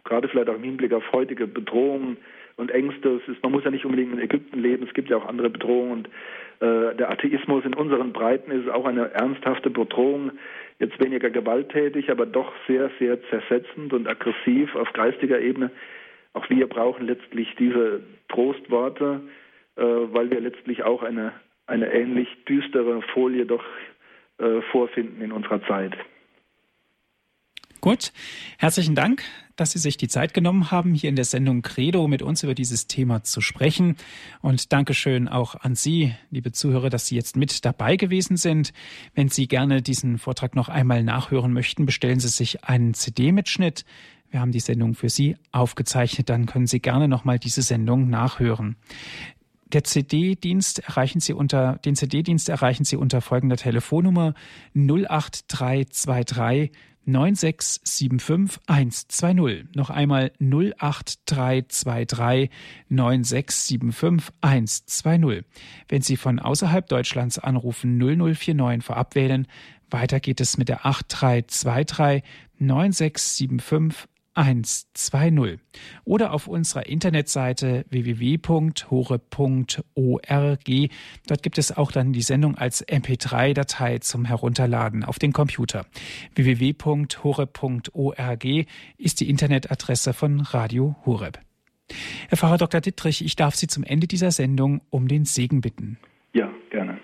gerade 0.04 0.28
vielleicht 0.28 0.50
auch 0.50 0.56
im 0.56 0.64
Hinblick 0.64 0.92
auf 0.92 1.10
heutige 1.14 1.48
Bedrohungen 1.48 2.18
und 2.58 2.72
Ängste, 2.72 3.22
ist, 3.28 3.44
man 3.44 3.52
muss 3.52 3.64
ja 3.64 3.72
nicht 3.72 3.86
unbedingt 3.86 4.14
in 4.14 4.20
Ägypten 4.20 4.62
leben, 4.62 4.86
es 4.88 4.94
gibt 4.94 5.10
ja 5.10 5.18
auch 5.18 5.26
andere 5.26 5.50
Bedrohungen. 5.50 5.92
Und 5.92 6.08
äh, 6.62 6.96
der 6.96 7.12
Atheismus 7.12 7.66
in 7.66 7.74
unseren 7.74 8.14
Breiten 8.14 8.52
ist 8.52 8.70
auch 8.70 8.86
eine 8.86 9.12
ernsthafte 9.12 9.70
Bedrohung, 9.70 10.32
jetzt 10.80 11.00
weniger 11.04 11.30
gewalttätig, 11.30 12.10
aber 12.10 12.26
doch 12.26 12.52
sehr, 12.68 12.90
sehr 13.00 13.18
zersetzend 13.30 13.94
und 13.94 14.08
aggressiv 14.08 14.76
auf 14.76 14.92
geistiger 14.94 15.40
Ebene. 15.40 15.72
Auch 16.34 16.50
wir 16.50 16.68
brauchen 16.68 17.08
letztlich 17.08 17.48
diese 17.58 18.02
Trostworte, 18.30 19.22
äh, 19.76 19.82
weil 19.82 20.32
wir 20.32 20.40
letztlich 20.40 20.84
auch 20.84 21.04
eine, 21.04 21.34
eine 21.68 21.92
ähnlich 21.94 22.28
düstere 22.46 23.02
Folie 23.14 23.46
doch 23.46 23.64
äh, 24.38 24.62
vorfinden 24.72 25.22
in 25.22 25.32
unserer 25.32 25.62
Zeit. 25.66 25.96
Gut, 27.82 28.12
herzlichen 28.58 28.96
Dank, 28.96 29.24
dass 29.56 29.72
Sie 29.72 29.80
sich 29.80 29.98
die 29.98 30.08
Zeit 30.08 30.34
genommen 30.34 30.72
haben, 30.72 30.94
hier 30.94 31.10
in 31.10 31.16
der 31.16 31.26
Sendung 31.26 31.62
Credo 31.62 32.08
mit 32.08 32.22
uns 32.22 32.44
über 32.44 32.56
dieses 32.56 32.88
Thema 32.88 33.24
zu 33.24 33.42
sprechen. 33.42 33.96
Und 34.42 34.74
Dankeschön 34.74 35.28
auch 35.28 35.56
an 35.56 35.76
Sie, 35.76 36.14
liebe 36.30 36.52
Zuhörer, 36.52 36.90
dass 36.90 37.08
Sie 37.08 37.16
jetzt 37.16 37.38
mit 37.38 37.66
dabei 37.66 37.96
gewesen 37.96 38.38
sind. 38.38 38.74
Wenn 39.14 39.30
Sie 39.30 39.48
gerne 39.48 39.82
diesen 39.82 40.18
Vortrag 40.18 40.56
noch 40.56 40.70
einmal 40.70 41.04
nachhören 41.04 41.54
möchten, 41.54 41.86
bestellen 41.86 42.20
Sie 42.20 42.28
sich 42.28 42.64
einen 42.64 42.94
CD-Mitschnitt. 42.94 43.86
Wir 44.30 44.42
haben 44.42 44.52
die 44.52 44.60
Sendung 44.60 44.96
für 44.96 45.10
Sie 45.10 45.38
aufgezeichnet, 45.52 46.30
dann 46.30 46.46
können 46.46 46.68
Sie 46.68 46.80
gerne 46.80 47.08
nochmal 47.08 47.40
diese 47.40 47.62
Sendung 47.62 48.10
nachhören. 48.10 48.76
Der 49.76 49.84
CD-Dienst 49.84 50.80
erreichen 50.80 51.20
Sie 51.20 51.34
unter, 51.34 51.80
den 51.84 51.98
CD-Dienst 51.98 52.48
erreichen 52.48 52.86
Sie 52.86 52.96
unter 52.96 53.20
folgender 53.20 53.58
Telefonnummer 53.58 54.34
08323 54.74 56.72
9675120. 57.06 59.66
Noch 59.76 59.90
einmal 59.90 60.32
08323 60.40 62.50
9675120. 62.90 65.44
Wenn 65.90 66.02
Sie 66.02 66.16
von 66.16 66.40
außerhalb 66.40 66.88
Deutschlands 66.88 67.38
anrufen 67.38 67.98
0049 67.98 68.82
vorab 68.82 69.16
wählen. 69.16 69.46
Weiter 69.90 70.22
geht 70.22 70.40
es 70.40 70.58
mit 70.58 70.70
der 70.70 70.86
8323 70.86 72.24
9675 72.60 74.08
120 74.36 75.60
oder 76.04 76.34
auf 76.34 76.48
unserer 76.48 76.86
Internetseite 76.88 77.86
www.hore.org. 77.90 78.50
Dort 81.28 81.44
gibt 81.44 81.58
es 81.58 81.76
auch 81.76 81.92
dann 81.92 82.14
die 82.14 82.22
Sendung 82.22 82.56
als 82.56 82.88
MP3-Datei 82.88 83.98
zum 84.00 84.26
Herunterladen 84.26 85.04
auf 85.04 85.18
den 85.20 85.34
Computer. 85.34 85.86
www.hore.org 86.36 86.86
ist 88.98 89.22
die 89.22 89.30
Internetadresse 89.30 90.14
von 90.14 90.42
Radio 90.42 90.96
Horeb. 91.06 91.40
Herr 92.30 92.38
Pfarrer 92.38 92.58
Dr. 92.58 92.82
Dittrich, 92.82 93.24
ich 93.24 93.36
darf 93.36 93.56
Sie 93.56 93.68
zum 93.68 93.84
Ende 93.84 94.08
dieser 94.08 94.32
Sendung 94.32 94.82
um 94.90 95.08
den 95.08 95.26
Segen 95.26 95.62
bitten. 95.62 95.98
Ja, 96.34 96.52
gerne. 96.72 97.00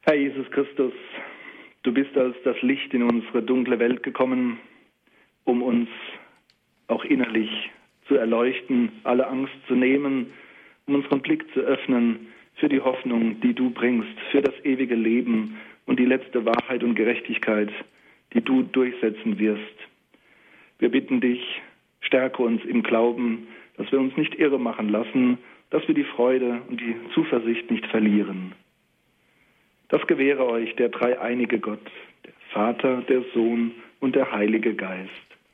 Herr 0.00 0.16
Jesus 0.16 0.50
Christus, 0.50 0.92
du 1.84 1.92
bist 1.92 2.16
als 2.16 2.34
das 2.44 2.60
Licht 2.62 2.92
in 2.92 3.04
unsere 3.04 3.42
dunkle 3.42 3.78
Welt 3.78 4.02
gekommen 4.02 4.58
um 5.44 5.62
uns 5.62 5.88
auch 6.88 7.04
innerlich 7.04 7.70
zu 8.06 8.16
erleuchten, 8.16 8.92
alle 9.04 9.26
Angst 9.26 9.54
zu 9.66 9.74
nehmen, 9.74 10.32
um 10.86 10.96
unseren 10.96 11.20
Blick 11.22 11.44
zu 11.54 11.60
öffnen 11.60 12.28
für 12.56 12.68
die 12.68 12.80
Hoffnung, 12.80 13.40
die 13.40 13.54
du 13.54 13.70
bringst, 13.70 14.18
für 14.30 14.42
das 14.42 14.54
ewige 14.64 14.94
Leben 14.94 15.56
und 15.86 15.98
die 15.98 16.04
letzte 16.04 16.44
Wahrheit 16.44 16.82
und 16.82 16.94
Gerechtigkeit, 16.94 17.70
die 18.34 18.40
du 18.40 18.62
durchsetzen 18.62 19.38
wirst. 19.38 19.76
Wir 20.78 20.90
bitten 20.90 21.20
dich, 21.20 21.42
stärke 22.00 22.42
uns 22.42 22.64
im 22.64 22.82
Glauben, 22.82 23.46
dass 23.76 23.90
wir 23.92 24.00
uns 24.00 24.16
nicht 24.16 24.34
irre 24.34 24.58
machen 24.58 24.88
lassen, 24.88 25.38
dass 25.70 25.86
wir 25.88 25.94
die 25.94 26.04
Freude 26.04 26.60
und 26.68 26.80
die 26.80 26.96
Zuversicht 27.14 27.70
nicht 27.70 27.86
verlieren. 27.86 28.52
Das 29.88 30.06
gewähre 30.06 30.46
euch 30.46 30.74
der 30.76 30.88
dreieinige 30.88 31.58
Gott, 31.58 31.90
der 32.24 32.32
Vater, 32.50 33.02
der 33.02 33.22
Sohn 33.34 33.72
und 34.00 34.14
der 34.14 34.32
Heilige 34.32 34.74
Geist. 34.74 35.31